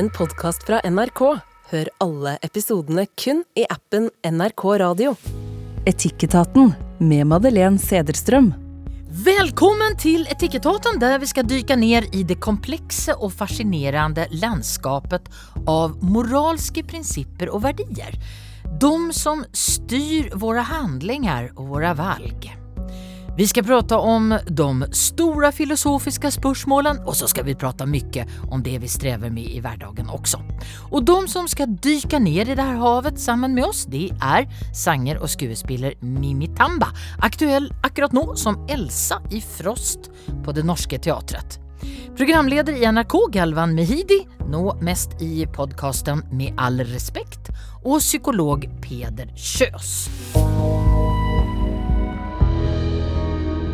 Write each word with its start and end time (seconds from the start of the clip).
en 0.00 0.08
podkast 0.10 0.62
fra 0.64 0.78
NRK. 0.84 1.20
Hør 1.70 1.88
alle 2.00 2.38
episodene 2.46 3.02
kun 3.20 3.42
i 3.58 3.66
appen 3.68 4.06
NRK 4.24 4.62
Radio. 4.80 5.10
Etikketaten 5.90 6.70
med 7.04 7.26
Madeleine 7.28 7.76
Sederstrøm. 7.78 8.48
Velkommen 9.26 9.98
til 10.00 10.24
Etikketaten, 10.32 10.96
der 11.02 11.18
vi 11.20 11.28
skal 11.28 11.44
dykke 11.50 11.76
ned 11.76 12.08
i 12.16 12.22
det 12.24 12.38
komplekse 12.40 13.12
og 13.18 13.34
fascinerende 13.42 14.24
landskapet 14.40 15.28
av 15.68 15.98
moralske 16.00 16.86
prinsipper 16.88 17.52
og 17.52 17.66
verdier. 17.66 18.16
De 18.80 18.94
som 19.12 19.44
styrer 19.52 20.32
våre 20.40 20.64
handlinger 20.70 21.52
og 21.58 21.74
våre 21.74 21.92
valg. 22.00 22.48
Vi 23.36 23.46
ska 23.46 23.62
prata 23.62 23.98
om 23.98 24.38
de 24.46 24.84
stora 24.92 25.52
filosofiska 25.52 26.30
spörsmålen 26.30 26.98
och 26.98 27.16
så 27.16 27.28
ska 27.28 27.42
vi 27.42 27.54
prata 27.54 27.86
mycket 27.86 28.28
om 28.50 28.62
det 28.62 28.78
vi 28.78 28.88
strävar 28.88 29.30
med 29.30 29.44
i 29.44 29.60
vardagen 29.60 30.08
också. 30.08 30.42
Och 30.90 31.04
de 31.04 31.28
som 31.28 31.48
ska 31.48 31.66
dyka 31.66 32.18
ner 32.18 32.50
i 32.50 32.54
det 32.54 32.62
här 32.62 32.74
havet 32.74 33.20
sammen 33.20 33.54
med 33.54 33.64
oss, 33.64 33.86
det 33.86 34.10
er 34.20 34.48
sanger 34.74 35.22
og 35.22 35.30
skuespiller 35.30 35.94
Mimi 36.00 36.48
Tamba, 36.56 36.90
aktuell 37.22 37.70
akkurat 37.82 38.12
nå 38.12 38.34
som 38.36 38.66
Elsa 38.68 39.22
i 39.30 39.40
Frost 39.40 40.10
på 40.44 40.52
Det 40.52 40.62
Norske 40.66 40.98
Teatret. 40.98 41.58
Programleder 42.16 42.76
i 42.76 42.84
NRK 42.92 43.14
Galvan 43.32 43.74
Mehidi, 43.74 44.26
nå 44.50 44.74
mest 44.82 45.16
i 45.22 45.46
podcasten 45.46 46.24
Med 46.32 46.58
all 46.58 46.82
respekt, 46.92 47.52
og 47.84 48.00
psykolog 48.00 48.66
Peder 48.82 49.32
Kjøs. 49.36 50.10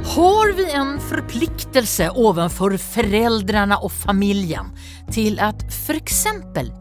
Har 0.06 0.52
vi 0.52 0.65
en 0.70 1.01
forpliktelse 1.02 2.06
overfor 2.15 2.77
foreldrene 2.80 3.77
og 3.83 3.91
familien 3.92 4.70
til 5.12 5.41
at 5.42 5.65
f.eks. 5.73 6.23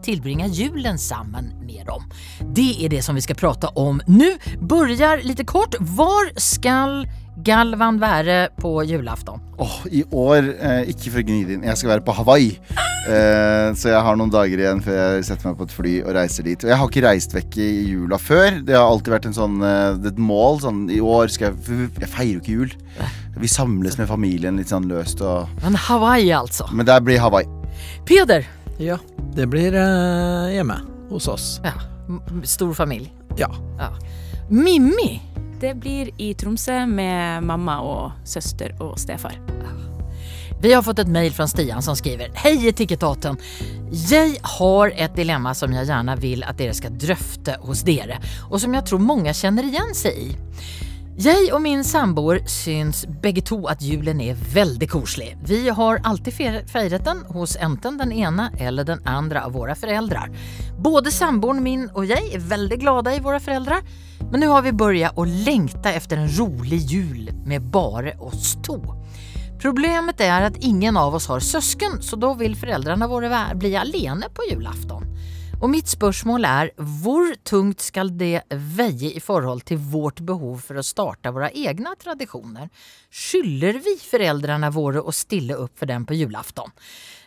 tilbringe 0.06 0.46
julen 0.54 0.98
sammen 1.00 1.50
med 1.66 1.88
dem? 1.90 2.06
Det 2.54 2.68
er 2.84 2.94
det 2.94 3.02
som 3.04 3.18
vi 3.18 3.24
skal 3.26 3.38
prate 3.40 3.72
om 3.74 3.98
nå. 4.06 4.30
Begynner 4.62 5.24
litt 5.26 5.42
kort. 5.50 5.74
Hvor 5.96 6.30
skal 6.38 7.02
Galvan 7.46 8.00
være 8.02 8.48
på 8.58 8.72
julaften? 8.88 9.38
Åh, 9.62 9.76
I 9.94 10.02
år, 10.10 10.48
eh, 10.58 10.88
ikke 10.90 11.12
for 11.12 11.22
å 11.22 11.26
gni 11.28 11.44
det 11.46 11.54
inn, 11.56 11.66
jeg 11.68 11.78
skal 11.78 11.92
være 11.94 12.04
på 12.06 12.14
Hawaii. 12.16 12.56
Eh, 13.06 13.68
så 13.78 13.92
jeg 13.92 14.02
har 14.02 14.16
noen 14.18 14.32
dager 14.34 14.58
igjen 14.58 14.80
før 14.82 14.96
jeg 14.98 15.26
setter 15.28 15.46
meg 15.46 15.58
på 15.60 15.66
et 15.68 15.74
fly 15.76 15.92
og 16.02 16.16
reiser 16.16 16.42
dit. 16.48 16.64
Og 16.64 16.72
jeg 16.72 16.78
har 16.80 16.90
ikke 16.90 17.04
reist 17.04 17.36
vekk 17.36 17.58
i 17.62 17.68
jula 17.92 18.18
før. 18.18 18.58
Det 18.66 18.74
har 18.74 18.82
alltid 18.88 19.14
vært 19.14 19.28
en 19.30 19.36
sånn, 19.36 19.60
eh, 19.62 20.08
et 20.10 20.18
mål. 20.18 20.58
Sånn, 20.64 20.80
I 20.90 20.98
år 20.98 21.30
skal 21.30 21.54
jeg 21.54 21.90
Jeg 22.00 22.08
feirer 22.08 22.32
jo 22.34 22.40
ikke 22.40 22.56
jul. 22.58 22.74
Vi 23.38 23.46
samles 23.46 23.98
med 23.98 24.08
familien 24.08 24.56
litt 24.58 24.72
sånn 24.72 24.88
løst 24.90 25.22
og 25.22 25.48
Men 25.62 25.74
Hawaii, 25.74 26.30
altså. 26.34 26.66
Men 26.72 26.86
der 26.86 27.00
blir 27.00 27.18
Hawaii. 27.22 27.46
Peder. 28.06 28.44
Ja, 28.78 28.98
det 29.36 29.48
blir 29.48 29.72
eh, 29.72 30.56
hjemme 30.56 30.80
hos 31.10 31.28
oss. 31.28 31.60
Ja, 31.64 31.72
stor 32.42 32.74
familie. 32.74 33.10
Ja. 33.38 33.48
Ja. 33.78 33.92
Mimmi. 34.50 35.20
Det 35.60 35.74
blir 35.74 36.10
i 36.20 36.34
Tromsø 36.34 36.86
med 36.86 37.42
mamma 37.48 37.78
og 37.80 38.12
søster 38.28 38.74
og 38.82 38.98
stefar. 39.00 39.38
Vi 40.60 40.72
har 40.72 40.82
fått 40.82 40.98
et 41.02 41.10
mail 41.12 41.32
fra 41.36 41.44
Stian 41.48 41.82
som 41.84 41.96
skriver 41.96 42.32
Hei 42.40 42.54
Etikettaten. 42.68 43.36
Jeg 44.10 44.38
har 44.56 44.92
et 44.96 45.14
dilemma 45.16 45.52
som 45.56 45.72
jeg 45.76 45.88
gjerne 45.88 46.16
vil 46.20 46.44
at 46.48 46.56
dere 46.60 46.74
skal 46.76 46.96
drøfte 46.96 47.58
hos 47.64 47.82
dere, 47.86 48.16
og 48.50 48.60
som 48.60 48.74
jeg 48.76 48.86
tror 48.88 49.04
mange 49.04 49.32
kjenner 49.36 49.68
igjen 49.68 49.92
seg 49.96 50.20
i. 50.26 50.28
Jeg 51.16 51.46
og 51.56 51.62
min 51.64 51.80
samboer 51.84 52.42
syns 52.50 53.06
begge 53.22 53.40
to 53.48 53.62
at 53.72 53.80
julen 53.84 54.18
er 54.20 54.36
veldig 54.52 54.88
koselig. 54.92 55.30
Vi 55.48 55.62
har 55.72 56.02
alltid 56.04 56.34
fe- 56.36 56.64
feiret 56.68 57.06
den 57.06 57.22
hos 57.32 57.54
enten 57.56 57.96
den 58.00 58.12
ene 58.12 58.50
eller 58.60 58.84
den 58.84 59.00
andre 59.08 59.46
av 59.48 59.54
våre 59.56 59.76
foreldre. 59.76 60.26
Både 60.76 61.12
samboeren 61.12 61.62
min 61.64 61.86
og 61.94 62.04
jeg 62.12 62.34
er 62.36 62.44
veldig 62.52 62.80
glade 62.84 63.16
i 63.16 63.22
våre 63.24 63.40
foreldre, 63.40 63.80
men 64.30 64.40
nå 64.40 64.50
har 64.50 64.62
vi 64.62 64.72
börjat 64.72 65.18
å 65.18 65.24
längta 65.24 65.92
efter 65.92 66.16
en 66.16 66.30
rolig 66.38 66.78
jul 66.78 67.30
med 67.44 67.62
bare 67.62 68.16
oss 68.18 68.56
to. 68.66 68.80
Problemet 69.62 70.20
er 70.20 70.48
at 70.50 70.58
ingen 70.64 70.96
av 70.96 71.14
oss 71.14 71.28
har 71.30 71.40
søsken, 71.40 72.02
så 72.02 72.16
da 72.20 72.34
vil 72.36 72.56
foreldrene 72.58 73.08
våre 73.08 73.40
bli 73.54 73.72
alene 73.76 74.28
på 74.34 74.50
julafton. 74.50 75.06
Og 75.56 75.70
mitt 75.72 75.88
spørsmål 75.88 76.44
er, 76.44 76.70
hvor 76.76 77.30
tungt 77.48 77.80
skal 77.80 78.10
det 78.12 78.42
veie 78.76 79.14
i 79.16 79.22
forhold 79.24 79.64
til 79.64 79.80
vårt 79.80 80.20
behov 80.20 80.60
for 80.66 80.76
å 80.76 80.84
starte 80.84 81.32
våre 81.32 81.48
egne 81.56 81.94
tradisjoner? 81.96 82.68
Skylder 83.08 83.80
vi 83.80 83.96
foreldrene 83.96 84.68
våre 84.74 85.00
å 85.00 85.14
stille 85.16 85.56
opp 85.56 85.78
for 85.80 85.88
dem 85.88 86.04
på 86.04 86.18
julafton? 86.18 86.74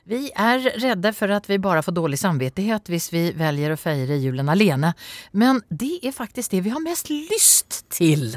Vi 0.09 0.31
er 0.34 0.64
redde 0.81 1.12
for 1.14 1.30
at 1.36 1.46
vi 1.46 1.59
bare 1.62 1.84
får 1.86 1.94
dårlig 1.94 2.18
samvittighet 2.18 2.88
hvis 2.90 3.12
vi 3.14 3.28
velger 3.38 3.75
å 3.75 3.78
feire 3.78 4.18
julen 4.18 4.47
alene, 4.50 4.96
men 5.38 5.59
det 5.70 6.00
er 6.02 6.16
faktisk 6.16 6.56
det 6.56 6.64
vi 6.66 6.74
har 6.74 6.81
mest 6.81 7.12
lyst 7.14 7.84
til. 7.94 8.31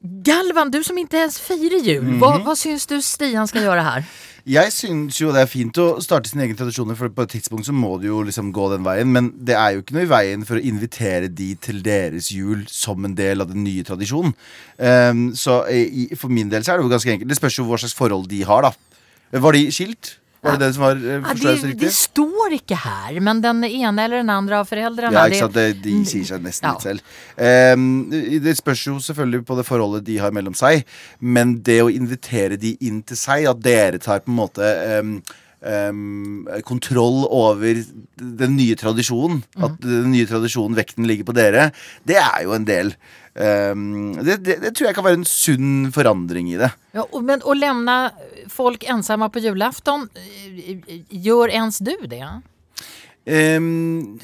Galvan, 0.00 0.72
du 0.72 0.82
som 0.84 0.98
ikke 1.00 1.22
ens 1.24 1.38
feirer 1.40 1.80
jul, 1.84 2.18
hva, 2.20 2.34
hva 2.44 2.52
syns 2.56 2.84
du 2.88 2.98
Stian 3.04 3.48
skal 3.48 3.64
gjøre 3.68 3.86
her? 3.86 4.04
Jeg 4.50 4.72
syns 4.72 5.18
jo 5.20 5.32
det 5.32 5.42
er 5.44 5.48
fint 5.48 5.76
å 5.80 5.86
starte 6.00 6.30
sine 6.30 6.46
egne 6.46 6.56
tradisjoner, 6.56 6.96
for 6.96 7.12
på 7.12 7.26
et 7.26 7.34
tidspunkt 7.36 7.68
så 7.68 7.74
må 7.76 7.94
du 8.00 8.06
jo 8.08 8.22
liksom 8.24 8.48
gå 8.56 8.70
den 8.72 8.86
veien. 8.86 9.10
Men 9.12 9.28
det 9.36 9.52
er 9.56 9.74
jo 9.74 9.82
ikke 9.82 9.96
noe 9.98 10.06
i 10.06 10.10
veien 10.10 10.46
for 10.48 10.56
å 10.56 10.64
invitere 10.64 11.28
de 11.28 11.50
til 11.60 11.82
deres 11.84 12.30
jul 12.32 12.64
som 12.72 13.04
en 13.04 13.16
del 13.16 13.44
av 13.44 13.52
den 13.52 13.60
nye 13.66 13.84
tradisjonen. 13.84 14.32
Um, 14.80 15.26
så 15.36 15.60
i, 15.68 16.08
for 16.16 16.32
min 16.32 16.48
del 16.50 16.64
så 16.64 16.72
er 16.72 16.80
det 16.80 16.88
jo 16.88 16.94
ganske 16.94 17.12
enkelt. 17.12 17.28
Det 17.28 17.36
spørs 17.36 17.60
jo 17.60 17.68
hva 17.68 17.80
slags 17.84 17.96
forhold 18.00 18.30
de 18.32 18.40
har, 18.48 18.64
da. 18.64 18.72
Var 19.44 19.58
de 19.58 19.68
skilt? 19.76 20.16
Var 20.40 20.56
det 20.56 20.66
det 20.66 20.74
som 20.74 20.84
var 20.86 20.94
forståelsesriktig? 20.96 21.10
Ja, 21.12 21.32
forstår 21.34 21.50
jeg 21.50 21.74
det, 21.74 21.80
det 21.82 21.92
står 21.96 22.54
ikke 22.56 22.78
her, 22.80 23.18
men 23.26 23.42
den 23.44 23.60
ene 23.68 24.06
eller 24.06 24.22
den 24.22 24.32
andre 24.32 24.62
av 24.62 24.70
foreldrene 24.70 25.12
Ja, 25.12 25.26
ikke 25.28 25.42
sant? 25.42 25.58
Det, 25.58 25.66
de 25.84 25.98
sier 26.08 26.24
seg 26.30 26.46
nesten 26.46 26.70
Ja. 26.70 26.72
litt 26.72 26.86
selv. 26.86 27.18
Um, 27.76 27.84
det 28.46 28.56
spørs 28.56 28.86
jo 28.86 28.96
selvfølgelig 29.04 29.44
på 29.50 29.58
det 29.60 29.66
forholdet 29.68 30.06
de 30.08 30.16
har 30.22 30.32
mellom 30.32 30.56
seg, 30.56 30.86
men 31.20 31.58
det 31.66 31.82
å 31.84 31.92
invitere 31.92 32.56
de 32.56 32.76
inn 32.80 33.02
til 33.04 33.20
seg, 33.20 33.44
at 33.52 33.60
dere 33.60 34.00
tar 34.00 34.24
på 34.24 34.32
en 34.32 34.40
måte 34.40 34.74
um, 35.00 35.20
Um, 35.60 36.46
kontroll 36.64 37.26
over 37.28 37.82
den 38.16 38.54
nye 38.56 38.72
tradisjonen, 38.80 39.42
at 39.60 39.74
den 39.84 40.08
nye 40.08 40.24
tradisjonen, 40.24 40.72
vekten 40.78 41.04
ligger 41.04 41.26
på 41.28 41.34
dere, 41.36 41.66
det 42.08 42.16
er 42.16 42.46
jo 42.46 42.54
en 42.56 42.64
del. 42.64 42.94
Ehm, 43.38 44.16
det, 44.24 44.40
det, 44.42 44.58
det 44.64 44.74
tror 44.74 44.90
jeg 44.90 44.96
kan 44.98 45.06
være 45.06 45.20
en 45.20 45.28
sunn 45.28 45.90
forandring 45.94 46.50
i 46.52 46.58
det. 46.60 46.72
Ja, 46.96 47.06
men 47.22 47.44
å 47.46 47.54
lämna 47.54 47.98
folk 48.50 48.86
ensamma 48.90 49.30
på 49.30 49.42
julafton, 49.44 50.08
eh, 50.18 51.02
gjør 51.10 51.52
ens 51.62 51.78
du 51.84 51.94
det? 52.10 52.24
Um, 53.30 54.18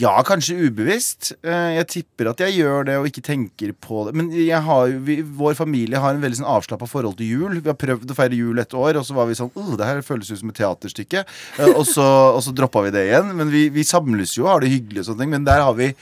ja, 0.00 0.14
kanskje 0.26 0.56
ubevisst. 0.56 1.34
Uh, 1.46 1.76
jeg 1.76 1.86
tipper 1.92 2.30
at 2.30 2.40
jeg 2.42 2.56
gjør 2.56 2.86
det 2.88 2.94
og 2.98 3.06
ikke 3.10 3.22
tenker 3.22 3.74
på 3.76 4.06
det. 4.06 4.14
Men 4.16 4.30
jeg 4.32 4.62
har, 4.64 4.94
vi, 5.04 5.20
vår 5.22 5.54
familie 5.58 6.00
har 6.00 6.16
en 6.16 6.24
veldig 6.24 6.40
sånn 6.40 6.48
avslappa 6.48 6.88
forhold 6.88 7.18
til 7.20 7.28
jul. 7.28 7.58
Vi 7.60 7.70
har 7.70 7.76
prøvd 7.78 8.10
å 8.10 8.16
feire 8.18 8.38
jul 8.38 8.58
et 8.58 8.74
år, 8.74 8.98
og 8.98 9.04
så 9.06 9.18
var 9.18 9.28
vi 9.28 9.36
sånn 9.38 9.52
oh, 9.52 9.74
Det 9.78 9.86
her 9.86 10.00
føles 10.06 10.32
ut 10.32 10.40
som 10.40 10.50
et 10.50 10.58
teaterstykke. 10.58 11.26
Uh, 11.60 11.74
og 11.76 11.84
så, 11.86 12.06
og 12.32 12.40
så 12.46 12.56
droppa 12.56 12.82
vi 12.88 12.94
det 12.96 13.04
igjen. 13.10 13.34
Men 13.38 13.52
vi, 13.52 13.68
vi 13.74 13.86
samles 13.86 14.34
jo 14.38 14.48
og 14.48 14.54
har 14.54 14.64
det 14.64 14.72
hyggelig, 14.72 15.04
og 15.04 15.10
sånne 15.12 15.26
ting. 15.26 15.36
Men 15.36 15.46
der 15.46 15.62
har 15.68 15.76
vi 15.78 15.92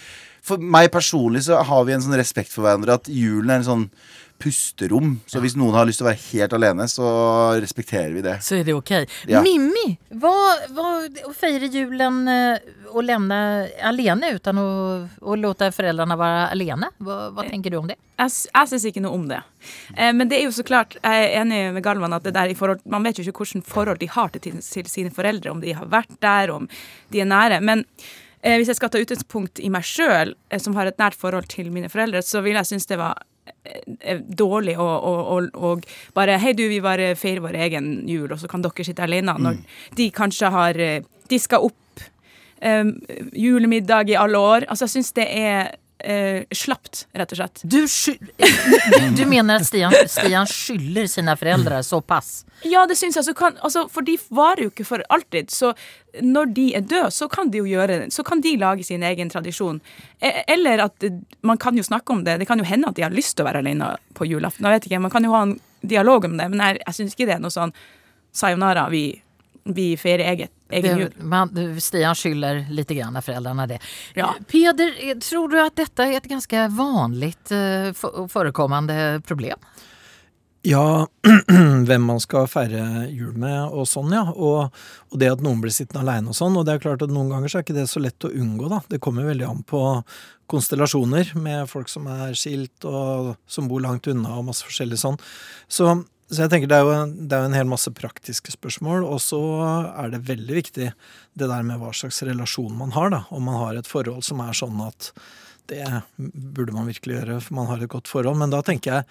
For 0.47 0.63
meg 0.63 0.93
personlig 0.95 1.47
så 1.49 1.59
har 1.67 1.89
vi 1.89 1.97
en 1.97 2.05
sånn 2.05 2.19
respekt 2.19 2.53
for 2.55 2.67
hverandre 2.67 3.01
at 3.01 3.11
julen 3.11 3.51
er 3.51 3.63
en 3.63 3.67
sånn 3.67 3.89
pusterom. 4.43 5.15
Så 5.27 5.41
hvis 5.41 5.57
noen 5.57 5.75
har 5.77 5.87
lyst 5.89 6.01
til 6.01 6.07
å 6.07 6.11
være 6.11 6.21
helt 6.31 6.55
alene, 6.57 6.87
så 6.91 7.07
respekterer 7.63 8.13
vi 8.15 8.25
det. 8.25 8.37
Så 8.45 8.59
er 8.59 8.67
det 8.67 8.75
ok. 8.77 8.93
Ja. 9.31 9.41
Mimmi, 9.45 9.97
hva, 10.21 10.33
hva, 10.77 10.91
å 11.29 11.33
feire 11.37 11.71
julen 11.73 12.27
eh, 12.31 12.67
og 12.93 13.07
levne 13.07 13.39
alene 13.87 14.35
uten 14.37 14.61
å, 14.61 14.67
å 15.21 15.39
låte 15.41 15.71
foreldrene 15.75 16.19
være 16.21 16.45
alene, 16.53 16.91
hva, 17.01 17.19
hva 17.37 17.47
tenker 17.49 17.73
du 17.73 17.81
om 17.81 17.89
det? 17.89 17.99
Jeg, 18.21 18.35
jeg 18.51 18.71
syns 18.73 18.87
ikke 18.91 19.05
noe 19.05 19.17
om 19.17 19.25
det. 19.31 19.41
Eh, 19.97 20.13
men 20.17 20.29
det 20.29 20.41
er 20.41 20.47
jo 20.47 20.55
så 20.57 20.67
klart, 20.69 20.99
jeg 21.01 21.25
er 21.25 21.41
enig 21.41 21.63
med 21.79 21.85
Galvan 21.87 22.17
at 22.17 22.29
det 22.29 22.37
der 22.37 22.53
i 22.53 22.59
forhold, 22.59 22.85
man 22.93 23.09
vet 23.09 23.19
jo 23.21 23.27
ikke 23.27 23.43
hvilket 23.47 23.73
forhold 23.73 24.05
de 24.05 24.13
har 24.13 24.37
til, 24.37 24.61
til 24.61 24.93
sine 24.93 25.15
foreldre, 25.17 25.57
om 25.57 25.65
de 25.65 25.75
har 25.77 25.91
vært 25.93 26.17
der, 26.23 26.55
om 26.55 26.69
de 27.13 27.25
er 27.25 27.33
nære. 27.33 27.63
Men 27.65 27.87
eh, 27.87 28.15
hvis 28.43 28.69
jeg 28.71 28.79
skal 28.79 28.93
ta 28.93 29.01
utgangspunkt 29.03 29.63
i 29.63 29.71
meg 29.73 29.87
sjøl, 29.87 30.35
eh, 30.51 30.61
som 30.63 30.77
har 30.79 30.91
et 30.91 31.01
nært 31.01 31.17
forhold 31.19 31.49
til 31.53 31.73
mine 31.75 31.91
foreldre, 31.93 32.23
så 32.23 32.43
vil 32.45 32.59
jeg 32.59 32.71
synes 32.71 32.87
det 32.91 32.99
var 33.01 33.23
eh, 34.01 34.21
dårlig 34.21 34.77
å, 34.79 34.87
å, 34.87 35.15
å, 35.37 35.41
og, 35.71 35.89
bare 36.17 36.39
Hei, 36.43 36.53
du, 36.59 36.67
vi 36.71 36.83
bare 36.85 37.15
feirer 37.19 37.45
vår 37.45 37.59
egen 37.69 37.91
jul, 38.09 38.29
og 38.31 38.41
så 38.43 38.51
kan 38.51 38.65
dere 38.65 38.87
sitte 38.87 39.07
alene. 39.07 39.37
Når 39.41 39.61
de 39.99 40.11
kanskje 40.15 40.53
har 40.55 40.81
eh, 40.83 41.03
diska 41.31 41.61
opp 41.63 42.05
um, 42.63 42.93
julemiddag 43.33 44.13
i 44.13 44.19
alle 44.21 44.39
år. 44.39 44.69
Altså, 44.71 44.87
jeg 44.87 44.99
syns 44.99 45.13
det 45.17 45.27
er 45.27 45.75
eh, 45.99 46.45
slapt, 46.51 47.07
rett 47.13 47.33
og 47.33 47.39
slett. 47.39 47.63
Du, 47.65 47.81
du, 49.17 49.23
mener 49.27 49.61
at 49.61 49.67
Stian, 49.67 49.95
Stian 50.11 50.49
skylder 50.51 51.09
sine 51.11 51.37
foreldre 51.39 51.83
såpass? 51.87 52.45
Ja, 52.67 52.87
det 52.87 52.99
syns 52.99 53.17
jeg. 53.17 53.27
Så 53.29 53.35
kan, 53.37 53.59
altså, 53.65 53.87
for 53.93 54.07
de 54.07 54.17
varer 54.35 54.67
jo 54.67 54.73
ikke 54.73 54.87
for 54.89 55.05
alltid. 55.13 55.51
Så 55.55 55.73
når 56.21 56.53
de 56.57 56.67
er 56.79 56.87
døde, 56.87 57.11
så 57.13 57.29
kan 57.29 57.51
de 57.53 57.61
jo 57.61 57.67
gjøre 57.69 58.07
Så 58.13 58.25
kan 58.25 58.41
de 58.41 58.55
lage 58.61 58.85
sin 58.85 59.03
egen 59.05 59.31
tradisjon. 59.33 59.81
E- 60.21 60.45
Eller 60.49 60.87
at 60.87 61.05
man 61.43 61.59
kan 61.59 61.77
jo 61.77 61.85
snakke 61.85 62.13
om 62.13 62.25
det. 62.25 62.39
Det 62.41 62.49
kan 62.49 62.59
jo 62.59 62.69
hende 62.69 62.89
at 62.89 62.97
de 62.97 63.05
har 63.05 63.15
lyst 63.15 63.37
til 63.37 63.45
å 63.45 63.51
være 63.51 63.65
alene 63.65 63.95
på 64.17 64.29
julaften. 64.29 64.65
Jeg 64.67 64.81
vet 64.81 64.91
ikke, 64.91 65.01
Man 65.01 65.13
kan 65.13 65.25
jo 65.25 65.35
ha 65.37 65.43
en 65.43 65.59
dialog 65.87 66.25
om 66.25 66.37
det, 66.37 66.49
men 66.51 66.61
jeg, 66.61 66.81
jeg 66.87 66.95
syns 66.95 67.15
ikke 67.15 67.29
det 67.29 67.37
er 67.37 67.45
noe 67.45 67.55
sånn 67.55 67.73
sayonara, 68.37 68.89
vi 68.91 69.05
vi 69.67 69.97
feirer 69.97 70.25
eget, 70.25 70.51
egen 70.71 70.99
jul. 70.99 71.13
Man, 71.21 71.81
Stian 71.81 72.15
skyller 72.15 72.67
lite 72.71 72.95
grann 72.95 73.23
föräldrarna 73.23 73.67
det. 73.67 73.79
Ja. 74.15 74.35
Peder, 74.51 75.21
tror 75.21 75.49
du 75.49 75.61
att 75.61 75.77
detta 75.77 76.07
är 76.07 76.17
ett 76.17 76.25
ganska 76.25 76.69
vanligt 76.69 77.51
eh, 77.51 77.93
förekommande 78.29 79.23
problem? 79.27 79.59
Ja, 80.67 81.07
hvem 81.87 82.03
man 82.03 82.19
skal 82.21 82.49
feire 82.51 83.07
jul 83.07 83.37
med 83.39 83.69
og 83.71 83.87
sånn, 83.87 84.11
ja. 84.11 84.25
Og, 84.35 84.75
og 85.13 85.21
det 85.21 85.29
at 85.31 85.45
noen 85.45 85.61
blir 85.63 85.71
sittende 85.71 86.03
aleine 86.03 86.33
og 86.33 86.35
sånn. 86.35 86.57
Og 86.59 86.67
det 86.67 86.75
er 86.75 86.83
klart 86.83 87.05
at 87.07 87.13
noen 87.15 87.31
ganger 87.31 87.53
så 87.53 87.61
er 87.61 87.67
ikke 87.67 87.77
det 87.77 87.87
så 87.93 88.03
lett 88.03 88.27
å 88.27 88.33
unngå, 88.35 88.67
da. 88.73 88.81
Det 88.91 88.99
kommer 89.03 89.29
veldig 89.29 89.47
an 89.47 89.63
på 89.63 89.83
konstellasjoner 90.51 91.31
med 91.39 91.71
folk 91.71 91.91
som 91.91 92.09
er 92.11 92.35
skilt 92.39 92.87
og 92.87 93.37
som 93.51 93.71
bor 93.71 93.83
langt 93.83 94.11
unna 94.11 94.41
og 94.41 94.49
masse 94.49 94.67
forskjellig 94.67 94.99
sånn. 95.05 95.21
Så, 95.71 95.93
så 96.31 96.43
jeg 96.43 96.51
tenker 96.51 96.69
det 96.69 96.77
er, 96.81 96.85
jo, 96.89 96.91
en- 97.05 97.29
det 97.29 97.37
er 97.37 97.45
jo 97.45 97.51
en 97.53 97.59
hel 97.61 97.69
masse 97.71 97.91
praktiske 97.95 98.51
spørsmål. 98.57 99.05
Og 99.07 99.21
så 99.23 99.39
er 100.05 100.11
det 100.11 100.25
veldig 100.27 100.57
viktig 100.59 100.89
det 101.39 101.49
der 101.53 101.63
med 101.63 101.79
hva 101.81 101.93
slags 101.95 102.23
relasjon 102.27 102.77
man 102.77 102.91
har, 102.97 103.11
da. 103.15 103.25
Om 103.31 103.43
man 103.47 103.61
har 103.63 103.79
et 103.79 103.87
forhold 103.87 104.25
som 104.27 104.41
er 104.43 104.53
sånn 104.57 104.81
at 104.87 105.13
det 105.71 105.83
burde 106.19 106.73
man 106.75 106.87
virkelig 106.87 107.21
gjøre, 107.21 107.41
for 107.43 107.55
man 107.59 107.67
har 107.71 107.83
et 107.83 107.91
godt 107.91 108.07
forhold. 108.11 108.39
Men 108.39 108.51
da 108.51 108.61
tenker 108.63 108.93
jeg 109.01 109.05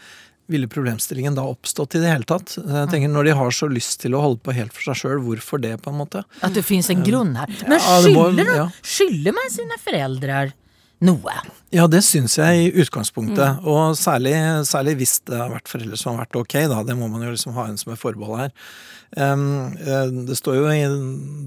ville 0.48 0.68
problemstillingen 0.70 1.34
da 1.36 1.42
oppstått 1.50 1.96
i 1.98 2.02
det 2.04 2.12
hele 2.12 2.28
tatt? 2.30 2.52
Jeg 2.62 2.90
tenker 2.92 3.10
Når 3.10 3.24
de 3.26 3.32
har 3.34 3.50
så 3.50 3.66
lyst 3.72 4.00
til 4.04 4.14
å 4.14 4.22
holde 4.22 4.44
på 4.46 4.54
helt 4.54 4.72
for 4.76 4.92
seg 4.94 5.00
sjøl, 5.02 5.24
hvorfor 5.26 5.60
det, 5.60 5.72
på 5.82 5.90
en 5.90 5.98
måte? 6.04 6.22
At 6.46 6.54
det 6.54 6.62
fins 6.68 6.90
en 6.94 7.02
grunn 7.04 7.34
her. 7.40 7.48
Men 7.68 7.80
de- 8.38 8.46
ja. 8.46 8.68
skylder 8.84 9.34
man 9.34 9.50
sine 9.50 9.80
föräldrar 9.82 10.54
noe? 11.06 11.36
Ja, 11.76 11.86
det 11.92 12.04
syns 12.08 12.38
jeg 12.40 12.66
i 12.68 12.84
utgangspunktet. 12.84 13.64
Og 13.68 13.96
særlig, 14.00 14.34
særlig 14.70 14.98
hvis 15.02 15.18
det 15.28 15.40
har 15.40 15.52
vært 15.52 15.72
foreldre 15.72 16.00
som 16.00 16.14
har 16.14 16.26
vært 16.26 16.38
ok, 16.42 16.58
da. 16.72 16.84
Det 16.88 16.96
må 16.98 17.10
man 17.12 17.26
jo 17.26 17.34
liksom 17.34 17.56
ha 17.58 17.68
en 17.70 17.80
som 17.80 17.94
et 17.94 18.02
forbehold 18.02 18.46
her. 18.46 18.54
Um, 19.16 19.76
det 20.28 20.36
står 20.36 20.58
jo 20.58 20.64
i 20.72 20.80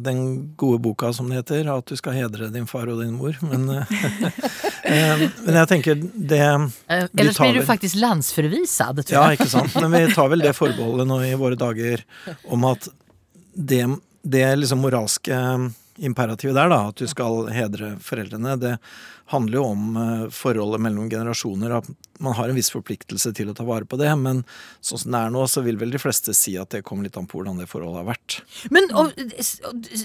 den 0.04 0.20
gode 0.56 0.78
boka, 0.84 1.10
som 1.12 1.28
det 1.28 1.42
heter, 1.42 1.68
at 1.72 1.90
du 1.90 1.98
skal 1.98 2.16
hedre 2.16 2.48
din 2.54 2.68
far 2.70 2.88
og 2.88 3.02
din 3.02 3.16
mor, 3.18 3.36
men 3.44 3.66
eh, 3.76 3.82
um, 5.18 5.24
Men 5.44 5.58
jeg 5.60 5.70
tenker 5.74 5.98
det 6.14 6.38
Eh, 6.88 7.04
Ellers 7.18 7.38
blir 7.38 7.58
du 7.58 7.64
faktisk 7.66 7.98
landsforvist. 8.00 9.10
Ja, 9.12 9.26
ikke 9.34 9.48
sant. 9.50 9.74
Men 9.76 9.92
vi 9.92 10.14
tar 10.14 10.30
vel 10.32 10.44
det 10.44 10.54
forbeholdet 10.62 11.08
nå 11.08 11.20
i 11.26 11.34
våre 11.38 11.58
dager 11.58 12.04
om 12.48 12.64
at 12.70 12.88
det, 13.52 13.84
det 14.22 14.46
liksom 14.62 14.80
moralske 14.84 15.36
imperativet 15.98 16.54
der, 16.56 16.70
da, 16.70 16.80
at 16.90 17.00
du 17.00 17.08
skal 17.10 17.48
hedre 17.52 17.94
foreldrene, 18.02 18.56
det 18.60 18.74
handler 19.28 19.58
jo 19.58 19.64
om 19.74 19.96
eh, 20.00 20.26
forholdet 20.32 20.80
mellom 20.80 21.08
generasjoner. 21.10 21.74
At 21.78 21.88
man 22.24 22.34
har 22.38 22.48
en 22.48 22.56
viss 22.56 22.70
forpliktelse 22.72 23.32
til 23.36 23.50
å 23.50 23.54
ta 23.56 23.66
vare 23.68 23.84
på 23.88 23.98
det. 24.00 24.10
Men 24.16 24.44
sånn 24.84 25.02
som 25.02 25.14
det 25.14 25.20
er 25.20 25.34
nå, 25.34 25.42
så 25.50 25.62
vil 25.66 25.80
vel 25.80 25.92
de 25.92 26.00
fleste 26.00 26.34
si 26.36 26.56
at 26.60 26.72
det 26.74 26.84
kommer 26.86 27.06
litt 27.06 27.18
an 27.20 27.28
på 27.28 27.40
hvordan 27.40 27.60
det 27.60 27.68
forholdet 27.70 28.02
har 28.02 28.08
vært. 28.08 28.38
Men 28.74 28.88
och, 28.94 29.12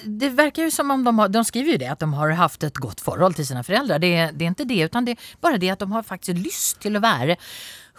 det 0.05 0.33
virker 0.35 0.67
jo 0.67 0.73
som 0.75 0.91
om 0.91 1.05
de 1.05 1.15
har, 1.21 1.31
de 1.31 1.45
skriver 1.47 1.77
jo 1.77 1.83
det 1.85 1.93
at 1.93 2.03
de 2.03 2.09
har 2.17 2.35
haft 2.41 2.67
et 2.67 2.83
godt 2.83 3.03
forhold 3.03 3.39
til 3.39 3.47
sine 3.47 3.63
foreldre. 3.63 4.01
Det, 4.03 4.11
det 4.35 4.49
er 4.49 4.57
ikke 4.57 4.69
det 4.69 4.81
utan 4.91 5.07
det 5.07 5.15
er 5.15 5.31
bare 5.43 5.61
det 5.61 5.71
at 5.75 5.85
de 5.85 5.89
har 5.93 6.05
faktisk 6.07 6.43
lyst 6.43 6.81
til 6.83 6.99
å 6.99 7.03
vara 7.03 7.39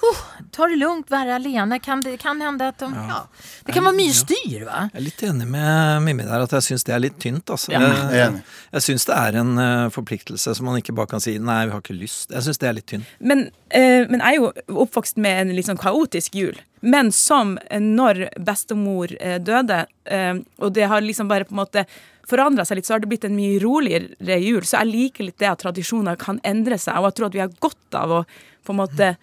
uh, 0.02 0.20
Ta 0.55 0.67
det 0.70 0.76
lugnt, 0.79 1.11
være 1.11 1.37
alene. 1.38 1.79
Kan 1.82 2.02
det 2.05 2.17
kan 2.23 2.41
hende 2.43 2.69
at 2.70 2.79
de, 2.82 2.88
ja. 2.94 3.20
Det 3.67 3.75
kan 3.75 3.87
være 3.87 3.99
mye 3.99 4.14
styr, 4.14 4.64
va? 4.67 4.85
Jeg 4.93 5.00
er 5.00 5.06
litt 5.06 5.25
enig 5.26 5.49
med 5.50 6.05
Mimmi 6.06 6.26
der, 6.29 6.44
at 6.46 6.55
jeg 6.58 6.67
syns 6.69 6.87
det 6.87 6.94
er 6.96 7.02
litt 7.02 7.19
tynt. 7.23 7.50
Altså. 7.50 7.73
Ja. 7.75 7.81
Jeg 7.81 8.20
Jeg, 8.20 8.43
jeg 8.76 8.87
syns 8.88 9.08
det 9.11 9.17
er 9.19 9.41
en 9.41 9.58
eh, 9.58 9.88
forpliktelse 9.94 10.55
som 10.58 10.69
man 10.69 10.79
ikke 10.81 10.94
bare 10.96 11.11
kan 11.14 11.23
si 11.25 11.37
'nei, 11.38 11.67
vi 11.67 11.75
har 11.75 11.82
ikke 11.82 11.99
lyst'. 11.99 12.31
Jeg 12.31 12.46
syns 12.46 12.62
det 12.62 12.69
er 12.69 12.79
litt 12.79 12.87
tynt. 12.87 13.11
Men, 13.19 13.50
eh, 13.70 14.06
men 14.08 14.20
jeg 14.20 14.35
er 14.35 14.41
jo 14.41 14.52
oppvokst 14.87 15.17
med 15.17 15.41
en 15.41 15.56
litt 15.56 15.67
sånn 15.67 15.81
kaotisk 15.81 16.35
jul. 16.35 16.58
Men 16.85 17.11
som 17.12 17.58
når 17.73 18.29
bestemor 18.44 19.14
eh, 19.20 19.38
døde, 19.40 19.87
eh, 20.05 20.35
og 20.61 20.75
det 20.76 20.88
har 20.90 21.00
liksom 21.00 21.29
bare 21.29 21.49
på 21.49 21.56
en 21.56 21.62
måte 21.62 21.87
forandra 22.29 22.64
seg 22.64 22.79
litt, 22.79 22.88
så 22.88 22.97
har 22.97 23.05
det 23.05 23.08
blitt 23.08 23.25
en 23.25 23.37
mye 23.37 23.61
roligere 23.62 24.38
jul. 24.40 24.62
Så 24.64 24.81
jeg 24.81 24.93
liker 24.93 25.29
litt 25.29 25.38
det 25.40 25.50
at 25.50 25.62
tradisjoner 25.64 26.19
kan 26.20 26.40
endre 26.44 26.79
seg, 26.81 26.97
og 26.99 27.11
jeg 27.11 27.19
tror 27.19 27.31
at 27.31 27.38
vi 27.38 27.44
har 27.44 27.56
godt 27.61 28.00
av 28.00 28.19
å 28.20 28.25
på 28.64 28.73
en 28.73 28.81
måte 28.81 29.14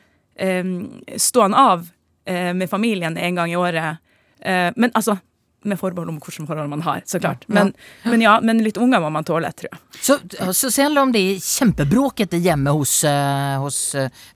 stå 1.17 1.41
han 1.41 1.53
av 1.53 1.89
eh, 2.25 2.53
med 2.53 2.69
familien 2.69 3.17
en 3.17 3.35
gang 3.35 3.51
i 3.51 3.55
året. 3.55 3.97
Eh, 4.39 4.71
men 4.75 4.91
altså 4.93 5.17
med 5.63 5.77
forbehold 5.77 6.09
om 6.09 6.17
hvilke 6.17 6.47
forhold 6.49 6.69
man 6.71 6.81
har, 6.81 7.03
så 7.05 7.19
klart. 7.21 7.43
Men, 7.47 7.73
men 8.03 8.21
ja, 8.23 8.39
men 8.41 8.63
litt 8.65 8.79
unger 8.81 9.03
må 9.03 9.11
man 9.13 9.27
tåle, 9.27 9.51
tror 9.53 9.69
jeg. 9.69 9.81
Så, 10.01 10.17
så 10.57 10.71
selv 10.73 11.03
om 11.03 11.11
det 11.13 11.21
er 11.21 11.43
kjempebråkete 11.45 12.39
hjemme 12.41 12.73
hos, 12.73 12.95
eh, 13.05 13.57
hos 13.61 13.81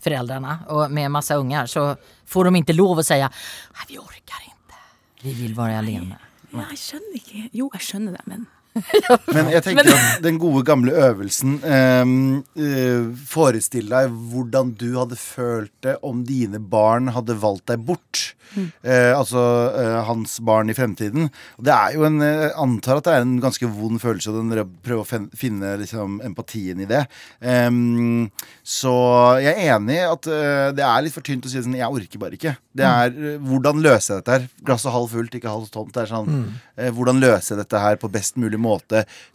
foreldrene 0.06 0.60
og 0.70 0.94
med 0.94 1.08
en 1.10 1.16
unger, 1.18 1.40
ungar 1.40 1.72
så 1.72 1.88
får 2.30 2.52
de 2.52 2.62
ikke 2.62 2.78
lov 2.78 3.02
å 3.02 3.06
si 3.06 3.18
"Nej, 3.18 3.88
vi 3.90 3.98
orker 3.98 4.46
ikke, 4.46 4.82
Vi 5.24 5.34
vil 5.34 5.56
være 5.58 5.80
alene. 5.80 6.20
Ja, 6.54 6.68
jeg 6.70 6.78
skjønner 6.78 7.16
ikke 7.18 7.50
Jo, 7.52 7.70
jeg 7.74 7.82
skjønner 7.82 8.12
det, 8.12 8.22
men 8.30 8.46
Men 9.32 9.52
jeg 9.54 9.64
tenker 9.66 9.92
at 9.94 10.24
den 10.24 10.40
gode 10.42 10.66
gamle 10.68 10.92
øvelsen 11.08 11.60
ehm, 11.64 12.16
eh, 12.60 13.06
Forestill 13.30 13.88
deg 13.92 14.12
hvordan 14.32 14.74
du 14.80 14.90
hadde 14.98 15.20
følt 15.20 15.74
det 15.86 15.98
om 16.06 16.26
dine 16.28 16.60
barn 16.60 17.14
hadde 17.16 17.38
valgt 17.40 17.70
deg 17.72 17.86
bort. 17.88 18.36
Eh, 18.56 19.12
altså 19.12 19.42
eh, 19.76 19.98
hans 20.08 20.38
barn 20.46 20.70
i 20.72 20.76
fremtiden. 20.78 21.30
Det 21.60 21.74
er 21.74 21.96
jo 21.96 22.06
en 22.08 22.22
Jeg 22.24 22.52
antar 22.62 23.00
at 23.00 23.08
det 23.08 23.16
er 23.16 23.26
en 23.26 23.38
ganske 23.44 23.68
vond 23.72 24.00
følelse, 24.02 24.32
å 24.32 24.68
prøve 24.86 25.04
å 25.04 25.24
finne 25.36 25.76
liksom, 25.82 26.20
empatien 26.26 26.84
i 26.84 26.90
det. 26.90 27.06
Ehm, 27.44 28.30
så 28.66 28.94
jeg 29.44 29.54
er 29.54 29.76
enig 29.76 29.98
i 30.00 30.06
at 30.08 30.30
eh, 30.32 30.70
det 30.78 30.86
er 30.86 31.04
litt 31.06 31.16
for 31.16 31.26
tynt 31.26 31.46
å 31.46 31.52
si 31.52 31.62
sånn 31.62 31.78
Jeg 31.78 31.92
orker 32.00 32.22
bare 32.22 32.38
ikke. 32.40 32.56
Det 32.76 32.86
er 32.88 33.12
eh, 33.14 33.36
Hvordan 33.44 33.84
løser 33.84 34.16
jeg 34.16 34.24
dette 34.24 34.36
her? 34.36 34.48
Glasset 34.66 34.96
halvt 34.96 35.14
fullt, 35.14 35.38
ikke 35.38 35.52
halvt 35.52 35.74
tomt. 35.76 35.94
Det 35.96 36.04
er 36.06 36.12
sånn 36.12 36.32
eh, 36.34 36.92
Hvordan 36.96 37.22
løser 37.24 37.56
jeg 37.56 37.62
dette 37.64 37.84
her 37.84 38.00
på 38.02 38.10
best 38.14 38.40
mulig 38.42 38.58
måte, 38.58 38.65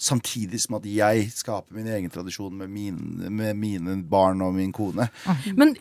samtidig 0.00 0.60
som 0.62 0.78
at 0.80 0.86
jeg 0.88 1.28
skaper 1.34 1.76
min 1.76 1.90
egen 1.90 2.10
tradisjon 2.12 2.54
med, 2.56 2.70
min, 2.72 2.98
med 3.30 3.58
mine 3.58 3.98
barn 4.10 4.42
og 4.44 4.54
min 4.56 4.72
kone. 4.76 5.08
Men 5.56 5.74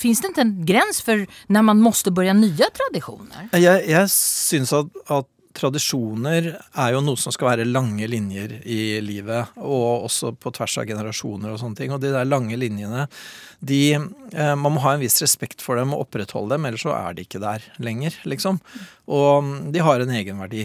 fins 0.00 0.22
det 0.22 0.32
ikke 0.32 0.46
en 0.46 0.56
grense 0.68 1.04
for 1.04 1.26
når 1.52 1.68
man 1.70 1.82
måtte 1.82 2.14
begynne 2.14 2.48
nye 2.48 2.72
tradisjoner? 2.76 3.52
Jeg, 3.58 3.84
jeg 3.90 4.10
syns 4.12 4.74
at, 4.76 4.90
at 5.12 5.28
tradisjoner 5.56 6.48
er 6.56 6.94
jo 6.94 7.02
noe 7.04 7.20
som 7.20 7.34
skal 7.34 7.52
være 7.52 7.68
lange 7.68 8.06
linjer 8.10 8.58
i 8.64 9.00
livet, 9.04 9.52
og 9.60 10.08
også 10.08 10.32
på 10.38 10.52
tvers 10.56 10.78
av 10.82 10.88
generasjoner 10.88 11.52
og 11.52 11.60
sånne 11.60 11.78
ting. 11.78 11.92
Og 11.94 12.02
de 12.02 12.12
der 12.14 12.28
lange 12.28 12.58
linjene, 12.58 13.06
de 13.62 13.82
eh, 13.94 14.54
Man 14.58 14.74
må 14.74 14.82
ha 14.82 14.96
en 14.96 15.02
viss 15.02 15.20
respekt 15.22 15.62
for 15.62 15.78
dem 15.78 15.92
og 15.94 16.06
opprettholde 16.06 16.56
dem, 16.56 16.66
ellers 16.66 16.82
så 16.86 16.94
er 16.96 17.14
de 17.14 17.26
ikke 17.26 17.42
der 17.42 17.62
lenger, 17.82 18.16
liksom. 18.26 18.58
Og 19.12 19.44
mm, 19.44 19.54
de 19.74 19.84
har 19.86 20.02
en 20.02 20.14
egenverdi. 20.18 20.64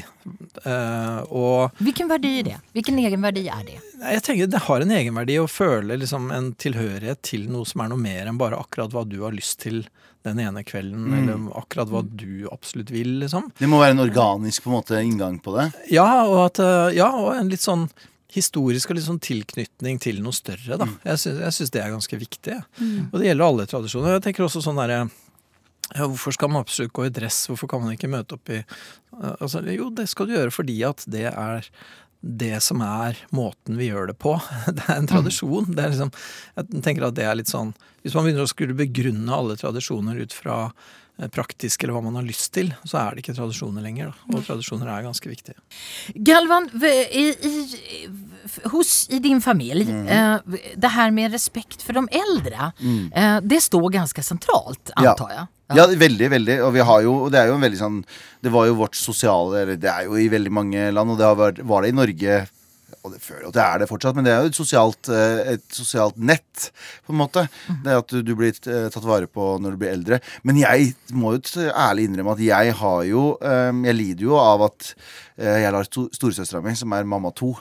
Eh, 0.63 1.19
og 1.29 1.77
Hvilken 1.83 2.09
verdi 2.09 2.33
er 2.39 2.49
det? 2.49 2.57
Hvilken 2.77 2.99
egenverdi 3.03 3.47
er 3.53 3.63
det? 3.67 3.77
Jeg 3.97 4.25
tenker 4.25 4.49
Det 4.51 4.65
har 4.67 4.83
en 4.83 4.97
egenverdi 4.97 5.37
å 5.41 5.49
føle 5.49 5.99
liksom 6.01 6.31
en 6.33 6.51
tilhørighet 6.59 7.21
til 7.25 7.47
noe 7.51 7.67
som 7.69 7.83
er 7.83 7.93
noe 7.93 8.01
mer 8.01 8.29
enn 8.29 8.41
bare 8.41 8.59
akkurat 8.59 8.93
hva 8.93 9.05
du 9.07 9.19
har 9.23 9.35
lyst 9.35 9.61
til 9.65 9.85
den 10.27 10.43
ene 10.43 10.65
kvelden, 10.67 11.07
eller 11.15 11.47
akkurat 11.59 11.89
hva 11.91 12.03
du 12.05 12.47
absolutt 12.51 12.91
vil, 12.93 13.17
liksom. 13.23 13.49
Det 13.57 13.69
må 13.71 13.79
være 13.81 13.95
en 13.97 14.05
organisk 14.05 14.65
på 14.65 14.71
en 14.71 14.77
måte 14.77 15.01
inngang 15.01 15.39
på 15.43 15.55
det. 15.57 15.71
Ja, 15.93 16.07
og, 16.27 16.43
at, 16.49 16.61
ja, 16.95 17.09
og 17.15 17.33
en 17.35 17.51
litt 17.51 17.63
sånn 17.63 17.87
historisk 18.33 18.91
og 18.91 18.97
litt 18.97 19.07
sånn 19.07 19.21
tilknytning 19.23 20.01
til 20.03 20.19
noe 20.23 20.35
større, 20.35 20.79
da. 20.79 20.87
Jeg 21.07 21.21
syns, 21.21 21.39
jeg 21.45 21.55
syns 21.57 21.73
det 21.73 21.83
er 21.83 21.93
ganske 21.93 22.19
viktig. 22.19 22.57
Mm. 22.79 23.07
Og 23.07 23.15
det 23.19 23.29
gjelder 23.29 23.47
alle 23.47 23.67
tradisjoner. 23.71 24.17
Jeg 24.17 24.25
tenker 24.27 24.47
også 24.47 24.63
sånn 24.65 24.79
derre 24.79 25.05
ja, 25.95 26.03
Hvorfor 26.03 26.35
skal 26.35 26.51
man 26.51 26.65
absolutt 26.65 26.91
gå 26.95 27.05
i 27.07 27.13
dress? 27.13 27.45
Hvorfor 27.47 27.71
kan 27.71 27.85
man 27.85 27.95
ikke 27.95 28.11
møte 28.11 28.35
opp 28.35 28.51
i 28.51 28.59
eh, 28.59 29.35
altså, 29.39 29.61
Jo, 29.71 29.87
det 29.95 30.09
skal 30.11 30.27
du 30.27 30.35
gjøre 30.35 30.51
fordi 30.51 30.81
at 30.87 31.05
det 31.07 31.29
er 31.31 31.69
det 32.27 32.59
som 32.63 32.81
er 32.83 33.17
måten 33.35 33.79
vi 33.79 33.89
gjør 33.89 34.11
det 34.11 34.17
på. 34.19 34.35
Det 34.77 34.85
er 34.87 34.99
en 34.99 35.09
tradisjon. 35.09 35.71
Det 35.71 35.83
er 35.83 35.93
liksom, 35.93 36.13
jeg 36.59 36.83
tenker 36.85 37.07
at 37.07 37.17
det 37.17 37.25
er 37.27 37.37
litt 37.39 37.51
sånn 37.51 37.73
Hvis 38.03 38.15
man 38.15 38.27
begynner 38.27 38.45
å 38.45 38.51
skulle 38.51 38.77
begrunne 38.77 39.33
alle 39.33 39.57
tradisjoner 39.59 40.19
ut 40.19 40.35
fra 40.35 40.57
eh, 40.67 41.29
praktisk 41.33 41.83
eller 41.83 41.97
hva 41.97 42.03
man 42.05 42.19
har 42.19 42.27
lyst 42.27 42.51
til, 42.57 42.73
så 42.83 42.99
er 43.01 43.15
det 43.15 43.23
ikke 43.23 43.37
tradisjoner 43.39 43.83
lenger. 43.85 44.11
Da. 44.11 44.37
Og 44.37 44.45
tradisjoner 44.47 44.91
er 44.91 45.07
ganske 45.07 45.31
viktige. 45.31 45.57
Galvan, 46.27 46.69
i, 46.83 47.25
i, 47.49 48.05
hos, 48.71 48.95
i 49.11 49.21
din 49.23 49.43
familj, 49.43 49.87
eh, 49.91 50.57
det 50.75 50.95
her 50.95 51.13
med 51.15 51.35
respekt 51.35 51.83
for 51.85 51.99
de 51.99 52.07
äldre, 52.21 52.71
eh, 53.11 53.37
det 53.43 53.61
står 53.65 53.91
ganske 53.99 54.25
sentralt, 54.25 54.95
antar 54.95 55.35
jeg? 55.35 55.45
Ja, 55.47 55.51
veldig, 55.99 56.29
veldig. 56.31 56.57
Og 56.63 56.73
vi 56.73 56.79
har 56.89 57.01
jo, 57.03 57.15
det 57.29 57.39
er 57.41 57.47
jo 57.51 57.55
en 57.57 57.61
veldig 57.65 57.79
sånn 57.79 57.97
Det 58.43 58.51
var 58.53 58.67
jo 58.69 58.77
vårt 58.79 58.95
sosiale 58.95 59.63
Eller 59.65 59.75
det 59.75 59.89
er 59.91 60.05
jo 60.07 60.15
i 60.15 60.29
veldig 60.31 60.51
mange 60.53 60.91
land, 60.95 61.11
og 61.11 61.17
det 61.19 61.25
har 61.27 61.35
vært, 61.35 61.59
var 61.67 61.81
det 61.83 61.89
i 61.91 61.97
Norge 61.97 62.45
og 63.03 63.11
det 63.13 63.19
føler 63.23 63.41
jeg 63.45 63.47
at 63.51 63.55
det 63.55 63.63
er 63.63 63.79
det 63.79 63.87
fortsatt, 63.87 64.15
men 64.17 64.25
det 64.25 64.31
er 64.33 64.41
jo 64.43 64.49
et 64.49 64.57
sosialt, 64.57 65.07
eh, 65.15 65.51
et 65.53 65.63
sosialt 65.75 66.17
nett, 66.19 66.65
på 67.05 67.13
en 67.13 67.19
måte. 67.21 67.43
Det 67.85 67.93
at 68.01 68.09
du, 68.11 68.17
du 68.25 68.31
blir 68.35 68.51
eh, 68.51 68.87
tatt 68.91 69.05
vare 69.07 69.29
på 69.31 69.45
når 69.63 69.75
du 69.75 69.79
blir 69.79 69.91
eldre. 69.93 70.17
Men 70.47 70.59
jeg 70.59 70.89
må 71.15 71.31
jo 71.37 71.67
ærlig 71.71 72.07
innrømme 72.09 72.33
at 72.35 72.41
jeg 72.43 72.73
har 72.81 73.03
jo 73.07 73.23
eh, 73.39 73.69
Jeg 73.87 73.95
lider 73.95 74.25
jo 74.27 74.35
av 74.41 74.65
at 74.67 74.89
jeg 75.39 75.71
lar 75.71 75.87
sto- 75.87 76.07
storesøstera 76.15 76.63
mi, 76.65 76.73
som 76.79 76.95
er 76.97 77.07
mamma 77.07 77.31
to 77.37 77.53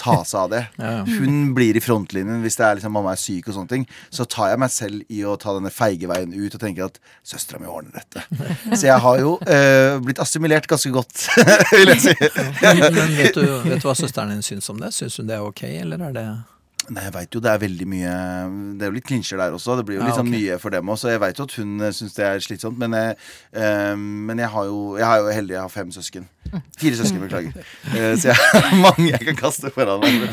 ta 0.00 0.18
seg 0.26 0.38
av 0.44 0.50
det. 0.52 0.62
Ja, 0.80 0.90
ja. 1.00 1.04
Hun 1.20 1.54
blir 1.56 1.76
i 1.78 1.82
frontlinjen 1.84 2.42
hvis 2.44 2.58
det 2.60 2.66
er 2.66 2.78
liksom 2.78 2.94
mamma 2.96 3.14
er 3.14 3.20
syk 3.20 3.48
og 3.50 3.56
sånne 3.56 3.72
ting. 3.72 3.86
Så 4.12 4.26
tar 4.30 4.52
jeg 4.52 4.62
meg 4.62 4.74
selv 4.74 5.02
i 5.12 5.24
å 5.26 5.36
ta 5.40 5.54
denne 5.56 5.72
feige 5.74 6.10
veien 6.10 6.34
ut 6.36 6.54
og 6.56 6.62
tenke 6.62 6.86
at 6.86 7.00
søstera 7.26 7.62
mi 7.62 7.70
ordner 7.70 8.00
dette. 8.00 8.24
Så 8.76 8.86
jeg 8.88 9.00
har 9.06 9.20
jo 9.22 9.34
eh, 9.46 9.96
blitt 10.04 10.22
assimilert 10.22 10.68
ganske 10.70 10.92
godt, 10.94 11.26
vil 11.74 11.94
jeg 11.94 12.04
si. 12.10 12.16
Men, 12.62 12.86
men 12.94 13.18
vet, 13.18 13.36
du, 13.36 13.44
vet 13.66 13.82
du 13.82 13.88
hva 13.90 13.96
søsteren 13.98 14.32
din 14.34 14.44
syns 14.46 14.70
om 14.72 14.80
det? 14.82 14.92
Syns 14.96 15.20
hun 15.20 15.28
det 15.30 15.38
er 15.38 15.46
ok, 15.46 15.66
eller 15.82 16.08
er 16.10 16.16
det 16.16 16.30
Nei, 16.90 17.04
jeg 17.06 17.12
vet 17.14 17.36
jo 17.36 17.40
det 17.44 17.50
er 17.52 17.60
veldig 17.62 17.86
mye 17.86 18.12
Det 18.80 18.86
er 18.86 18.90
jo 18.90 18.96
litt 18.96 19.06
klinsjer 19.06 19.38
der 19.38 19.54
også. 19.54 19.76
Det 19.78 19.84
blir 19.86 19.98
jo 19.98 20.02
Ja, 20.02 20.08
litt 20.08 20.18
sånn 20.18 20.30
ok. 20.30 20.34
mye 20.34 20.56
for 20.62 20.74
dem 20.74 20.90
også. 20.90 21.10
Jeg 21.12 21.20
vet 21.22 21.38
jo 21.38 21.46
at 21.46 21.56
hun 21.60 21.74
uh, 21.84 21.90
syns 21.94 22.16
det 22.16 22.24
er 22.26 22.42
slitsomt, 22.42 22.80
men, 22.80 22.96
jeg, 22.96 23.18
eh, 23.54 23.92
men 24.00 24.40
jeg 24.42 24.50
har 24.50 24.66
jo 24.70 24.80
Jeg 24.98 25.06
er 25.06 25.20
jo 25.20 25.34
heldig, 25.36 25.54
jeg 25.54 25.62
har 25.62 25.74
fem 25.74 25.92
søsken. 25.94 26.26
Fire 26.50 26.96
søsken, 26.98 27.20
beklager. 27.22 27.66
Eh, 27.94 28.14
så 28.18 28.30
jeg 28.30 28.36
har 28.38 28.72
mange 28.86 29.10
jeg 29.12 29.20
kan 29.28 29.36
kaste 29.38 29.70
foran 29.74 30.02
meg. 30.02 30.24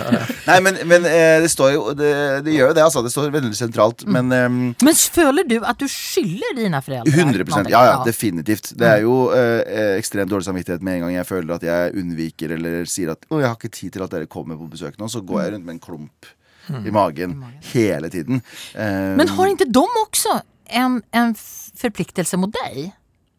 Nei, 0.47 0.57
men, 0.65 0.79
men 0.89 1.05
eh, 1.09 1.37
det 1.43 1.51
står 1.53 1.73
jo 1.75 1.83
det, 1.97 2.11
det 2.47 2.55
gjør 2.55 2.71
jo 2.71 2.77
det, 2.77 2.85
altså. 2.87 3.03
Det 3.05 3.11
står 3.13 3.29
veldig 3.35 3.53
sentralt. 3.57 4.05
Men 4.09 4.31
um, 4.33 4.57
Men 4.81 4.97
føler 4.97 5.45
du 5.47 5.57
at 5.61 5.77
du 5.81 5.85
skylder 5.91 6.57
dine 6.57 6.81
foreldre 6.81 7.13
100 7.13 7.45
någonting? 7.45 7.73
Ja, 7.75 7.83
ja, 7.91 7.99
definitivt. 8.07 8.71
Det 8.79 8.89
er 8.89 9.05
jo 9.05 9.27
uh, 9.29 9.61
ekstremt 9.97 10.33
dårlig 10.33 10.49
samvittighet 10.49 10.85
med 10.85 10.97
en 10.97 11.07
gang 11.07 11.19
jeg 11.19 11.29
føler 11.29 11.57
at 11.59 11.67
jeg 11.67 11.93
unnviker 12.01 12.57
eller 12.57 12.89
sier 12.89 13.13
at 13.13 13.29
å, 13.29 13.41
jeg 13.43 13.51
har 13.51 13.59
ikke 13.59 13.75
tid 13.77 13.97
til 13.97 14.07
at 14.07 14.17
dere 14.17 14.31
kommer 14.31 14.57
på 14.57 14.71
besøk 14.73 14.97
nå, 14.97 15.09
så 15.11 15.21
går 15.21 15.43
jeg 15.43 15.55
rundt 15.57 15.69
med 15.69 15.77
en 15.77 15.83
klump 15.83 16.33
i 16.67 16.91
magen 16.91 17.37
hele 17.73 18.09
tiden. 18.11 18.41
Um, 18.73 19.13
Men 19.21 19.29
har 19.37 19.53
ikke 19.53 19.69
de 19.71 19.85
også 20.01 20.39
en, 20.81 21.01
en 21.15 21.35
forpliktelse 21.77 22.39
mot 22.41 22.51
dig? 22.65 22.89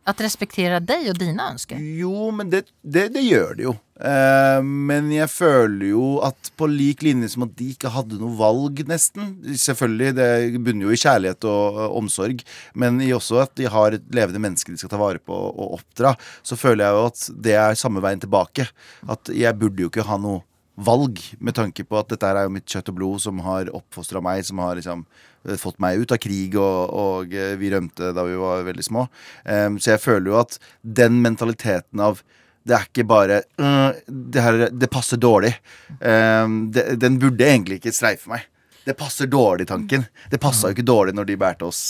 Att 0.08 0.20
respektera 0.20 0.80
dig 0.80 1.10
och 1.10 1.18
dina 1.18 1.50
ønsker? 1.50 1.76
Jo, 1.76 2.30
men 2.30 2.50
det, 2.50 2.62
det, 2.80 3.08
det 3.12 3.20
gjør 3.20 3.50
det 3.58 3.66
jo. 3.66 3.74
Eh, 4.00 4.60
men 4.64 5.10
jeg 5.12 5.28
føler 5.28 5.90
jo 5.90 6.06
at 6.24 6.48
på 6.56 6.68
lik 6.70 7.04
linje 7.04 7.28
som 7.34 7.44
at 7.44 7.52
de 7.58 7.66
ikke 7.74 7.90
hadde 7.92 8.16
noe 8.16 8.32
valg, 8.38 8.80
nesten. 8.88 9.34
Selvfølgelig, 9.44 10.14
det 10.16 10.62
bunner 10.64 10.88
jo 10.88 10.96
i 10.96 11.00
kjærlighet 11.02 11.48
og 11.50 11.82
omsorg, 12.00 12.40
men 12.72 13.02
i 13.04 13.10
også 13.12 13.42
at 13.44 13.52
de 13.60 13.68
har 13.68 13.98
et 13.98 14.08
levende 14.16 14.40
menneske 14.46 14.72
de 14.72 14.80
skal 14.80 14.94
ta 14.94 15.02
vare 15.02 15.20
på 15.20 15.36
og 15.36 15.76
oppdra. 15.76 16.14
Så 16.40 16.56
føler 16.56 16.86
jeg 16.86 16.96
jo 16.96 17.06
at 17.10 17.28
det 17.48 17.58
er 17.60 17.80
samme 17.84 18.00
veien 18.00 18.24
tilbake. 18.24 18.70
At 19.12 19.28
jeg 19.28 19.60
burde 19.60 19.84
jo 19.84 19.92
ikke 19.92 20.08
ha 20.08 20.16
noe 20.24 20.46
valg, 20.78 21.20
med 21.42 21.56
tanke 21.58 21.84
på 21.84 21.98
at 21.98 22.10
dette 22.12 22.28
er 22.28 22.46
jo 22.46 22.54
mitt 22.54 22.68
kjøtt 22.70 22.92
og 22.92 22.98
blod 23.00 23.22
som 23.24 23.40
har 23.42 23.70
oppfostra 23.74 24.22
meg, 24.24 24.44
som 24.46 24.60
har 24.62 24.78
liksom 24.78 25.04
eh, 25.48 25.58
fått 25.58 25.80
meg 25.82 26.02
ut 26.02 26.14
av 26.14 26.20
krig, 26.22 26.54
og, 26.58 26.92
og 26.94 27.34
eh, 27.34 27.56
vi 27.58 27.72
rømte 27.72 28.12
da 28.14 28.26
vi 28.28 28.36
var 28.38 28.66
veldig 28.68 28.86
små. 28.86 29.08
Um, 29.44 29.80
så 29.82 29.96
jeg 29.96 30.04
føler 30.04 30.30
jo 30.32 30.38
at 30.42 30.58
den 30.82 31.18
mentaliteten 31.24 32.04
av 32.04 32.22
det 32.68 32.76
er 32.76 32.84
ikke 32.84 33.06
bare 33.08 33.40
uh, 33.62 33.96
det, 34.06 34.42
her, 34.44 34.62
det 34.68 34.90
passer 34.92 35.20
dårlig. 35.20 35.54
Um, 36.02 36.66
det, 36.74 36.98
den 37.00 37.16
burde 37.22 37.46
egentlig 37.46 37.80
ikke 37.80 37.94
streife 37.96 38.30
meg. 38.30 38.44
Det 38.84 38.96
passer 38.96 39.28
dårlig, 39.28 39.66
tanken. 39.68 40.04
Det 40.30 40.40
passa 40.40 40.68
jo 40.68 40.76
ikke 40.76 40.86
dårlig 40.86 41.12
når 41.16 41.26
de 41.28 41.36
bærte 41.40 41.66
oss 41.66 41.82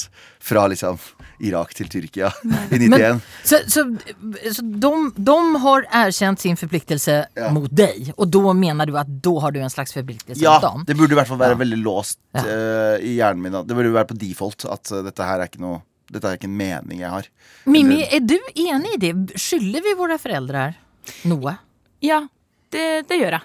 fra 0.42 0.64
liksom 0.71 0.99
Irak 1.40 1.75
til 1.75 1.88
Tyrkia 1.88 2.30
i 2.71 2.78
91. 2.78 2.88
Men, 2.90 3.21
så 3.45 3.59
så, 3.66 3.85
så 4.54 4.62
de, 4.62 5.12
de 5.16 5.57
har 5.62 5.87
erkänt 5.90 6.40
sin 6.40 6.57
förpliktelse 6.57 7.26
Ja. 7.35 7.50
mot 7.52 7.76
dig 7.76 8.12
och 8.16 8.28
då 8.28 8.52
menar 8.52 8.87
du 8.87 8.99
att 8.99 9.07
då 9.09 9.38
har 9.40 9.50
du 9.50 9.61
en 9.61 9.71
slags 9.71 9.92
förpliktelse 9.92 10.38
mot 10.40 10.42
Ja, 10.42 10.59
dem? 10.61 10.85
det 10.87 10.95
burde 10.95 11.12
i 11.14 11.18
hvert 11.18 11.28
fall 11.28 11.38
være 11.38 11.50
Ja. 11.50 11.61
veldig 11.64 11.78
låst 11.78 12.18
Ja. 12.33 12.40
eh, 12.47 12.99
i 13.00 13.14
hjernen 13.14 13.42
min. 13.42 13.52
Det 13.66 13.75
burde 13.75 13.92
være 13.92 14.04
på 14.11 14.14
default 14.18 14.64
at 14.64 14.90
uh, 14.92 15.02
dette 15.04 15.23
her 15.25 15.40
er 15.40 15.47
ikke 15.50 15.61
noe 15.62 15.83
Dette 16.09 16.25
er 16.25 16.38
ikke 16.38 16.49
en 16.49 16.57
mening 16.57 17.00
jeg 17.02 17.11
har. 17.12 17.26
Mimmi, 17.68 17.99
er 18.09 18.21
du 18.25 18.38
enig 18.57 18.95
i 18.95 18.99
det? 19.02 19.11
Skyller 19.37 19.83
vi 19.85 19.92
våre 19.99 20.16
foreldre 20.18 20.62
noe? 21.28 21.52
Ja, 22.00 22.23
det, 22.73 22.85
det 23.11 23.18
gjør 23.21 23.37
jeg. 23.37 23.42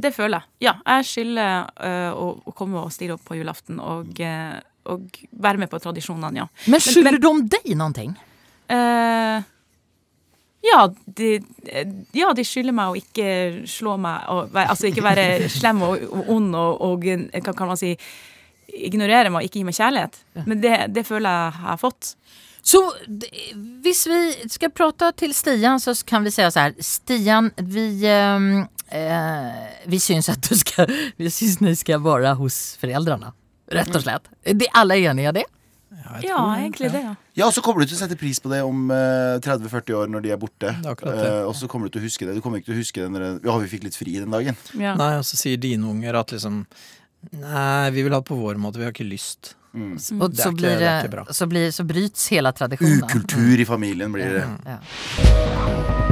Det 0.00 0.14
føler 0.16 0.38
jeg. 0.40 0.48
Ja, 0.64 0.72
jeg 0.86 1.04
skylder 1.10 1.68
uh, 1.76 2.16
å, 2.16 2.30
å 2.48 2.54
komme 2.56 2.80
og 2.80 2.94
stille 2.96 3.18
opp 3.18 3.24
på 3.28 3.36
julaften 3.36 3.76
og, 3.84 4.16
øh, 4.16 4.56
og 4.92 5.20
være 5.32 5.62
med 5.62 5.70
på 5.72 5.80
tradisjonene, 5.82 6.44
ja. 6.44 6.46
Men 6.70 6.82
skylder 6.82 7.18
de 7.18 7.76
noen 7.76 7.96
ting? 7.96 8.16
Uh, 8.70 9.42
ja, 10.66 10.80
de, 11.06 11.36
ja, 12.16 12.30
de 12.34 12.44
skylder 12.46 12.74
meg 12.74 12.90
å 12.90 12.98
ikke 12.98 13.28
slå 13.70 13.94
meg 14.02 14.24
og, 14.32 14.56
Altså 14.64 14.88
ikke 14.90 15.04
være 15.04 15.50
slem 15.52 15.84
og, 15.86 16.02
og 16.10 16.32
ond 16.34 16.56
og, 16.58 16.80
og 16.88 17.06
hva 17.06 17.54
kan 17.54 17.70
man 17.70 17.78
si 17.78 17.94
ignorere 18.66 19.30
meg 19.30 19.44
og 19.44 19.48
ikke 19.48 19.60
gi 19.60 19.68
meg 19.68 19.76
kjærlighet. 19.78 20.18
Men 20.44 20.60
det, 20.62 20.74
det 20.94 21.06
føler 21.06 21.30
jeg 21.30 21.60
har 21.62 21.80
fått. 21.80 22.16
Så 22.66 22.80
hvis 23.84 24.02
vi 24.10 24.20
skal 24.50 24.72
prate 24.74 25.12
til 25.20 25.34
Stian 25.36 25.78
så 25.82 25.94
kan 26.06 26.24
vi 26.26 26.32
si 26.34 26.42
så 26.50 26.60
här. 26.60 26.74
Stian, 26.80 27.52
vi, 27.56 28.06
eh, 28.90 29.86
vi 29.86 30.00
syns 30.00 30.28
at 30.28 30.42
du 30.42 30.56
skal 30.58 30.90
vi 31.16 31.30
syns 31.30 31.60
dere 31.62 31.76
skal 31.76 32.02
være 32.02 32.34
hos 32.34 32.76
föräldrarna. 32.80 33.32
Rätt 33.72 33.94
og 33.94 34.02
slett. 34.02 34.28
De 34.44 34.68
alle 34.74 34.94
er 34.94 35.10
enige 35.10 35.28
i 35.28 35.36
det? 35.40 35.44
Ja, 35.96 36.18
Ja, 36.22 36.40
egentlig 36.56 36.90
det, 36.92 37.00
ja. 37.02 37.14
Ja, 37.34 37.46
og 37.46 37.52
så 37.54 37.62
kommer 37.62 37.82
du 37.82 37.86
til 37.90 37.96
å 37.96 38.00
sette 38.00 38.16
pris 38.18 38.38
på 38.40 38.50
det 38.52 38.62
om 38.62 38.90
uh, 38.90 39.38
30-40 39.42 39.96
år 39.98 40.10
når 40.12 40.22
de 40.22 40.30
er 40.34 40.38
borte. 40.40 40.70
Det 40.82 40.92
er 40.92 41.00
det. 41.02 41.26
Eh, 41.26 41.42
og 41.48 41.54
så 41.58 41.68
kommer 41.68 41.88
du 41.88 41.96
til 41.96 42.02
å 42.04 42.06
huske 42.06 42.26
det. 42.28 42.36
Du 42.36 42.40
kommer 42.44 42.60
ikke 42.62 42.70
til 42.70 42.76
å 42.76 42.82
huske 42.82 43.02
det 43.02 43.10
når 43.10 43.24
det- 43.24 43.48
Ja, 43.48 43.58
vi 43.58 43.70
fikk 43.72 43.84
litt 43.84 43.98
fri 43.98 44.18
den 44.18 44.30
dagen. 44.30 44.56
ja. 44.78 44.94
Nei, 44.94 45.16
og 45.18 45.24
så 45.26 45.36
sier 45.36 45.56
dine 45.56 45.84
unger 45.84 46.14
at 46.14 46.32
liksom 46.32 46.66
Nei, 47.32 47.90
vi 47.90 48.02
vil 48.02 48.12
ha 48.12 48.20
det 48.20 48.28
på 48.28 48.36
vår 48.38 48.54
måte, 48.54 48.78
vi 48.78 48.84
har 48.84 48.92
ikke 48.92 49.08
lyst. 49.08 49.56
Mm. 49.74 49.92
Och 50.20 50.30
Det 50.30 50.42
så, 50.42 50.52
blir 50.52 51.32
så, 51.32 51.46
blir, 51.46 51.70
så 51.70 51.84
bryts 51.84 52.28
hele 52.28 52.52
tradisjonen. 52.52 53.02
Ukultur 53.04 53.60
i 53.60 53.64
familien 53.64 54.12
blir 54.12 54.32
det. 54.32 54.44
Ja. 54.64 56.05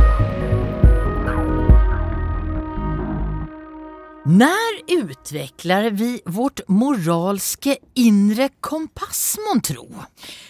När 4.27 5.01
utvecklar 5.01 5.91
vi 5.91 6.21
vårt 6.25 6.61
moralske 6.69 7.77
inre 7.95 8.49
kompass 8.61 9.37
månntro? 9.49 9.89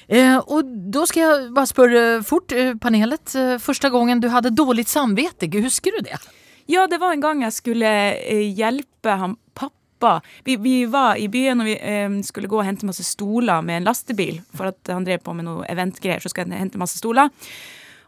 Eh, 0.06 0.36
och 0.36 0.64
då 0.64 1.06
ska 1.06 1.20
jag 1.20 1.52
bara 1.52 1.66
spørre 1.66 2.22
fort 2.22 2.52
eh, 2.52 2.74
panelet. 2.74 3.20
Første 3.32 3.58
första 3.58 3.90
gången 3.90 4.20
du 4.20 4.28
hade 4.28 4.50
dåligt 4.50 4.88
samvete, 4.88 5.46
husker 5.46 5.90
du 5.90 5.98
det? 5.98 6.18
Ja, 6.66 6.86
det 6.86 6.98
var 6.98 7.12
en 7.12 7.20
gang 7.20 7.42
jeg 7.42 7.52
skulle 7.52 8.14
eh, 8.14 8.54
hjelpe 8.54 9.10
han 9.10 9.36
pappa. 9.54 10.20
Vi, 10.44 10.56
vi 10.56 10.84
var 10.86 11.16
i 11.16 11.28
byen 11.28 11.60
og 11.60 11.66
vi 11.66 11.74
eh, 11.74 12.20
skulle 12.22 12.48
gå 12.48 12.58
og 12.58 12.64
hente 12.64 12.86
masse 12.86 13.02
stoler 13.04 13.62
med 13.62 13.76
en 13.76 13.90
lastebil. 13.90 14.38
For 14.54 14.70
at 14.70 14.86
han 14.86 15.04
drev 15.04 15.18
på 15.18 15.34
med 15.34 15.50
noe 15.50 15.66
eventgreier, 15.66 16.22
så 16.22 16.30
skulle 16.30 16.46
han 16.46 16.62
hente 16.62 16.78
masse 16.78 17.02
stoler. 17.02 17.28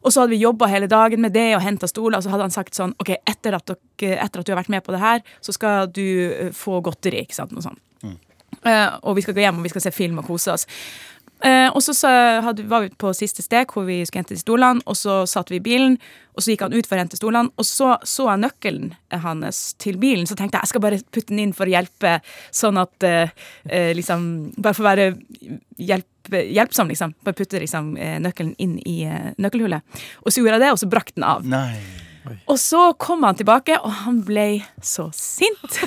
Og 0.06 0.14
så 0.14 0.22
hadde 0.22 0.36
vi 0.36 0.44
jobba 0.44 0.68
hele 0.70 0.86
dagen 0.90 1.22
med 1.24 1.34
det 1.34 1.48
og 1.56 1.64
henta 1.64 1.88
stoler, 1.90 2.20
og 2.20 2.22
så 2.22 2.30
hadde 2.30 2.46
han 2.46 2.54
sagt 2.54 2.78
sånn 2.78 2.94
OK, 3.02 3.16
etter 3.26 3.56
at, 3.58 3.66
dere, 3.66 4.20
etter 4.22 4.42
at 4.42 4.46
du 4.46 4.52
har 4.54 4.60
vært 4.60 4.70
med 4.76 4.84
på 4.86 4.94
det 4.94 5.02
her, 5.02 5.24
så 5.42 5.54
skal 5.56 5.90
du 5.90 6.06
eh, 6.30 6.52
få 6.54 6.78
godteri, 6.86 7.24
ikke 7.26 7.38
sant, 7.40 7.54
noe 7.56 7.64
sånt. 7.64 7.82
Eh, 8.66 8.86
og 9.02 9.16
vi 9.18 9.22
skal 9.22 9.36
gå 9.36 9.42
hjem 9.44 9.60
og 9.60 9.66
vi 9.66 9.70
skal 9.74 9.84
se 9.84 9.94
film 9.94 10.22
og 10.22 10.28
kose 10.30 10.54
oss. 10.54 10.66
Eh, 11.44 11.68
og 11.68 11.82
så, 11.84 11.92
hadde, 12.40 12.64
var 12.68 12.86
vi 12.86 12.92
på 12.96 13.12
siste 13.16 13.44
steg 13.44 13.72
hvor 13.72 13.84
vi 13.88 13.98
skulle 14.06 14.24
hente 14.24 14.38
stolene, 14.40 14.80
og 14.88 14.96
så 14.96 15.18
satt 15.28 15.52
vi 15.52 15.60
i 15.60 15.64
bilen, 15.64 15.98
og 16.36 16.44
så 16.44 16.52
gikk 16.52 16.64
han 16.64 16.76
ut 16.76 16.88
for 16.88 16.96
å 16.96 17.02
hente 17.02 17.18
stolene, 17.18 17.52
og 17.56 17.68
så 17.68 17.94
så 18.08 18.30
jeg 18.30 18.42
nøkkelen 18.44 18.94
hans 19.22 19.60
til 19.82 20.00
bilen, 20.00 20.24
så 20.28 20.36
tenkte 20.36 20.56
jeg 20.58 20.66
jeg 20.66 20.72
skal 20.72 20.84
bare 20.84 21.02
putte 21.12 21.32
den 21.32 21.44
inn 21.44 21.54
for 21.56 21.68
å 21.68 21.74
hjelpe, 21.76 22.18
sånn 22.54 22.80
at 22.80 23.06
eh, 23.06 23.36
eh, 23.68 23.92
liksom 23.96 24.24
Bare 24.56 24.76
for 24.76 24.84
å 24.84 24.88
være 24.88 25.04
hjelp, 25.82 26.30
hjelpsom, 26.32 26.88
liksom. 26.90 27.12
Bare 27.26 27.36
putte 27.36 27.60
liksom, 27.60 27.92
eh, 28.00 28.16
nøkkelen 28.22 28.54
inn 28.62 28.76
i 28.88 28.96
eh, 29.06 29.30
nøkkelhullet. 29.42 30.02
Og 30.24 30.32
så 30.32 30.40
gjorde 30.40 30.56
jeg 30.56 30.64
det, 30.64 30.72
og 30.74 30.80
så 30.80 30.90
brakk 30.90 31.12
den 31.14 31.26
av. 31.28 31.46
Nei. 31.46 32.05
Og 32.52 32.58
så 32.60 32.80
kom 33.02 33.24
han 33.26 33.38
tilbake, 33.38 33.76
og 33.80 33.92
han 34.04 34.20
ble 34.26 34.46
så 34.84 35.08
sint. 35.16 35.78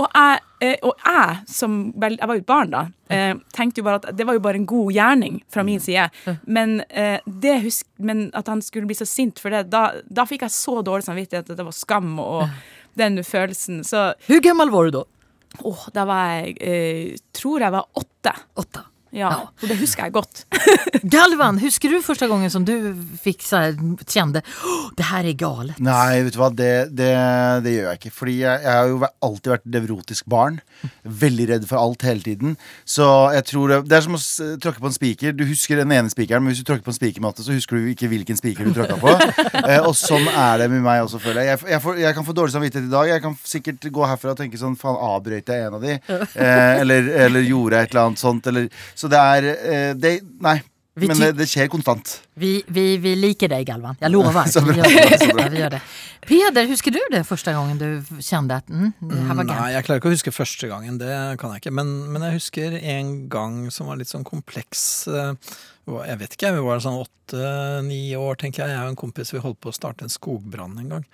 og, 0.00 0.06
jeg, 0.06 0.40
eh, 0.64 0.76
og 0.86 1.04
jeg, 1.06 1.36
som 1.50 1.78
vel, 2.00 2.18
jeg 2.18 2.30
var 2.30 2.38
jo 2.38 2.44
et 2.44 2.50
barn 2.50 2.74
da, 2.74 2.82
eh, 3.12 3.32
tenkte 3.56 3.82
jo 3.82 3.88
bare 3.88 4.02
at 4.02 4.10
det 4.16 4.26
var 4.28 4.38
jo 4.38 4.44
bare 4.44 4.60
en 4.60 4.68
god 4.70 4.92
gjerning 4.96 5.40
fra 5.52 5.64
min 5.66 5.82
side. 5.82 6.08
Men, 6.46 6.80
eh, 6.90 7.18
det 7.26 7.56
husk, 7.66 7.86
men 7.98 8.28
at 8.34 8.50
han 8.52 8.62
skulle 8.64 8.90
bli 8.90 8.98
så 8.98 9.08
sint 9.08 9.40
for 9.42 9.54
det, 9.54 9.66
da, 9.72 9.86
da 10.10 10.26
fikk 10.28 10.46
jeg 10.48 10.56
så 10.56 10.80
dårlig 10.86 11.08
samvittighet 11.08 11.50
at 11.54 11.62
det 11.62 11.66
var 11.66 11.76
skam 11.76 12.18
og 12.22 12.44
den 12.98 13.22
følelsen. 13.24 13.84
Så 13.86 14.10
Hvor 14.26 14.44
gammel 14.44 14.72
var 14.72 14.88
du 14.90 15.00
da? 15.00 15.06
åh, 15.66 15.88
da 15.94 16.04
var 16.06 16.26
jeg 16.36 16.56
eh, 16.62 17.18
Tror 17.34 17.64
jeg 17.64 17.74
var 17.74 17.86
åtte. 17.98 18.34
Åtta. 18.60 18.84
Ja, 19.10 19.30
Ja. 19.30 19.40
Og 19.62 19.68
det 19.68 19.76
husker 19.80 20.06
jeg 20.06 20.12
godt. 20.14 20.44
Galvan, 21.14 21.58
husker 21.60 21.90
du 21.90 21.98
første 22.04 22.28
gangen 22.30 22.50
som 22.52 22.64
du 22.64 22.72
fikk 23.22 23.42
så 23.42 23.56
här, 23.56 23.74
kände 24.06 24.42
"Åh, 24.64 24.90
det 24.96 25.02
her 25.10 25.24
er 25.24 25.32
galet? 25.38 25.78
Nei, 25.82 26.22
vet 26.22 26.34
du 26.34 26.38
hva, 26.38 26.48
det, 26.54 26.94
det, 26.96 27.10
det 27.64 27.72
gjør 27.74 27.88
jeg 27.90 27.98
ikke. 27.98 28.12
Fordi 28.14 28.36
jeg, 28.40 28.62
jeg 28.64 28.72
har 28.72 28.88
jo 28.88 29.00
alltid 29.28 29.50
vært 29.52 29.66
nevrotisk 29.66 30.26
barn. 30.30 30.60
Veldig 31.04 31.48
redd 31.50 31.66
for 31.68 31.80
alt 31.82 32.02
hele 32.06 32.22
tiden. 32.24 32.56
Så 32.88 33.06
jeg 33.34 33.44
tror 33.50 33.68
Det, 33.70 33.80
det 33.90 33.96
er 33.98 34.06
som 34.06 34.16
å 34.16 34.22
tråkke 34.62 34.80
på 34.80 34.90
en 34.90 34.96
spiker. 34.96 35.34
Du 35.36 35.44
husker 35.48 35.76
den 35.82 35.92
ene 35.92 36.10
spikeren, 36.12 36.42
men 36.44 36.54
hvis 36.54 36.62
du 36.62 36.68
tråkker 36.70 36.86
på 36.86 36.94
en 36.94 36.98
spikermatte, 37.00 37.44
så 37.44 37.52
husker 37.52 37.76
du 37.76 37.90
ikke 37.92 38.08
hvilken 38.10 38.38
spiker 38.38 38.64
du 38.70 38.72
tråkka 38.78 38.96
på. 39.02 39.12
eh, 39.68 39.80
og 39.84 39.92
sånn 39.98 40.26
er 40.30 40.62
det 40.64 40.70
med 40.72 40.84
meg 40.86 41.02
også, 41.04 41.20
føler 41.22 41.44
jeg. 41.44 41.58
Jeg, 41.58 41.74
jeg, 41.74 41.82
får, 41.84 42.00
jeg 42.06 42.16
kan 42.16 42.28
få 42.30 42.36
dårlig 42.36 42.54
samvittighet 42.56 42.88
i 42.88 42.94
dag. 42.94 43.10
Jeg 43.10 43.24
kan 43.26 43.36
sikkert 43.44 43.90
gå 43.90 44.06
herfra 44.06 44.34
og 44.36 44.40
tenke 44.40 44.60
sånn 44.60 44.78
Faen, 44.80 44.96
avbrøt 45.10 45.50
jeg 45.50 45.66
en 45.66 45.76
av 45.76 45.84
de? 45.84 45.98
Eh, 46.08 46.80
eller, 46.80 47.10
eller 47.26 47.44
gjorde 47.44 47.76
jeg 47.76 47.90
et 47.90 47.94
eller 47.94 48.06
annet 48.08 48.22
sånt? 48.22 48.46
Eller, 48.50 48.70
så 49.00 49.08
det 49.12 49.22
er 49.36 49.48
eh, 49.54 49.94
det, 49.96 50.18
Nei. 50.44 50.58
Vi 51.00 51.06
men 51.06 51.20
det, 51.22 51.28
det 51.38 51.46
skjer 51.48 51.68
konstant. 51.70 52.16
Vi, 52.40 52.64
vi, 52.66 52.82
vi 53.00 53.12
liker 53.16 53.48
deg, 53.48 53.62
Galvan, 53.68 53.96
Jeg 54.02 54.10
lover. 54.10 54.48
Så 54.52 54.60
bra. 54.66 54.74
Vi 54.74 54.80
gör 54.80 55.08
det. 55.08 55.18
Så 55.22 55.28
bra. 55.32 55.44
Ja, 55.46 55.48
vi 55.54 55.62
det. 55.76 55.80
Peder, 56.26 56.66
husker 56.68 56.92
du 56.92 56.98
det 57.14 57.22
første 57.28 57.54
gangen 57.56 57.78
du 57.80 58.18
kjente 58.20 58.58
at 58.60 58.68
mm, 58.68 58.90
det 59.08 59.20
var 59.22 59.46
Nei, 59.48 59.70
jeg 59.76 59.86
klarer 59.86 60.02
ikke 60.02 60.10
å 60.10 60.16
huske 60.16 60.34
første 60.34 60.68
gangen, 60.68 60.98
det 61.00 61.14
kan 61.40 61.54
jeg 61.54 61.62
ikke. 61.62 61.72
Men, 61.78 61.94
men 62.12 62.26
jeg 62.26 62.40
husker 62.40 62.76
en 62.80 63.12
gang 63.32 63.62
som 63.72 63.88
var 63.88 64.00
litt 64.02 64.10
sånn 64.12 64.26
kompleks. 64.26 64.82
eh, 65.08 65.32
Jeg 66.10 66.20
vet 66.20 66.36
ikke, 66.36 66.52
vi 66.58 66.66
var 66.66 66.82
sånn 66.84 66.98
åtte-ni 67.00 68.02
år, 68.18 68.36
tenker 68.42 68.66
jeg. 68.66 68.74
Jeg 68.74 68.82
og 68.84 68.92
en 68.92 69.00
kompis 69.06 69.32
vi 69.32 69.44
holdt 69.46 69.62
på 69.62 69.70
å 69.72 69.78
starte 69.78 70.04
en 70.04 70.12
skogbrann 70.12 70.74
en 70.82 70.96
gang. 70.96 71.06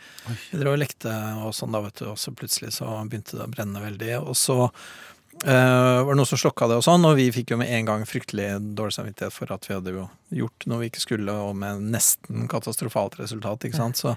Vi 0.50 0.58
drev 0.58 0.74
og 0.74 0.82
lekte 0.82 1.12
og 1.44 1.52
sånn 1.54 1.76
da, 1.76 1.84
vet 1.84 2.00
du, 2.00 2.08
og 2.14 2.18
så 2.18 2.34
plutselig 2.34 2.74
så 2.80 2.96
begynte 3.04 3.38
det 3.38 3.44
å 3.46 3.52
brenne 3.52 3.84
veldig. 3.84 4.16
Og 4.24 4.34
så 4.40 4.64
eh, 5.44 6.02
var 6.06 6.12
det 6.12 6.18
noen 6.18 6.28
som 6.28 6.40
slokka 6.40 6.68
det 6.70 6.78
og 6.80 6.84
sånn, 6.86 7.04
og 7.08 7.16
vi 7.18 7.28
fikk 7.34 7.52
jo 7.52 7.60
med 7.60 7.72
en 7.72 7.88
gang 7.88 8.04
fryktelig 8.08 8.48
dårlig 8.78 8.96
samvittighet 8.96 9.34
for 9.34 9.52
at 9.54 9.66
vi 9.68 9.74
hadde 9.76 9.94
jo 9.96 10.06
gjort 10.42 10.68
noe 10.70 10.82
vi 10.84 10.90
ikke 10.90 11.04
skulle, 11.04 11.34
og 11.48 11.56
med 11.60 11.84
nesten 11.94 12.48
katastrofalt 12.50 13.18
resultat, 13.20 13.66
ikke 13.68 13.80
sant. 13.80 14.00
Så, 14.00 14.14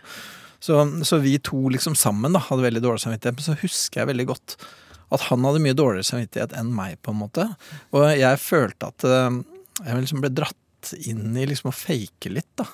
så, 0.64 0.84
så 1.08 1.22
vi 1.24 1.38
to 1.44 1.68
liksom 1.74 1.98
sammen 2.00 2.36
da, 2.36 2.44
hadde 2.48 2.68
veldig 2.68 2.84
dårlig 2.86 3.04
samvittighet. 3.06 3.40
Men 3.40 3.50
så 3.50 3.58
husker 3.62 4.04
jeg 4.04 4.12
veldig 4.14 4.30
godt 4.32 4.58
at 5.10 5.26
han 5.30 5.46
hadde 5.48 5.62
mye 5.64 5.78
dårligere 5.78 6.06
samvittighet 6.06 6.54
enn 6.58 6.74
meg, 6.76 7.00
på 7.02 7.14
en 7.14 7.22
måte. 7.24 7.46
Og 7.98 8.06
jeg 8.14 8.42
følte 8.44 8.92
at 8.92 9.06
uh, 9.10 9.40
jeg 9.82 10.04
liksom 10.04 10.22
ble 10.22 10.34
dratt 10.38 10.94
inn 11.10 11.34
i 11.38 11.48
liksom 11.50 11.72
å 11.72 11.76
fake 11.76 12.32
litt, 12.32 12.52
da. 12.60 12.68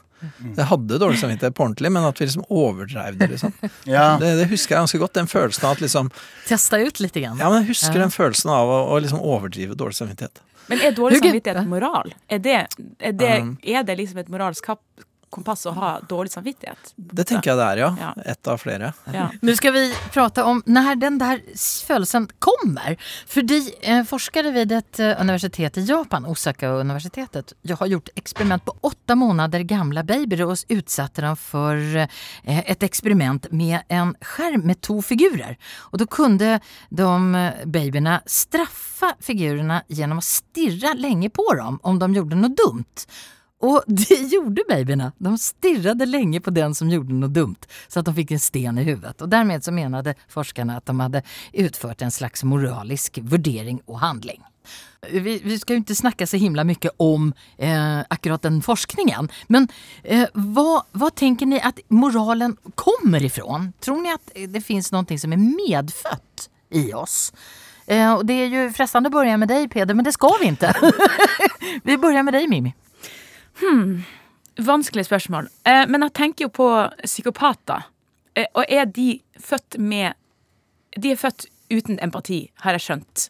Jeg 0.58 0.65
hadde 0.70 1.00
dårlig 1.01 1.20
samvittighet 1.22 1.55
på 1.58 1.63
ordentlig, 1.67 1.91
men 1.91 2.03
at 2.08 2.20
vi 2.22 2.25
liksom 2.29 2.46
overdreiv 2.50 3.17
det, 3.20 3.27
liksom. 3.36 3.53
Ja. 3.96 4.17
Det, 4.22 4.32
det 4.39 4.48
husker 4.51 4.75
jeg 4.75 4.82
ganske 4.86 5.00
godt. 5.01 5.13
Den 5.17 5.27
følelsen 5.32 5.65
av 5.70 5.77
at 5.77 5.82
liksom 5.86 6.12
Testa 6.48 6.79
ut 6.82 7.00
litt? 7.03 7.15
Igjen. 7.15 7.38
Ja, 7.39 7.50
men 7.50 7.62
jeg 7.63 7.72
husker 7.75 7.96
Ja. 8.00 8.05
den 8.08 8.13
følelsen 8.15 8.51
av 8.53 8.67
å, 8.70 8.79
å 8.96 9.00
liksom 9.03 9.20
overdrive 9.24 9.75
dårlig 9.79 9.96
samvittighet. 10.01 10.41
Men 10.67 10.82
er 10.82 10.96
dårlig 10.98 11.20
samvittighet 11.22 11.67
moral? 11.70 12.13
Er 12.27 12.39
det, 12.41 12.55
er, 13.00 13.12
det, 13.13 13.34
Um. 13.41 13.58
er 13.62 13.84
det 13.86 13.98
liksom 14.00 14.17
et 14.24 14.29
moralsk 14.34 14.65
kompass 15.36 15.65
å 15.65 15.74
ha 15.75 15.92
dårlig 16.10 16.32
samvittighet? 16.32 16.94
Det 16.96 17.25
tenker 17.27 17.51
jeg 17.51 17.60
det 17.60 17.68
er, 17.68 17.82
ja. 17.84 17.89
Ja. 18.00 18.12
Ett 18.25 18.48
av 18.48 18.62
flere. 18.62 18.94
Ja. 19.13 19.30
Nu 19.42 19.56
ska 19.56 19.72
vi 19.72 19.94
prata 20.13 20.46
om 20.46 20.63
när 20.65 20.96
den 20.96 21.18
där 21.18 21.42
födelsen 21.86 22.27
kommer. 22.39 22.98
För 23.27 23.42
de 23.42 23.74
eh, 23.82 24.04
forskare 24.04 24.51
vid 24.51 24.72
ett 24.72 25.00
eh, 25.00 25.22
universitet 25.22 25.77
i 25.77 25.82
Japan, 25.86 26.25
Osaka-universitetet, 26.25 27.54
har 27.80 27.88
gjort 27.88 28.10
experiment 28.15 28.65
på 28.65 28.77
åtta 28.82 29.15
månader 29.15 29.60
gamla 29.60 30.04
babyer 30.04 30.46
och 30.46 30.58
utsatte 30.68 31.22
dem 31.22 31.38
för 31.38 31.96
eh, 31.96 32.72
ett 32.72 32.84
experiment 32.84 33.51
med 33.51 33.80
en 33.88 34.15
skärm 34.22 34.62
med 34.62 34.82
två 34.82 35.01
figurer. 35.01 35.58
Och 35.77 35.98
då 35.98 36.08
kunde 36.08 36.60
de 36.89 37.36
eh, 37.36 37.54
babyerna 37.65 38.22
straffa 38.25 39.15
figurerna 39.20 39.84
genom 39.88 40.18
att 40.18 40.24
stirra 40.24 40.94
länge 40.94 41.30
på 41.30 41.54
dem 41.54 41.80
om 41.84 42.00
de 42.00 42.13
gjorde 42.13 42.36
något 42.36 42.58
dumt. 42.58 43.06
Och 43.62 43.83
det 43.88 44.15
gjorde 44.15 44.63
babyerna. 44.69 45.12
De 45.17 45.38
stirrade 45.38 46.05
länge 46.05 46.41
på 46.41 46.50
den 46.50 46.75
som 46.75 46.89
gjorde 46.89 47.13
något 47.13 47.33
dumt 47.33 47.59
så 47.88 48.00
att 48.00 48.05
de 48.05 48.15
fick 48.15 48.31
en 48.31 48.39
sten 48.39 48.77
i 48.77 48.83
huvudet. 48.83 49.21
Och 49.21 49.29
därmed 49.29 49.63
så 49.63 49.71
menade 49.71 50.15
forskarna 50.27 50.77
att 50.77 50.85
de 50.85 51.00
hade 51.00 51.24
utfört 51.53 52.01
en 52.01 52.12
slags 52.12 52.43
moralisk 52.43 53.19
värdering 53.21 53.81
och 53.85 54.00
handling. 54.00 54.43
Vi, 55.12 55.41
vi 55.43 55.59
ska 55.59 55.74
ju 55.74 55.77
inte 55.77 55.95
snacka 55.95 56.27
så 56.27 56.38
himla 56.38 56.63
mycket 56.63 56.91
om 56.97 57.33
eh, 57.57 58.00
akkurat 58.00 58.41
den 58.41 58.62
forskningen. 58.62 59.29
Men 59.47 59.67
eh, 60.03 60.27
vad, 60.33 60.83
vad 60.91 61.15
tänker 61.15 61.45
ni 61.45 61.62
att 61.62 61.79
moralen 61.88 62.57
kommer 62.75 63.24
ifrån? 63.24 63.74
Tror 63.79 64.01
ni 64.01 64.12
att 64.13 64.51
det 64.53 64.62
finns 64.62 64.91
någonting 64.91 65.19
som 65.19 65.33
är 65.33 65.67
medfött 65.67 66.50
i 66.69 66.93
oss? 66.93 67.33
Eh, 67.88 68.13
och 68.13 68.25
det 68.25 68.33
är 68.33 68.47
ju 68.47 68.71
frestande 68.71 69.07
att 69.07 69.13
börja 69.13 69.38
med 69.38 69.47
dig 69.47 69.69
Peder, 69.69 69.93
men 69.93 70.05
det 70.05 70.12
ska 70.12 70.31
vi 70.41 70.45
inte. 70.45 70.74
vi 71.83 71.97
börjar 71.97 72.24
med 72.24 72.33
dig 72.33 72.47
Mimmi. 72.47 72.74
Vanskelig 74.55 75.05
spørsmål. 75.09 75.50
Eh, 75.67 75.83
men 75.88 76.05
jeg 76.07 76.15
tenker 76.15 76.47
jo 76.47 76.53
på 76.55 76.69
psykopater. 77.03 77.88
Eh, 78.35 78.47
og 78.53 78.63
er 78.69 78.85
de 78.85 79.19
født 79.39 79.79
med 79.79 80.13
De 80.95 81.12
er 81.12 81.19
født 81.19 81.50
uten 81.71 81.97
empati, 82.00 82.45
har 82.63 82.77
jeg 82.77 82.85
skjønt. 82.85 83.29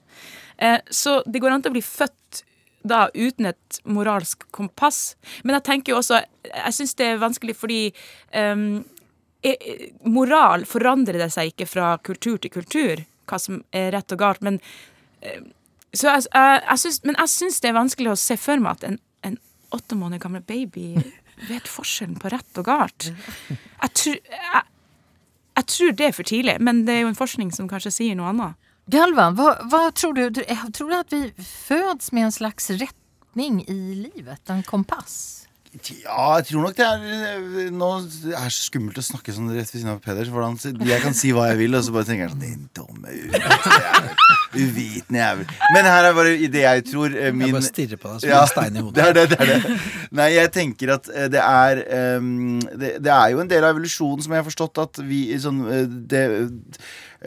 Eh, 0.58 0.79
så 0.89 1.22
det 1.25 1.41
går 1.41 1.55
an 1.55 1.63
til 1.63 1.74
å 1.74 1.77
bli 1.77 1.82
født 1.82 2.44
da 2.86 3.08
uten 3.15 3.50
et 3.50 3.79
moralsk 3.89 4.46
kompass. 4.53 5.15
Men 5.44 5.58
jeg 5.58 5.65
tenker 5.65 5.94
jo 5.94 6.01
også 6.01 6.22
Jeg 6.46 6.74
syns 6.77 6.94
det 7.00 7.08
er 7.10 7.24
vanskelig 7.24 7.55
fordi 7.58 7.79
ehm, 8.38 8.84
eh, 9.41 9.89
Moral 10.05 10.67
forandrer 10.70 11.17
det 11.24 11.32
seg 11.34 11.53
ikke 11.53 11.70
fra 11.70 11.96
kultur 11.98 12.38
til 12.38 12.53
kultur, 12.53 13.01
hva 13.25 13.39
som 13.41 13.63
er 13.74 13.91
rett 13.96 14.13
og 14.13 14.22
galt. 14.22 14.46
Men 14.46 14.60
eh, 15.22 15.41
så 15.96 16.12
jeg, 16.12 16.27
jeg, 16.36 16.94
men 17.07 17.18
jeg 17.18 17.31
syns 17.31 17.61
det 17.64 17.72
er 17.72 17.79
vanskelig 17.79 18.14
å 18.14 18.20
se 18.20 18.38
for 18.38 18.61
meg 18.61 18.77
at 18.77 18.90
en 18.90 19.01
åtte 19.75 19.98
måneder 20.00 20.24
gammel 20.24 20.42
baby 20.48 20.94
vet 21.50 21.68
forskjellen 21.68 22.16
på 22.22 22.31
rett 22.31 22.59
og 22.61 22.66
galt. 22.70 23.09
Jeg, 23.51 23.92
tror- 24.00 24.22
jeg, 24.31 24.61
jeg 25.59 25.66
tror 25.74 25.92
det 26.00 26.07
er 26.09 26.16
for 26.16 26.24
tidlig, 26.31 26.57
men 26.64 26.83
det 26.88 26.96
er 26.96 27.01
jo 27.05 27.11
en 27.11 27.18
forskning 27.20 27.51
som 27.55 27.68
kanskje 27.72 27.92
sier 27.92 28.16
noe 28.20 28.31
annet. 28.31 28.55
Galvan, 28.92 29.33
hva, 29.38 29.55
hva 29.72 29.83
tror 29.98 30.14
du? 30.14 30.42
Eh, 30.46 30.66
Tror 30.77 30.92
du 30.92 30.96
at 31.00 31.14
vi 31.16 31.24
fødes 31.42 32.11
med 32.14 32.27
en 32.27 32.35
slags 32.35 32.68
retning 32.77 33.64
i 33.66 33.77
livet? 33.98 34.44
En 34.53 34.61
kompass? 34.68 35.45
Ja, 35.75 36.38
jeg 36.40 36.46
tror 36.50 36.64
nok 36.64 36.75
det 36.77 36.85
er 36.88 37.01
eh, 37.03 37.72
Nå 37.74 37.90
det 38.24 38.31
er 38.38 38.53
så 38.53 38.70
skummelt 38.70 39.00
å 39.00 39.03
snakke 39.03 39.33
sånn 39.35 39.50
rett 39.51 39.68
ved 39.68 39.81
siden 39.81 39.92
av 39.92 40.00
Peder. 40.03 40.29
For 40.31 40.46
han, 40.46 40.55
jeg 40.88 41.01
kan 41.03 41.18
si 41.18 41.33
hva 41.35 41.50
jeg 41.51 41.59
vil, 41.59 41.75
og 41.75 41.83
så 41.83 41.96
bare 41.96 42.07
tenker 42.07 42.25
jeg 42.25 42.33
sånn 42.33 42.44
Din 42.46 42.70
dumme 42.77 43.11
uvitende. 43.11 44.16
Uvitende 44.55 45.20
jævel. 45.20 45.50
Men 45.75 45.90
her 45.90 46.09
er 46.09 46.16
bare 46.16 46.35
det 46.55 46.64
jeg 46.64 46.85
tror 46.88 47.18
min, 47.35 47.48
Jeg 47.50 47.57
bare 47.57 47.68
stirrer 47.68 48.01
på 48.01 48.14
deg 48.14 48.24
som 48.24 48.31
Ja, 48.31 48.42
en 48.46 48.51
stein 48.53 48.79
i 48.79 48.85
hodet. 48.85 48.96
Det 49.01 49.05
er 49.05 49.18
det, 49.18 49.25
det 49.33 49.40
er 49.44 49.51
det. 49.51 49.79
Nei, 50.16 50.29
jeg 50.38 50.53
tenker 50.55 50.94
at 50.96 51.09
eh, 51.11 51.27
det 51.31 51.42
er 51.42 51.81
um, 52.22 52.61
det, 52.72 52.96
det 53.03 53.11
er 53.11 53.33
jo 53.33 53.44
en 53.44 53.51
del 53.51 53.66
av 53.66 53.75
evolusjonen 53.75 54.24
som 54.24 54.35
jeg 54.35 54.44
har 54.44 54.48
forstått 54.48 54.81
at 54.85 55.01
vi 55.05 55.25
sånn 55.42 55.59
eh, 55.68 55.83
Det 56.16 56.24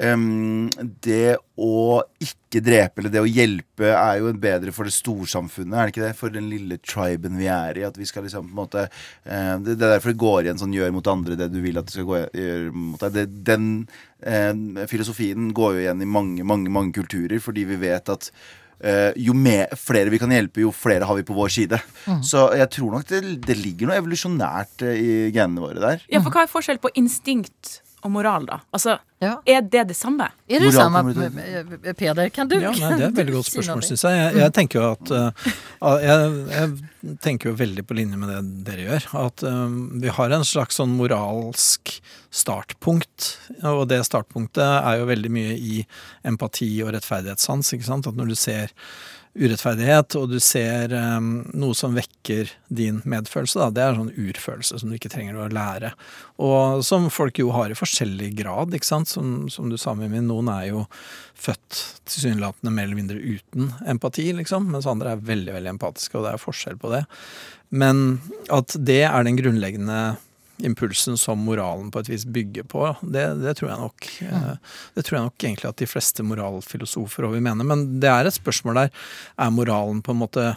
ehm, 0.05 0.69
Det 1.05 1.37
å 1.59 2.01
ikke 2.23 2.63
drepe 2.65 3.03
eller 3.03 3.13
det 3.13 3.23
å 3.23 3.29
hjelpe 3.29 3.91
er 3.93 4.21
jo 4.21 4.33
bedre 4.39 4.73
for 4.75 4.89
det 4.89 4.95
storsamfunnet, 4.97 5.75
er 5.75 5.89
det 5.89 5.95
ikke 5.95 6.05
det? 6.05 6.13
For 6.19 6.35
den 6.35 6.49
lille 6.53 6.79
triben 6.81 7.39
vi 7.41 7.49
er 7.53 7.81
i. 7.81 7.87
At 7.89 7.99
vi 7.99 8.07
skal 8.09 8.27
liksom 8.27 8.47
på 8.47 8.55
en 8.55 8.61
måte 8.61 8.85
eh, 8.87 9.57
det, 9.65 9.75
det 9.75 9.83
er 9.83 9.97
derfor 9.97 10.15
det 10.15 10.23
går 10.23 10.39
igjen 10.45 10.63
sånn 10.63 10.77
gjør 10.77 10.95
mot 10.95 11.11
andre 11.13 11.39
det 11.41 11.51
du 11.53 11.59
vil 11.65 11.81
at 11.81 11.89
det 11.89 11.97
skal 11.97 12.09
gå 12.09 12.23
gjøre 12.27 12.71
mot 12.77 13.03
deg. 13.05 13.19
Det, 13.19 13.27
den 13.51 13.69
eh, 14.23 14.87
filosofien 14.91 15.53
går 15.57 15.77
jo 15.77 15.85
igjen 15.85 16.07
i 16.07 16.09
mange, 16.19 16.47
mange, 16.47 16.73
mange 16.73 16.97
kulturer, 16.97 17.39
fordi 17.43 17.69
vi 17.69 17.83
vet 17.89 18.15
at 18.15 18.33
Uh, 18.79 19.11
jo 19.19 19.33
mer, 19.35 19.73
flere 19.75 20.07
vi 20.07 20.21
kan 20.23 20.31
hjelpe, 20.31 20.61
jo 20.63 20.71
flere 20.71 21.07
har 21.09 21.17
vi 21.19 21.25
på 21.27 21.35
vår 21.35 21.51
side. 21.51 21.81
Så 22.23 22.45
jeg 22.55 22.71
tror 22.77 22.95
nok 22.95 23.09
det, 23.11 23.23
det 23.43 23.57
ligger 23.59 23.91
noe 23.91 23.99
evolusjonært 23.99 24.85
i 24.87 25.09
genene 25.35 25.65
våre 25.65 25.83
der. 25.83 26.05
Ja, 26.07 26.23
for 26.23 26.31
hva 26.31 26.45
er 26.47 26.53
forskjell 26.53 26.79
på 26.83 26.93
instinkt 26.95 27.81
og 28.05 28.11
moral, 28.15 28.47
da? 28.47 28.61
Altså, 28.75 28.99
Ja. 29.21 29.33
er 29.45 29.63
det 29.67 29.89
det 29.89 29.97
samme? 29.99 30.29
Er 30.49 30.61
det 30.61 30.69
Moral 30.69 30.77
samme, 30.79 31.01
kommer 31.15 31.87
eh, 31.89 31.93
Peder? 31.99 32.29
Kan 32.31 32.49
du? 32.49 32.55
Ja, 32.61 32.71
nei, 32.71 32.93
Det 32.95 33.05
er 33.05 33.09
et 33.09 33.17
veldig 33.23 33.35
godt 33.35 33.49
spørsmål, 33.51 33.83
syns 33.89 34.05
jeg. 34.07 34.19
jeg. 34.21 34.37
Jeg 34.45 34.53
tenker 34.55 34.79
jo 34.79 34.91
at 34.93 35.11
uh, 35.11 35.99
jeg, 36.05 36.37
jeg 36.53 37.17
tenker 37.27 37.51
jo 37.51 37.57
veldig 37.59 37.85
på 37.89 37.97
linje 37.99 38.21
med 38.21 38.31
det 38.31 38.39
dere 38.69 38.87
gjør. 38.87 39.09
At 39.25 39.43
um, 39.49 39.77
vi 40.03 40.13
har 40.15 40.31
en 40.37 40.47
slags 40.47 40.79
sånn 40.79 40.95
moralsk 40.95 41.97
startpunkt. 42.31 43.33
Og 43.67 43.85
det 43.91 44.05
startpunktet 44.07 44.63
er 44.63 45.01
jo 45.01 45.11
veldig 45.11 45.31
mye 45.35 45.57
i 45.59 45.83
empati 46.29 46.71
og 46.85 46.95
rettferdighetssans. 46.95 47.75
ikke 47.75 47.89
sant? 47.91 48.07
At 48.07 48.19
når 48.19 48.31
du 48.31 48.39
ser 48.39 48.71
urettferdighet, 49.37 50.17
og 50.19 50.31
du 50.33 50.39
ser 50.43 50.93
um, 50.95 51.43
noe 51.57 51.77
som 51.77 51.97
vekker 51.97 52.51
din 52.73 53.01
medfølelse, 53.09 53.61
da, 53.61 53.69
det 53.75 53.85
er 53.85 53.99
sånn 53.99 54.13
urfølelse 54.15 54.81
som 54.81 54.91
du 54.91 54.97
ikke 54.97 55.11
trenger 55.13 55.39
å 55.39 55.49
lære. 55.53 55.93
Og 56.43 56.85
som 56.87 57.09
folk 57.13 57.41
jo 57.41 57.53
har 57.55 57.73
i 57.73 57.79
forskjellig 57.79 58.33
grad, 58.39 58.75
ikke 58.75 58.89
sant. 58.89 59.11
Som, 59.11 59.49
som 59.53 59.71
du 59.71 59.79
sa, 59.81 59.95
Mimmi, 59.99 60.23
noen 60.25 60.51
er 60.53 60.69
jo 60.71 60.85
født 61.39 61.83
tilsynelatende 62.09 62.75
mer 62.75 62.89
eller 62.89 62.99
mindre 62.99 63.19
uten 63.19 63.73
empati, 63.89 64.31
liksom, 64.39 64.71
mens 64.73 64.89
andre 64.91 65.15
er 65.15 65.27
veldig, 65.29 65.55
veldig 65.59 65.75
empatiske, 65.77 66.19
og 66.19 66.27
det 66.27 66.35
er 66.35 66.43
forskjell 66.43 66.81
på 66.81 66.95
det. 66.95 67.05
Men 67.69 68.21
at 68.55 68.75
det 68.81 69.03
er 69.07 69.27
den 69.27 69.39
grunnleggende 69.39 70.01
impulsen 70.65 71.19
som 71.21 71.43
moralen 71.47 71.91
på 71.95 72.03
et 72.03 72.11
vis 72.11 72.25
bygger 72.27 72.67
på, 72.71 72.85
det, 73.03 73.25
det 73.43 73.55
tror 73.59 73.71
jeg 73.71 73.81
nok 73.83 74.09
eh, 74.27 74.55
Det 74.97 75.05
tror 75.07 75.17
jeg 75.17 75.27
nok 75.29 75.45
egentlig 75.45 75.69
at 75.71 75.83
de 75.83 75.91
fleste 75.91 76.25
moralfilosofer 76.27 77.29
òg 77.29 77.37
vil 77.37 77.45
mene. 77.47 77.67
Men 77.67 77.85
det 78.03 78.11
er 78.11 78.29
et 78.29 78.39
spørsmål 78.39 78.83
der. 78.83 78.95
Er 79.39 79.53
moralen 79.55 80.03
på 80.05 80.15
en 80.15 80.23
måte 80.23 80.49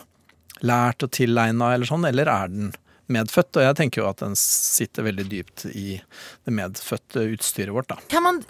lært 0.65 1.05
og 1.05 1.13
tilegna, 1.15 1.73
eller 1.75 1.89
sånn, 1.89 2.07
eller 2.09 2.29
er 2.31 2.49
den 2.53 2.71
medfødt? 3.11 3.53
Og 3.57 3.67
jeg 3.67 3.77
tenker 3.79 4.03
jo 4.03 4.09
at 4.09 4.23
den 4.23 4.37
sitter 4.39 5.05
veldig 5.09 5.27
dypt 5.29 5.67
i 5.71 5.99
det 5.99 6.55
medfødte 6.55 7.27
utstyret 7.35 7.75
vårt, 7.75 7.91
da. 7.93 8.01
Kan 8.13 8.25
man 8.27 8.43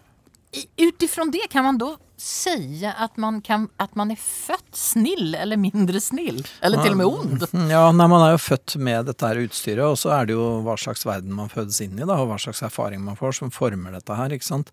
utifrån 0.78 1.32
det 1.32 1.48
kan 1.50 1.64
man 1.64 1.78
då 1.78 1.98
säga 2.18 2.94
att 2.94 3.18
man, 3.18 3.42
kan, 3.42 3.70
att 3.78 3.96
man 3.96 4.12
är 4.12 4.16
født 4.16 4.76
snill 4.76 5.36
eller 5.36 5.58
mindre 5.58 6.02
snill? 6.02 6.48
Eller 6.62 6.84
till 6.84 6.92
och 6.92 6.98
med 6.98 7.06
ond? 7.06 7.46
Ja, 7.72 7.92
nei, 7.92 8.08
Man 8.08 8.22
er 8.22 8.36
jo 8.36 8.42
født 8.42 8.76
med 8.78 9.08
dette 9.10 9.26
her 9.26 9.40
utstyret, 9.42 9.82
og 9.88 9.98
så 9.98 10.12
er 10.14 10.28
det 10.30 10.36
jo 10.36 10.46
hva 10.66 10.76
slags 10.78 11.06
verden 11.08 11.34
man 11.34 11.50
fødes 11.50 11.80
inn 11.82 11.96
i, 11.98 12.06
da, 12.06 12.20
og 12.22 12.30
hva 12.30 12.38
slags 12.42 12.62
erfaring 12.68 13.02
man 13.02 13.18
får, 13.18 13.40
som 13.40 13.54
former 13.54 13.96
dette 13.96 14.18
her. 14.18 14.36
ikke 14.36 14.46
sant? 14.46 14.70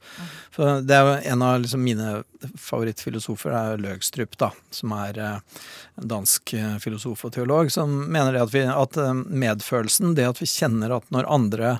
For 0.54 0.82
Det 0.84 0.96
er 0.96 1.06
jo 1.06 1.14
En 1.32 1.42
av 1.42 1.60
liksom 1.62 1.84
mine 1.84 2.10
favorittfilosofer 2.58 3.54
er 3.56 3.80
Løgstrup, 3.80 4.36
da, 4.36 4.50
som 4.70 4.92
er 4.92 5.18
eh, 5.18 5.62
dansk 5.96 6.52
eh, 6.54 6.76
filosof 6.82 7.24
og 7.24 7.32
teolog, 7.32 7.72
som 7.72 7.96
mener 8.12 8.36
det 8.36 8.42
at, 8.42 8.52
vi, 8.52 8.66
at 8.66 9.00
eh, 9.00 9.14
medfølelsen, 9.14 10.12
det 10.18 10.28
at 10.28 10.42
vi 10.42 10.50
kjenner 10.50 10.98
at 10.98 11.08
når 11.14 11.32
andre 11.32 11.78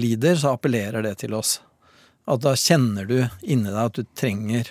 lider, 0.00 0.40
så 0.40 0.54
appellerer 0.56 1.04
det 1.04 1.18
til 1.20 1.34
oss. 1.36 1.58
At 2.30 2.44
da 2.44 2.54
kjenner 2.58 3.08
du 3.08 3.18
inni 3.42 3.70
deg 3.70 3.82
at 3.82 3.98
du 3.98 4.06
trenger 4.14 4.70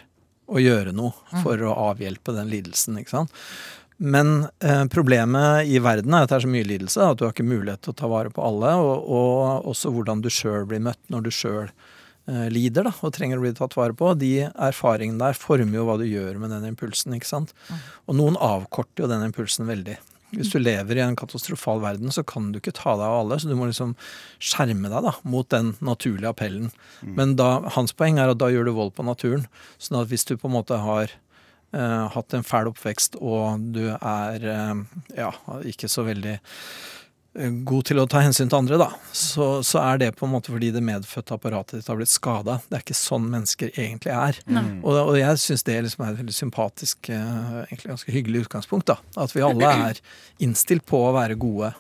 å 0.51 0.59
gjøre 0.61 0.93
noe 0.95 1.41
for 1.43 1.61
å 1.63 1.75
avhjelpe 1.91 2.35
den 2.35 2.51
lidelsen. 2.51 2.99
ikke 2.99 3.13
sant? 3.13 3.31
Men 4.01 4.47
eh, 4.63 4.85
problemet 4.89 5.69
i 5.69 5.77
verden 5.83 6.15
er 6.17 6.25
at 6.25 6.31
det 6.31 6.39
er 6.39 6.45
så 6.47 6.51
mye 6.51 6.65
lidelse 6.65 7.05
at 7.05 7.19
du 7.19 7.27
har 7.27 7.35
ikke 7.35 7.45
mulighet 7.45 7.83
til 7.85 7.93
å 7.93 7.99
ta 7.99 8.09
vare 8.09 8.31
på 8.33 8.41
alle. 8.41 8.73
Og, 8.81 9.09
og 9.13 9.67
også 9.71 9.91
hvordan 9.93 10.23
du 10.23 10.29
sjøl 10.33 10.65
blir 10.69 10.81
møtt 10.81 11.01
når 11.13 11.27
du 11.27 11.31
sjøl 11.37 11.67
eh, 11.69 12.47
lider 12.49 12.89
da, 12.89 12.95
og 12.97 13.13
trenger 13.13 13.37
å 13.37 13.45
bli 13.45 13.53
tatt 13.59 13.77
vare 13.77 13.93
på. 13.97 14.15
De 14.17 14.33
erfaringene 14.49 15.21
der 15.21 15.37
former 15.37 15.77
jo 15.77 15.85
hva 15.85 15.99
du 16.01 16.07
gjør 16.09 16.41
med 16.41 16.55
den 16.55 16.71
impulsen. 16.71 17.13
ikke 17.13 17.29
sant? 17.29 17.53
Og 18.09 18.17
noen 18.17 18.39
avkorter 18.41 19.05
jo 19.05 19.11
den 19.11 19.27
impulsen 19.27 19.69
veldig. 19.69 19.99
Hvis 20.31 20.51
du 20.53 20.59
lever 20.61 20.99
i 20.99 21.03
en 21.03 21.17
katastrofal 21.19 21.81
verden, 21.83 22.11
så 22.13 22.23
kan 22.27 22.51
du 22.51 22.59
ikke 22.61 22.75
ta 22.77 22.95
deg 22.95 23.05
av 23.07 23.23
alle. 23.23 23.39
Så 23.41 23.49
du 23.49 23.55
må 23.59 23.67
liksom 23.69 23.95
skjerme 24.39 24.91
deg 24.91 25.07
da, 25.07 25.15
mot 25.27 25.49
den 25.51 25.73
naturlige 25.83 26.31
appellen. 26.31 26.71
Men 27.19 27.35
da, 27.39 27.57
hans 27.75 27.95
poeng 27.97 28.21
er 28.21 28.31
at 28.31 28.39
da 28.41 28.51
gjør 28.51 28.69
du 28.69 28.75
vold 28.77 28.95
på 28.95 29.05
naturen. 29.07 29.47
Sånn 29.81 29.99
at 30.01 30.11
hvis 30.11 30.27
du 30.29 30.37
på 30.37 30.47
en 30.47 30.55
måte 30.55 30.79
har 30.79 31.11
eh, 31.11 32.07
hatt 32.15 32.37
en 32.37 32.47
fæl 32.47 32.71
oppvekst, 32.71 33.19
og 33.19 33.67
du 33.75 33.83
er 33.93 34.47
eh, 34.55 34.81
ja, 35.19 35.31
ikke 35.67 35.91
så 35.91 36.07
veldig 36.07 36.37
god 37.31 37.85
til 37.87 38.01
å 38.01 38.07
ta 38.11 38.19
hensyn 38.25 38.49
til 38.51 38.57
andre, 38.57 38.77
da, 38.81 38.89
så, 39.15 39.61
så 39.63 39.79
er 39.79 40.01
det 40.01 40.09
på 40.19 40.27
en 40.27 40.33
måte 40.33 40.51
fordi 40.51 40.71
det 40.75 40.81
medfødte 40.83 41.37
apparatet 41.37 41.79
ditt 41.79 41.87
har 41.87 41.99
blitt 41.99 42.11
skada. 42.11 42.57
Det 42.67 42.75
er 42.75 42.83
ikke 42.83 42.97
sånn 42.97 43.29
mennesker 43.31 43.71
egentlig 43.71 44.11
er. 44.11 44.41
Og, 44.83 44.97
og 44.97 45.15
jeg 45.15 45.39
syns 45.39 45.63
det 45.67 45.77
liksom 45.85 46.03
er 46.03 46.11
et 46.11 46.19
veldig 46.19 46.35
sympatisk, 46.35 47.11
eh, 47.13 47.55
egentlig 47.69 47.93
ganske 47.93 48.17
hyggelig 48.17 48.43
utgangspunkt. 48.45 48.91
da, 48.91 48.99
At 49.23 49.31
vi 49.35 49.45
alle 49.47 49.71
er 49.91 50.03
innstilt 50.43 50.83
på 50.89 50.99
å 51.07 51.15
være 51.15 51.39
gode 51.39 51.71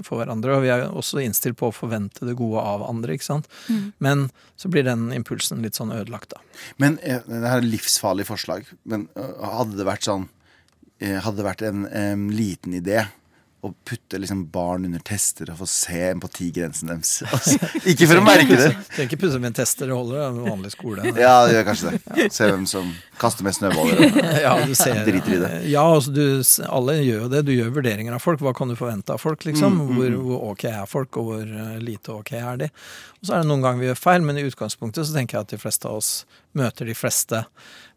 for 0.00 0.22
hverandre, 0.22 0.54
og 0.56 0.62
vi 0.64 0.70
er 0.72 0.86
også 0.86 1.18
innstilt 1.20 1.58
på 1.60 1.68
å 1.68 1.74
forvente 1.74 2.24
det 2.24 2.38
gode 2.38 2.62
av 2.62 2.86
andre. 2.86 3.18
ikke 3.18 3.26
sant? 3.26 3.50
Men 3.98 4.28
så 4.56 4.70
blir 4.70 4.86
den 4.86 5.10
impulsen 5.12 5.60
litt 5.66 5.76
sånn 5.76 5.90
ødelagt, 5.92 6.36
da. 6.36 6.40
Men 6.78 7.00
eh, 7.02 7.18
det 7.26 7.42
her 7.42 7.58
er 7.58 7.66
livsfarlig 7.66 8.30
forslag. 8.30 8.70
Men 8.86 9.10
hadde 9.42 9.74
det 9.74 9.90
vært 9.90 10.06
sånn 10.06 10.30
eh, 11.02 11.18
Hadde 11.18 11.42
det 11.42 11.50
vært 11.50 11.66
en 11.66 11.88
en 11.90 12.28
liten 12.30 12.78
idé 12.78 13.08
å 13.60 13.70
putte 13.84 14.16
liksom 14.16 14.46
barn 14.52 14.86
under 14.88 15.02
tester 15.04 15.50
og 15.52 15.58
få 15.60 15.66
se 15.68 15.98
empatigrensen 16.10 16.88
deres? 16.92 17.10
Altså, 17.30 17.56
ikke 17.84 18.08
for 18.08 18.20
å 18.20 18.24
merke 18.24 18.56
det. 18.56 18.70
Trenger 18.94 19.08
ikke 19.08 19.18
putte 19.20 19.34
dem 19.36 19.44
i 19.44 19.48
en 19.50 19.56
tester, 19.56 19.90
det 19.90 19.96
holder. 19.96 20.20
Er 20.22 20.30
en 20.30 20.40
vanlig 20.46 20.72
skole. 20.74 21.04
Ja, 21.20 21.34
det 21.46 21.58
gjør 21.58 21.66
kanskje 21.68 21.92
det. 21.92 22.26
Se 22.32 22.48
hvem 22.48 22.64
som 22.70 22.88
kaster 23.20 23.46
mest 23.46 23.60
snøballer. 23.60 24.16
Ja, 24.46 24.54
du 24.64 24.74
ser, 24.78 25.02
Driter 25.04 25.36
i 25.36 25.40
det. 25.42 25.52
Ja, 25.68 25.84
altså 25.84 26.14
du, 26.16 26.22
alle 26.70 26.96
gjør 27.02 27.26
jo 27.26 27.30
det. 27.34 27.44
Du 27.48 27.52
gjør 27.54 27.72
vurderinger 27.76 28.16
av 28.16 28.24
folk. 28.24 28.40
Hva 28.44 28.54
kan 28.56 28.72
du 28.72 28.78
forvente 28.78 29.12
av 29.14 29.20
folk, 29.20 29.44
liksom? 29.48 29.80
Hvor, 29.92 30.18
hvor 30.24 30.50
ok 30.54 30.66
er 30.72 30.84
folk, 30.88 31.20
og 31.20 31.30
hvor 31.30 31.44
eh, 31.44 31.78
lite 31.84 32.16
ok 32.16 32.34
er 32.40 32.64
de? 32.64 32.70
Og 33.20 33.28
så 33.28 33.36
er 33.36 33.42
det 33.42 33.50
noen 33.50 33.64
ganger 33.64 33.84
vi 33.84 33.90
gjør 33.90 34.00
feil, 34.00 34.24
men 34.24 34.40
i 34.40 34.46
utgangspunktet 34.48 35.04
så 35.04 35.16
tenker 35.16 35.36
jeg 35.36 35.48
at 35.48 35.52
de 35.52 35.60
fleste 35.60 35.88
av 35.90 36.00
oss 36.00 36.12
møter 36.56 36.88
de 36.88 36.96
fleste 36.96 37.44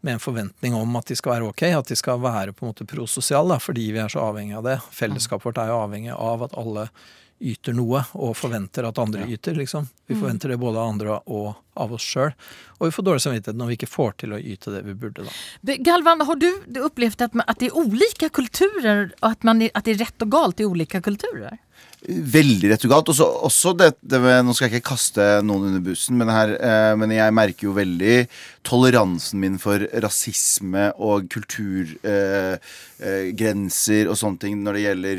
med 0.03 0.17
en 0.17 0.23
forventning 0.23 0.75
om 0.77 0.99
at 0.99 1.09
de 1.09 1.17
skal 1.17 1.37
være 1.37 1.49
ok, 1.49 1.65
at 1.71 1.89
de 1.89 1.97
skal 1.97 2.21
være 2.21 2.53
på 2.53 2.65
en 2.65 2.73
måte 2.73 2.87
prososiale, 2.89 3.57
fordi 3.63 3.89
vi 3.95 4.01
er 4.03 4.11
så 4.11 4.27
avhengig 4.27 4.57
av 4.59 4.67
det. 4.67 4.77
Fellesskapet 4.93 5.49
vårt 5.49 5.61
er 5.63 5.71
jo 5.71 5.81
avhengig 5.81 6.15
av 6.15 6.47
at 6.47 6.57
alle 6.59 6.89
yter 7.43 7.75
noe, 7.75 7.99
og 8.15 8.37
forventer 8.39 8.85
at 8.87 8.99
andre 9.01 9.25
yter, 9.27 9.55
liksom. 9.57 9.89
Vi 10.07 10.15
forventer 10.15 10.53
det 10.53 10.59
både 10.61 10.79
av 10.79 10.93
andre 10.93 11.17
og 11.25 11.49
av 11.79 11.91
oss 11.95 12.05
sjøl. 12.05 12.31
Og 12.77 12.87
vi 12.87 12.93
får 12.95 13.07
dårlig 13.09 13.23
samvittighet 13.25 13.59
når 13.59 13.71
vi 13.71 13.77
ikke 13.79 13.89
får 13.89 14.15
til 14.23 14.35
å 14.35 14.39
yte 14.39 14.71
det 14.71 14.83
vi 14.87 14.95
burde, 15.01 15.25
da. 15.27 15.75
Galvan, 15.83 16.23
har 16.23 16.39
du 16.39 16.47
opplevd 16.85 17.25
at, 17.25 17.35
det 17.59 17.71
er 17.71 17.79
olika 17.79 18.29
kulturer 18.31 19.09
og 19.09 19.27
at, 19.33 19.43
man 19.47 19.65
at 19.65 19.83
det 19.83 19.97
er 19.97 20.05
rett 20.05 20.25
og 20.25 20.31
galt 20.37 20.63
i 20.63 20.69
olika 20.69 21.03
kulturer? 21.03 21.59
Veldig 22.03 22.67
rett 22.71 22.85
og 22.87 22.91
galt. 22.91 23.09
Også, 23.13 23.25
også 23.47 23.69
det, 23.79 23.89
det 24.01 24.19
med, 24.23 24.37
Nå 24.43 24.51
skal 24.55 24.67
jeg 24.67 24.73
ikke 24.81 24.91
kaste 24.93 25.23
noen 25.45 25.63
under 25.69 25.83
bussen, 25.85 26.13
men, 26.19 26.29
her, 26.33 26.49
eh, 26.57 26.93
men 26.99 27.09
jeg 27.15 27.35
merker 27.35 27.63
jo 27.69 27.77
veldig 27.77 28.17
toleransen 28.67 29.37
min 29.43 29.57
for 29.61 29.77
rasisme 30.03 30.83
og 30.99 31.17
kulturgrenser 31.31 34.01
eh, 34.01 34.03
eh, 34.03 34.11
og 34.11 34.15
sånne 34.19 34.39
ting 34.43 34.55
når 34.65 34.73
det 34.75 34.85
gjelder 34.87 35.17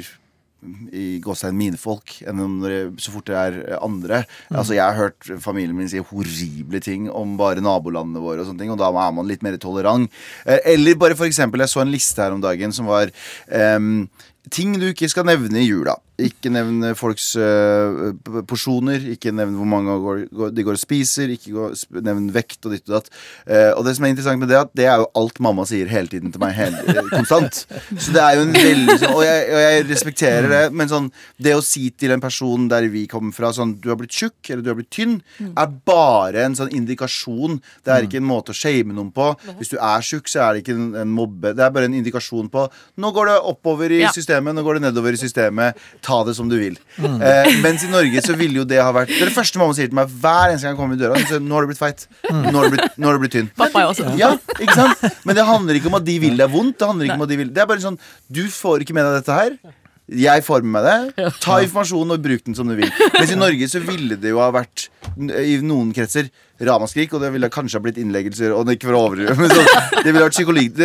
i 0.95 1.05
gåstegn 1.25 1.57
mine 1.57 1.79
folk, 1.81 2.17
enn 2.29 2.97
så 3.03 3.13
fort 3.13 3.29
det 3.29 3.37
er 3.39 3.57
andre. 3.85 4.23
Altså 4.51 4.77
Jeg 4.77 4.85
har 4.85 4.97
hørt 4.97 5.29
familien 5.43 5.77
min 5.77 5.91
si 5.91 6.01
horrible 6.01 6.81
ting 6.85 7.09
om 7.13 7.37
bare 7.41 7.65
nabolandene 7.65 8.23
våre, 8.23 8.43
og 8.43 8.49
sånne 8.49 8.65
ting 8.65 8.73
Og 8.73 8.81
da 8.81 8.89
er 8.89 9.17
man 9.17 9.29
litt 9.29 9.45
mer 9.45 9.59
tolerant. 9.61 10.11
Eh, 10.45 10.61
Eller 10.75 10.99
bare 11.01 11.19
for 11.19 11.29
eksempel, 11.29 11.65
jeg 11.65 11.73
så 11.73 11.85
en 11.85 11.93
liste 11.93 12.23
her 12.23 12.35
om 12.35 12.45
dagen 12.45 12.73
som 12.73 12.89
var 12.91 13.13
ehm, 13.49 14.07
Ting 14.53 14.75
du 14.77 14.91
ikke 14.91 15.09
skal 15.09 15.25
nevne 15.25 15.63
i 15.63 15.69
jula. 15.69 15.95
Ikke 16.23 16.51
nevn 16.53 16.93
folks 16.95 17.33
uh, 17.35 18.13
porsjoner. 18.47 19.03
Ikke 19.17 19.33
nevn 19.35 19.57
hvor 19.59 19.67
mange 19.67 19.97
går, 19.99 20.21
går, 20.31 20.53
de 20.55 20.65
går 20.67 20.77
og 20.77 20.83
spiser. 20.83 21.33
Ikke 21.35 21.55
går, 21.57 21.73
nevn 22.07 22.29
vekt 22.35 22.69
og 22.69 22.75
ditt 22.77 22.87
og 22.87 23.01
datt. 23.01 23.11
Uh, 23.49 23.73
og 23.75 23.83
det 23.87 23.97
som 23.97 24.07
er 24.07 24.13
interessant 24.15 24.39
med 24.39 24.53
det, 24.53 24.61
at 24.61 24.71
det 24.79 24.87
er 24.87 25.03
jo 25.03 25.09
alt 25.19 25.41
mamma 25.43 25.65
sier 25.67 25.91
hele 25.91 26.13
tiden 26.13 26.31
til 26.31 26.43
meg. 26.43 26.55
Hele, 26.55 26.85
eh, 26.93 27.09
konstant. 27.11 27.65
Så 27.99 28.15
det 28.15 28.23
er 28.23 28.39
jo 28.39 28.45
en 28.47 28.55
veldig 28.55 28.97
sånn 29.01 29.15
Og 29.15 29.23
og 29.25 29.59
jeg 29.59 29.83
respekterer 29.89 30.47
det, 30.51 30.63
men 30.77 30.91
sånn 30.91 31.09
det 31.43 31.57
å 31.57 31.63
si 31.65 31.89
til 31.99 32.15
en 32.15 32.23
person 32.23 32.69
der 32.71 32.87
vi 32.93 33.05
kommer 33.11 33.35
fra, 33.35 33.51
sånn 33.55 33.75
du 33.83 33.91
har 33.91 33.99
blitt 33.99 34.15
tjukk 34.15 34.53
eller 34.53 34.63
du 34.63 34.71
har 34.71 34.79
blitt 34.79 34.93
tynn, 34.95 35.17
er 35.43 35.75
bare 35.89 36.45
en 36.47 36.55
sånn 36.59 36.73
indikasjon. 36.77 37.59
Det 37.85 37.93
er 37.93 38.07
ikke 38.07 38.21
en 38.21 38.29
måte 38.29 38.55
å 38.55 38.59
shame 38.59 38.95
noen 38.95 39.11
på. 39.15 39.33
Hvis 39.59 39.73
du 39.75 39.77
er 39.81 40.05
tjukk, 40.05 40.31
så 40.31 40.45
er 40.47 40.55
det 40.55 40.65
ikke 40.65 40.77
en, 40.77 40.89
en 41.03 41.15
mobbe. 41.15 41.55
Det 41.57 41.65
er 41.65 41.75
bare 41.75 41.91
en 41.91 41.99
indikasjon 41.99 42.51
på 42.53 42.67
Nå 43.01 43.11
går 43.15 43.31
det 43.31 43.37
oppover 43.51 43.93
i 43.93 44.01
systemet, 44.15 44.55
nå 44.55 44.63
går 44.65 44.79
det 44.79 44.87
nedover 44.87 45.17
i 45.17 45.21
systemet. 45.21 45.81
Ta 46.05 46.19
det 46.29 46.35
som 46.37 46.51
du 46.51 46.59
vil. 46.61 46.75
Eh, 47.01 47.51
mens 47.65 47.85
i 47.87 47.89
Norge 47.89 48.21
så 48.27 48.35
ville 48.37 48.61
jo 48.61 48.65
det 48.69 48.77
ha 48.83 48.91
vært 48.93 49.09
Det 49.09 49.23
er 49.25 49.31
det 49.31 49.37
første 49.37 49.61
mamma 49.61 49.73
sier 49.77 49.89
til 49.89 49.97
meg 49.97 50.11
hver 50.21 50.51
eneste 50.53 50.67
gang 50.69 50.75
jeg 50.75 50.81
kommer 50.83 50.99
i 50.99 51.01
døra. 51.01 51.21
Så, 51.31 51.39
nå 51.41 51.57
har 51.57 51.65
du 51.65 51.71
blitt 51.73 51.81
feit. 51.81 52.05
Nå 52.29 52.53
har 52.53 52.69
du 52.69 52.75
blitt, 52.77 52.99
har 53.07 53.17
du 53.17 53.23
blitt 53.25 53.37
tynn. 53.39 53.49
Pappa 53.57 53.87
også 53.89 54.11
Ja, 54.21 54.35
ikke 54.59 54.77
sant? 54.77 55.07
Men 55.25 55.39
det 55.39 55.47
handler 55.49 55.81
ikke 55.81 55.89
om 55.93 55.97
at 56.01 56.05
de 56.07 56.19
vil 56.27 56.37
deg 56.41 56.53
vondt. 56.53 56.77
Det 56.83 56.91
handler 56.93 57.09
ikke 57.09 57.19
om 57.23 57.25
at 57.27 57.33
de 57.33 57.41
vil 57.41 57.55
Det 57.57 57.65
er 57.65 57.71
bare 57.73 57.85
sånn 57.87 57.99
Du 58.29 58.45
får 58.53 58.85
ikke 58.85 58.97
med 58.97 59.09
deg 59.09 59.23
dette 59.23 59.41
her. 59.41 59.57
Jeg 60.05 60.45
får 60.45 60.65
med 60.67 60.75
meg 60.75 60.85
det. 60.85 61.29
Ta 61.41 61.63
informasjonen 61.65 62.13
og 62.13 62.25
bruk 62.25 62.43
den 62.45 62.57
som 62.57 62.69
du 62.69 62.75
vil. 62.77 62.91
Mens 63.15 63.31
i 63.33 63.39
Norge 63.39 63.69
så 63.73 63.81
ville 63.81 64.19
det 64.21 64.35
jo 64.35 64.41
ha 64.43 64.51
vært 64.53 64.89
i 65.17 65.55
noen 65.65 65.95
kretser 65.97 66.29
ramaskrik, 66.61 67.15
og 67.17 67.23
det 67.23 67.31
ville 67.35 67.49
kanskje 67.53 67.79
ha 67.79 67.85
blitt 67.87 68.01
innleggelser. 68.03 68.53
Og 68.53 68.67
det 68.69 68.77
ikke 68.77 68.91
for 68.91 68.99
å 68.99 69.05
overdrive 69.09 69.37
Men 69.41 69.53
så, 69.53 69.63
det 69.97 70.11
ville 70.11 70.27
vært 70.27 70.37
psykolog 70.37 70.83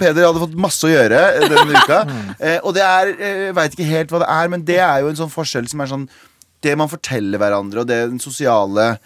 Peder 0.00 0.26
hadde 0.26 0.42
fått 0.42 0.56
masse 0.66 0.88
å 0.88 0.90
gjøre 0.90 1.20
eh, 1.28 1.46
denne 1.52 1.82
uka. 1.84 2.00
Eh, 2.36 2.58
og 2.62 2.74
det 2.76 2.82
er 2.84 3.12
Jeg 3.14 3.54
veit 3.56 3.76
ikke 3.76 3.92
helt 3.92 4.10
hva 4.14 4.22
det 4.24 4.32
er, 4.34 4.50
men 4.52 4.66
det 4.66 4.80
er 4.82 5.04
jo 5.04 5.12
en 5.12 5.20
sånn 5.22 5.32
forskjell 5.32 5.70
som 5.70 5.84
er 5.84 5.92
sånn 5.92 6.08
Det 6.66 6.74
man 6.78 6.90
forteller 6.90 7.40
hverandre, 7.40 7.84
og 7.84 7.88
det 7.92 8.02
den 8.10 8.22
sosiale 8.22 8.96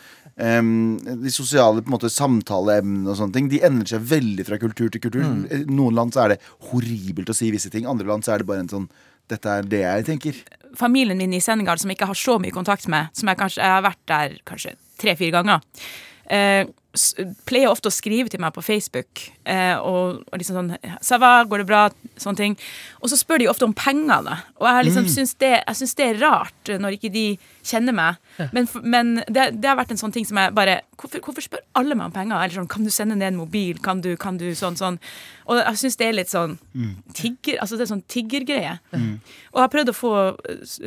Um, 0.40 0.96
de 1.20 1.28
sosiale 1.28 1.82
på 1.84 1.90
en 1.90 1.92
måte 1.98 2.08
samtaleemnene 2.08 3.10
og 3.12 3.16
sånne 3.18 3.34
ting 3.34 3.48
De 3.52 3.58
endrer 3.66 3.90
seg 3.90 4.06
veldig 4.08 4.46
fra 4.48 4.56
kultur 4.62 4.88
til 4.88 5.02
kultur. 5.04 5.20
I 5.20 5.58
Noen 5.68 5.98
land 5.98 6.14
så 6.14 6.22
er 6.22 6.32
det 6.32 6.38
horribelt 6.70 7.28
å 7.28 7.36
si 7.36 7.50
visse 7.52 7.68
ting. 7.68 7.84
Andre 7.84 8.08
land 8.08 8.24
så 8.24 8.32
er 8.32 8.40
det 8.40 8.48
bare 8.48 8.64
en 8.64 8.70
sånn 8.70 8.86
Dette 9.30 9.56
er 9.60 9.68
det 9.70 9.84
jeg 9.84 10.08
tenker. 10.08 10.42
familien 10.76 11.18
min 11.18 11.32
i 11.34 11.40
Senegal, 11.42 11.78
som 11.78 11.90
jeg 11.90 11.98
ikke 11.98 12.10
har 12.12 12.18
så 12.18 12.38
mye 12.38 12.54
kontakt 12.54 12.86
med, 12.88 13.10
som 13.16 13.28
jeg 13.28 13.38
kanskje 13.38 13.62
jeg 13.62 13.74
har 13.74 13.82
vært 13.82 14.04
der 14.06 14.36
kanskje 14.46 14.74
tre-fire 15.02 15.32
ganger, 15.40 15.60
eh, 16.30 16.66
pleier 17.48 17.70
ofte 17.70 17.90
å 17.90 17.94
skrive 17.94 18.30
til 18.30 18.42
meg 18.42 18.54
på 18.54 18.62
Facebook. 18.64 19.26
Eh, 19.44 19.76
og, 19.76 20.22
og 20.30 20.38
liksom 20.38 20.58
sånn 20.60 20.98
'Sava, 21.02 21.44
går 21.48 21.64
det 21.64 21.68
bra?' 21.70 21.88
Sånne 22.20 22.36
ting. 22.36 22.56
Og 23.00 23.08
så 23.08 23.16
spør 23.16 23.40
de 23.40 23.48
ofte 23.48 23.64
om 23.64 23.72
penger, 23.72 24.20
da. 24.26 24.34
Og 24.60 24.66
jeg, 24.68 24.84
liksom 24.90 25.00
liksom 25.00 25.14
syns 25.16 25.34
det, 25.40 25.52
jeg 25.66 25.78
syns 25.78 25.94
det 25.96 26.06
er 26.06 26.20
rart 26.20 26.72
når 26.80 26.96
ikke 26.98 27.12
de 27.12 27.24
kjenner 27.64 27.94
meg. 27.96 28.20
Men, 28.52 28.68
men 28.82 29.14
det, 29.28 29.50
det 29.60 29.68
har 29.68 29.76
vært 29.78 29.92
en 29.94 30.00
sånn 30.00 30.12
ting 30.14 30.24
som 30.28 30.38
jeg 30.40 30.54
bare 30.56 30.80
Hvorfor, 31.00 31.20
hvorfor 31.24 31.44
spør 31.44 31.62
alle 31.80 31.96
meg 31.96 32.10
om 32.10 32.12
penger? 32.12 32.36
Eller 32.36 32.54
sånn, 32.54 32.68
Kan 32.68 32.84
du 32.84 32.90
sende 32.92 33.16
ned 33.16 33.32
en 33.32 33.38
mobil? 33.40 33.78
Kan 33.80 34.02
du, 34.04 34.16
kan 34.20 34.36
du 34.36 34.50
sånn, 34.56 34.76
sånn? 34.76 34.98
Og 35.48 35.56
jeg 35.56 35.80
syns 35.80 35.96
det 35.96 36.06
er 36.06 36.12
litt 36.12 36.30
sånn 36.30 36.58
tigger, 37.16 37.56
altså 37.60 37.76
det 37.76 37.86
er 37.86 37.90
sånn 37.94 38.04
tiggergreie. 38.06 38.74
Og 38.92 39.56
jeg 39.58 39.64
har 39.64 39.72
prøvd 39.72 39.90
å 39.90 39.96
få 39.96 40.12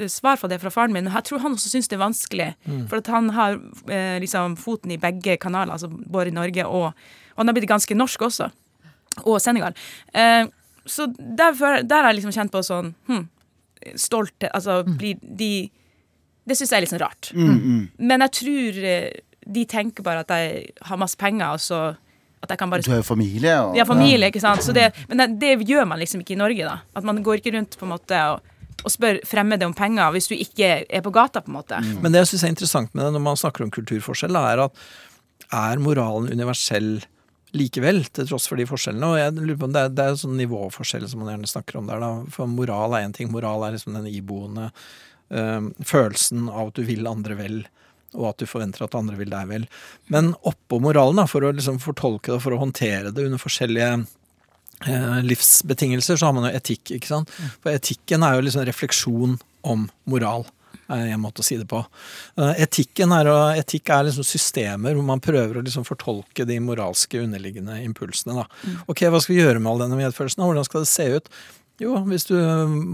svar 0.07 0.37
fra 0.37 0.47
det 0.47 0.61
fra 0.61 0.69
faren 0.69 0.93
min. 0.93 1.07
og 1.09 1.17
Jeg 1.17 1.23
tror 1.29 1.41
han 1.43 1.57
også 1.57 1.69
syns 1.73 1.89
det 1.89 1.97
er 1.97 2.03
vanskelig. 2.05 2.49
For 2.87 3.01
at 3.01 3.07
han 3.11 3.29
har 3.35 3.57
eh, 3.89 4.19
liksom 4.23 4.55
foten 4.61 4.91
i 4.93 4.97
begge 5.01 5.35
kanaler, 5.37 5.73
altså 5.73 5.89
både 6.05 6.31
i 6.31 6.35
Norge 6.35 6.65
og 6.67 6.93
Og 7.33 7.41
han 7.41 7.49
har 7.49 7.55
blitt 7.57 7.69
ganske 7.69 7.95
norsk 7.97 8.21
også. 8.21 8.45
Og 9.25 9.39
Senegal. 9.41 9.73
Eh, 10.13 10.45
så 10.85 11.07
derfor, 11.17 11.81
der 11.81 12.03
har 12.03 12.11
jeg 12.11 12.19
liksom 12.19 12.35
kjent 12.35 12.51
på 12.53 12.61
sånn 12.61 12.93
hm, 13.07 13.23
Stolt 13.95 14.43
Altså 14.49 14.81
blir 14.83 15.17
de 15.21 15.69
Det 16.45 16.57
syns 16.59 16.71
jeg 16.71 16.77
er 16.77 16.83
litt 16.83 16.91
sånn 16.91 17.01
rart. 17.01 17.31
Men 17.97 18.25
jeg 18.27 18.35
tror 18.39 18.79
eh, 18.83 19.09
de 19.43 19.65
tenker 19.67 20.03
bare 20.03 20.23
at 20.23 20.31
jeg 20.31 20.69
har 20.87 20.99
masse 20.99 21.17
penger, 21.19 21.55
og 21.55 21.59
så 21.59 21.79
at 22.43 22.51
jeg 22.51 22.59
kan 22.59 22.71
bare 22.71 22.83
Du 22.83 22.91
har 22.91 22.99
jo 23.01 23.07
familie. 23.07 23.53
Og, 23.59 23.77
ja, 23.77 23.85
familie, 23.87 24.27
ikke 24.27 24.41
sant. 24.43 24.63
Så 24.63 24.75
det, 24.75 24.89
men 25.07 25.19
det, 25.19 25.27
det 25.39 25.67
gjør 25.67 25.87
man 25.87 25.99
liksom 25.99 26.23
ikke 26.23 26.35
i 26.35 26.39
Norge, 26.39 26.67
da. 26.67 26.81
At 26.95 27.07
man 27.07 27.21
går 27.23 27.39
ikke 27.39 27.53
rundt 27.55 27.77
på 27.79 27.87
en 27.87 27.93
måte 27.93 28.19
og, 28.33 28.43
og 28.83 28.91
spør 28.91 29.21
fremmede 29.27 29.67
om 29.67 29.75
penger 29.75 30.11
hvis 30.15 30.27
du 30.31 30.35
ikke 30.35 30.73
er 30.83 31.03
på 31.05 31.13
gata, 31.15 31.43
på 31.43 31.51
en 31.51 31.59
måte. 31.61 31.79
Men 32.03 32.11
det 32.11 32.23
jeg 32.23 32.33
syns 32.33 32.43
er 32.43 32.53
interessant 32.55 32.91
med 32.93 33.05
det 33.05 33.13
når 33.15 33.23
man 33.29 33.39
snakker 33.39 33.63
om 33.63 33.71
kulturforskjell, 33.71 34.35
er 34.39 34.65
at 34.65 34.83
er 35.53 35.81
moralen 35.81 36.31
universell 36.33 36.95
likevel, 37.53 38.01
til 38.09 38.27
tross 38.29 38.47
for 38.49 38.59
de 38.59 38.65
forskjellene? 38.69 39.11
Og 39.11 39.19
jeg 39.19 39.35
lurer 39.37 39.59
på 39.61 39.69
om 39.69 39.75
det 39.75 39.85
er, 39.85 39.93
det 39.93 40.07
er 40.07 40.17
sånn 40.19 40.39
nivåforskjell 40.39 41.05
som 41.09 41.23
man 41.23 41.33
gjerne 41.35 41.51
snakker 41.51 41.79
om 41.79 41.89
der, 41.89 42.01
da. 42.01 42.11
For 42.33 42.49
moral 42.49 42.97
er 42.97 43.07
én 43.07 43.13
ting. 43.15 43.29
Moral 43.33 43.65
er 43.67 43.75
liksom 43.75 43.97
den 43.97 44.09
iboende 44.09 44.71
øh, 44.71 45.69
følelsen 45.85 46.49
av 46.49 46.71
at 46.71 46.79
du 46.79 46.83
vil 46.87 47.09
andre 47.09 47.37
vel. 47.39 47.61
Og 48.13 48.27
at 48.29 48.41
du 48.41 48.49
forventer 48.49 48.85
at 48.85 48.97
andre 48.97 49.17
vil 49.17 49.31
deg 49.33 49.49
vel. 49.49 49.69
Men 50.13 50.33
oppå 50.45 50.81
moralen, 50.81 51.21
da, 51.21 51.27
for 51.29 51.45
å 51.45 51.53
liksom 51.53 51.79
fortolke 51.81 52.33
det 52.33 52.41
for 52.43 52.55
å 52.55 52.61
håndtere 52.61 53.13
det 53.13 53.25
under 53.25 53.41
forskjellige 53.41 53.93
eh, 54.01 55.21
livsbetingelser, 55.25 56.17
så 56.17 56.29
har 56.29 56.37
man 56.37 56.49
jo 56.49 56.57
etikk. 56.57 56.95
ikke 56.97 57.09
sant? 57.09 57.33
For 57.63 57.73
etikken 57.73 58.25
er 58.25 58.37
jo 58.37 58.45
liksom 58.45 58.67
refleksjon 58.69 59.39
om 59.65 59.87
moral. 60.09 60.45
Er 60.91 61.13
en 61.13 61.23
måte 61.23 61.43
å 61.43 61.47
si 61.47 61.57
det 61.59 61.67
på. 61.69 61.79
Eh, 62.37 62.63
Etikken 62.65 63.15
er, 63.15 63.31
etikk 63.61 63.89
er 63.93 64.07
liksom 64.09 64.27
systemer 64.27 64.97
hvor 64.97 65.07
man 65.07 65.23
prøver 65.23 65.59
å 65.59 65.65
liksom 65.65 65.87
fortolke 65.87 66.47
de 66.49 66.59
moralske 66.63 67.21
underliggende 67.23 67.79
impulsene. 67.83 68.43
Da. 68.43 68.77
Ok, 68.87 69.05
Hva 69.07 69.21
skal 69.23 69.35
vi 69.35 69.41
gjøre 69.41 69.59
med 69.63 69.73
all 69.73 69.83
denne 69.85 69.99
medfølelsen? 69.99 70.43
Hvordan 70.45 70.67
skal 70.67 70.85
det 70.85 70.91
se 70.93 71.09
ut? 71.17 71.29
Jo, 71.81 71.95
hvis 72.05 72.27
du 72.29 72.35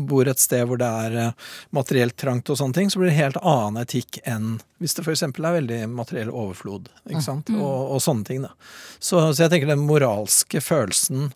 bor 0.08 0.28
et 0.32 0.40
sted 0.40 0.64
hvor 0.70 0.80
det 0.80 0.88
er 0.88 1.18
eh, 1.20 1.48
materielt 1.76 2.16
trangt 2.20 2.50
og 2.50 2.58
sånne 2.60 2.78
ting, 2.78 2.92
så 2.92 3.02
blir 3.02 3.12
det 3.12 3.18
helt 3.20 3.40
annen 3.44 3.82
etikk 3.84 4.22
enn 4.24 4.58
hvis 4.80 4.96
det 4.96 5.04
f.eks. 5.04 5.26
er 5.28 5.58
veldig 5.60 5.82
materiell 5.92 6.32
overflod. 6.32 6.88
ikke 7.10 7.26
sant? 7.26 7.52
Og, 7.52 7.96
og 7.96 8.04
sånne 8.04 8.26
ting. 8.30 8.46
da. 8.48 8.54
Så, 8.98 9.20
så 9.34 9.44
jeg 9.44 9.52
tenker 9.52 9.74
den 9.74 9.84
moralske 9.84 10.62
følelsen 10.64 11.34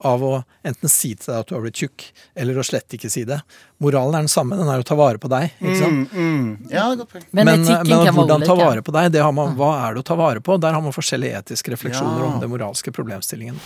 av 0.00 0.22
å 0.22 0.32
enten 0.62 0.88
si 0.88 1.14
til 1.18 1.32
deg 1.32 1.40
at 1.40 1.48
du 1.50 1.54
har 1.56 1.62
blitt 1.64 1.80
tjukk, 1.80 2.04
eller 2.38 2.58
å 2.60 2.64
slett 2.66 2.94
ikke 2.94 3.10
si 3.10 3.24
det. 3.26 3.40
Moralen 3.82 4.14
er 4.14 4.26
den 4.26 4.32
samme, 4.32 4.56
den 4.58 4.68
er 4.70 4.78
å 4.82 4.86
ta 4.86 4.94
vare 4.98 5.18
på 5.18 5.30
deg. 5.32 5.50
ikke 5.58 5.78
sant? 5.80 6.12
Mm, 6.14 6.28
mm. 6.38 6.70
Ja, 6.70 6.86
godt. 6.94 7.14
Men, 7.32 7.44
Men, 7.50 7.66
men 7.66 8.14
hvordan 8.14 8.46
ta 8.46 8.54
vare 8.58 8.82
på 8.82 8.94
deg, 8.94 9.10
det 9.12 9.22
har 9.22 9.32
man, 9.34 9.56
hva 9.58 9.72
er 9.88 9.94
det 9.98 10.04
å 10.04 10.08
ta 10.12 10.14
vare 10.18 10.40
på? 10.44 10.58
Der 10.62 10.72
har 10.76 10.82
man 10.84 10.94
forskjellige 10.94 11.42
etiske 11.42 11.74
refleksjoner 11.74 12.22
Ja. 12.22 12.32
om 12.32 12.40
den 12.40 12.50
moralske 12.50 12.92
problemstillingen. 12.94 13.58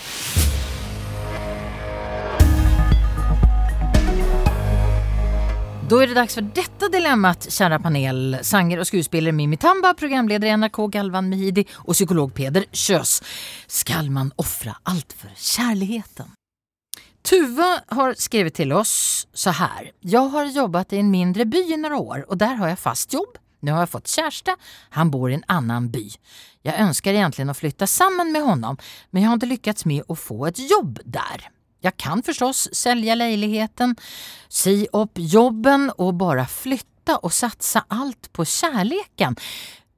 Då 5.92 5.98
är 5.98 6.07
det 6.07 6.14
dags 6.14 6.35
för 6.35 6.42
detta 6.42 6.88
dilemmat, 6.88 7.52
kära 7.52 7.78
panel. 7.78 8.38
Sanger 8.42 8.78
och 8.78 8.87
skuespiller 8.87 9.33
Mimi 9.33 9.57
Tamba, 9.57 9.94
programledare 9.94 10.50
i 10.50 10.57
NRK 10.57 10.90
Galvan 10.90 11.28
Mehidi 11.28 11.64
och 11.72 11.94
psykolog 11.94 12.35
Peder 12.35 12.64
Kjøs. 12.72 13.22
Skall 13.66 14.11
man 14.11 14.33
offra 14.37 14.76
allt 14.83 15.12
för 15.12 15.31
kärligheten? 15.37 16.26
Tuva 17.22 17.81
har 17.87 18.14
skrivit 18.14 18.55
till 18.55 18.72
oss 18.72 19.26
så 19.33 19.50
här. 19.50 19.90
Jag 20.00 20.20
har 20.28 20.44
jobbat 20.44 20.92
i 20.92 20.98
en 20.98 21.11
mindre 21.11 21.44
by 21.44 21.72
i 21.72 21.76
några 21.76 21.96
år 21.96 22.24
och 22.28 22.38
där 22.38 22.55
har 22.55 22.68
jag 22.68 22.78
fast 22.78 23.12
jobb. 23.12 23.38
Nu 23.61 23.72
har 23.72 23.78
jag 23.78 23.90
fått 23.90 24.09
kärsta, 24.09 24.57
han 24.90 25.11
bor 25.11 25.31
i 25.31 25.35
en 25.35 25.44
annan 25.46 25.90
by. 25.90 26.11
Jag 26.62 26.81
önskar 26.81 27.12
egentligen 27.12 27.50
att 27.50 27.59
flytta 27.59 27.87
samman 27.87 28.33
med 28.33 28.42
honom 28.42 28.76
men 29.11 29.22
jag 29.22 29.28
har 29.28 29.35
inte 29.35 29.46
lyckats 29.46 29.85
med 29.85 30.02
att 30.09 30.18
få 30.18 30.46
ett 30.46 30.70
jobb 30.70 30.98
där. 31.05 31.48
Jag 31.85 31.97
kan 31.97 32.23
förstås 32.23 32.68
sälja 32.73 33.14
lejligheten, 33.14 33.97
si 34.49 34.88
upp 34.92 35.12
jobben 35.14 35.90
och 35.90 36.14
bara 36.14 36.47
flytta 36.47 37.16
och 37.16 37.33
satsa 37.33 37.85
allt 37.88 38.33
på 38.33 38.45
kärleken. 38.45 39.37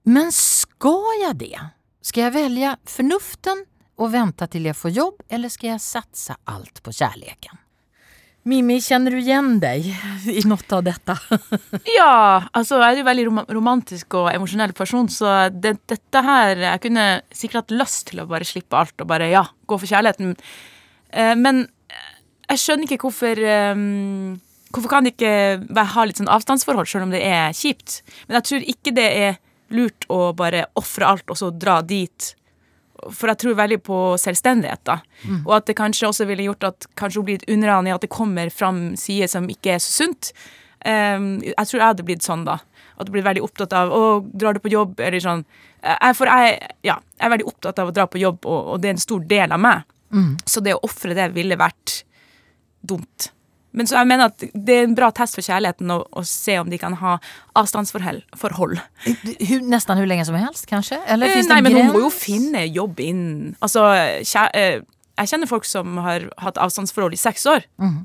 Men 0.03 0.33
ska 0.33 1.03
jag 1.23 1.37
det? 1.37 1.61
Ska 2.01 2.21
jag 2.21 2.31
välja 2.31 2.77
förnuften 2.85 3.65
och 3.97 4.15
vänta 4.15 4.47
till 4.47 4.65
jag 4.65 4.77
får 4.77 4.91
jobb 4.91 5.15
eller 5.29 5.49
ska 5.49 5.67
jag 5.67 5.81
satsa 5.81 6.37
allt 6.45 6.83
på 6.83 6.93
kärleken? 6.93 7.57
Mimmi, 8.43 8.81
känner 8.81 9.11
du 9.11 9.19
igen 9.19 9.61
dig 9.61 10.01
i 10.27 10.41
något 10.45 10.73
av 10.73 10.83
detta? 10.83 11.19
Ja, 11.99 12.45
altså 12.53 12.77
jeg 12.77 12.93
er 12.93 13.01
jo 13.01 13.07
veldig 13.07 13.25
rom 13.29 13.41
romantisk 13.49 14.17
og 14.21 14.29
emosjonell 14.35 14.75
person, 14.77 15.09
så 15.09 15.49
det, 15.49 15.79
dette 15.89 16.21
her 16.27 16.61
Jeg 16.67 16.83
kunne 16.85 17.07
sikkert 17.33 17.63
hatt 17.63 17.77
lyst 17.81 18.11
til 18.11 18.21
å 18.21 18.29
bare 18.29 18.45
slippe 18.45 18.77
alt 18.77 19.01
og 19.01 19.09
bare 19.09 19.31
ja, 19.33 19.47
gå 19.65 19.79
for 19.81 19.89
kjærligheten. 19.89 20.37
Eh, 21.09 21.33
men 21.41 21.65
jeg 22.51 22.61
skjønner 22.61 22.89
ikke 22.89 23.07
hvorfor 23.07 23.41
um, 23.75 24.37
Hvorfor 24.75 24.91
kan 24.91 25.07
det 25.07 25.13
ikke 25.15 25.85
ha 25.95 26.05
litt 26.05 26.19
sånn 26.19 26.31
avstandsforhold, 26.35 26.89
selv 26.91 27.07
om 27.07 27.13
det 27.15 27.21
er 27.23 27.53
kjipt? 27.55 28.01
Men 28.27 28.41
jeg 28.41 28.47
tror 28.49 28.65
ikke 28.73 28.93
det 28.97 29.05
er 29.07 29.37
lurt 29.71 30.07
å 30.11 30.33
bare 30.35 30.65
ofre 30.75 31.07
alt 31.07 31.31
og 31.31 31.39
så 31.39 31.53
dra 31.55 31.77
dit. 31.87 32.33
For 33.05 33.31
jeg 33.31 33.39
tror 33.39 33.55
veldig 33.61 33.79
på 33.87 33.99
selvstendighet, 34.19 34.83
da. 34.89 34.97
Og 35.45 35.53
at 35.61 35.69
det 35.71 35.77
kanskje 35.79 36.09
også 36.09 36.27
ville 36.27 36.49
gjort 36.49 36.67
at 36.73 36.89
kanskje 36.99 37.21
hun 37.21 37.29
blir 37.29 37.45
litt 37.47 37.87
i 37.87 37.95
at 37.95 38.03
det 38.03 38.11
kommer 38.11 38.51
fram 38.51 38.97
sider 38.99 39.31
som 39.31 39.47
ikke 39.47 39.77
er 39.77 39.83
så 39.83 39.93
sunt. 40.03 40.33
Um, 40.85 41.39
jeg 41.47 41.67
tror 41.71 41.79
jeg 41.79 41.87
hadde 41.87 42.07
blitt 42.09 42.27
sånn, 42.27 42.43
da. 42.45 42.59
At 42.99 43.07
du 43.07 43.13
blir 43.15 43.25
veldig 43.27 43.43
opptatt 43.47 43.73
av 43.79 43.95
Å, 43.95 44.01
drar 44.35 44.55
du 44.55 44.61
på 44.63 44.75
jobb? 44.75 44.99
Eller 44.99 45.23
sånn. 45.23 45.45
Jeg, 45.85 46.17
for 46.19 46.27
jeg, 46.31 46.59
ja, 46.83 46.99
jeg 46.99 47.27
er 47.27 47.33
veldig 47.37 47.47
opptatt 47.47 47.79
av 47.79 47.91
å 47.91 47.95
dra 47.95 48.09
på 48.11 48.19
jobb, 48.19 48.43
og, 48.43 48.75
og 48.75 48.83
det 48.83 48.91
er 48.91 48.97
en 48.99 49.07
stor 49.07 49.23
del 49.31 49.55
av 49.55 49.63
meg. 49.63 49.87
Så 50.51 50.63
det 50.67 50.75
å 50.75 50.83
ofre 50.87 51.15
det 51.15 51.31
ville 51.35 51.59
vært 51.59 52.03
dumt. 52.85 53.31
Men 53.75 53.89
så 53.91 53.97
jeg 53.99 54.07
mener 54.07 54.31
at 54.31 54.43
det 54.55 54.75
er 54.77 54.85
en 54.87 54.95
bra 54.95 55.09
test 55.15 55.35
for 55.35 55.43
kjærligheten 55.43 55.91
å, 55.91 55.99
å 56.07 56.23
se 56.29 56.55
om 56.63 56.69
de 56.71 56.79
kan 56.79 56.95
ha 57.01 57.17
avstandsforhold. 57.59 58.79
Nesten 59.75 59.99
hvor 59.99 60.11
lenge 60.11 60.27
som 60.29 60.39
helst 60.39 60.69
kanskje? 60.71 61.01
Eller 61.11 61.33
Eh, 61.33 61.41
finns 61.41 61.51
Nei, 61.51 61.59
det 61.59 61.73
en 61.73 61.75
men 61.75 61.89
hun 61.89 61.97
må 61.97 62.05
jo 62.05 62.13
finne 62.15 62.63
jobb 62.69 63.03
innen 63.03 63.57
Altså, 63.65 63.83
kjæ, 64.23 64.47
eh, 64.55 64.85
jeg 65.19 65.31
kjenner 65.31 65.51
folk 65.51 65.67
som 65.67 65.99
har 66.05 66.29
hatt 66.43 66.59
avstandsforhold 66.63 67.19
i 67.19 67.21
seks 67.21 67.47
år. 67.51 67.67
Mm. 67.83 67.99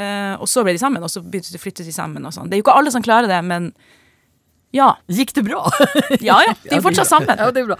Eh, 0.00 0.34
og 0.40 0.48
så 0.48 0.64
ble 0.64 0.72
de 0.76 0.80
sammen, 0.80 1.04
og 1.04 1.12
så 1.12 1.20
begynte 1.20 1.52
de 1.52 1.60
å 1.60 1.62
flytte 1.62 1.84
de 1.84 1.92
sammen. 1.92 2.24
sånn. 2.32 2.48
Det 2.48 2.56
er 2.56 2.62
jo 2.62 2.64
ikke 2.64 2.78
alle 2.80 2.92
som 2.94 3.04
klarer 3.04 3.28
det, 3.28 3.40
men 3.44 3.72
ja. 4.76 4.88
Gikk 5.10 5.32
det 5.34 5.42
bra? 5.48 5.64
Ja 6.22 6.36
ja, 6.46 6.54
de 6.62 6.76
er 6.76 6.82
fortsatt 6.84 7.08
sammen. 7.10 7.32
Ja, 7.38 7.50
det 7.50 7.62
er 7.64 7.68
bra. 7.72 7.78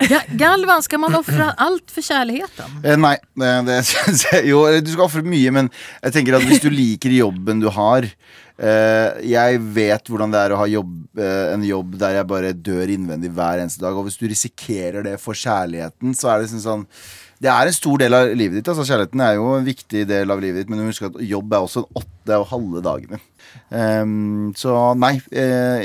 Ga- 0.00 0.24
Galvan, 0.40 0.80
skal 0.86 1.00
man 1.02 1.14
ofre 1.18 1.50
alt 1.60 1.90
for 1.92 2.00
kjærligheten? 2.06 2.78
Eh, 2.84 2.96
nei, 2.96 3.16
det, 3.36 3.50
det 3.68 3.80
synes 3.90 4.22
jeg 4.30 4.46
Jo, 4.48 4.62
du 4.80 4.88
skal 4.94 5.04
ofre 5.08 5.24
mye, 5.26 5.52
men 5.52 5.68
jeg 6.00 6.14
tenker 6.16 6.38
at 6.38 6.46
hvis 6.48 6.62
du 6.64 6.70
liker 6.72 7.12
jobben 7.12 7.60
du 7.60 7.68
har 7.74 8.06
eh, 8.08 9.20
Jeg 9.28 9.60
vet 9.76 10.08
hvordan 10.08 10.32
det 10.32 10.40
er 10.46 10.54
å 10.56 10.60
ha 10.62 10.68
jobb, 10.72 10.94
eh, 11.20 11.52
en 11.54 11.64
jobb 11.68 11.98
der 12.00 12.16
jeg 12.20 12.28
bare 12.32 12.52
dør 12.56 12.94
innvendig 12.96 13.32
hver 13.36 13.60
eneste 13.60 13.84
dag. 13.84 13.96
Og 14.00 14.08
hvis 14.08 14.16
du 14.20 14.24
risikerer 14.30 15.04
det 15.06 15.18
for 15.20 15.36
kjærligheten, 15.36 16.16
så 16.16 16.32
er 16.32 16.38
det 16.40 16.48
liksom 16.48 16.64
sånn 16.64 16.86
Det 17.40 17.48
er 17.52 17.68
en 17.68 17.76
stor 17.76 18.00
del 18.00 18.16
av 18.16 18.32
livet 18.36 18.60
ditt. 18.62 18.68
altså 18.72 18.84
Kjærligheten 18.88 19.20
er 19.28 19.36
jo 19.36 19.52
en 19.58 19.68
viktig 19.68 20.06
del 20.08 20.32
av 20.32 20.40
livet 20.44 20.64
ditt, 20.64 20.72
men 20.72 20.88
husk 20.88 21.10
at 21.10 21.20
jobb 21.24 21.52
er 21.56 21.64
også 21.68 21.84
en 21.84 22.00
åtte 22.02 22.40
og 22.40 22.48
halve 22.54 22.82
dagene. 22.84 23.20
Ehm, 23.70 24.52
så 24.58 24.76
nei, 24.98 25.16
eh, 25.30 25.82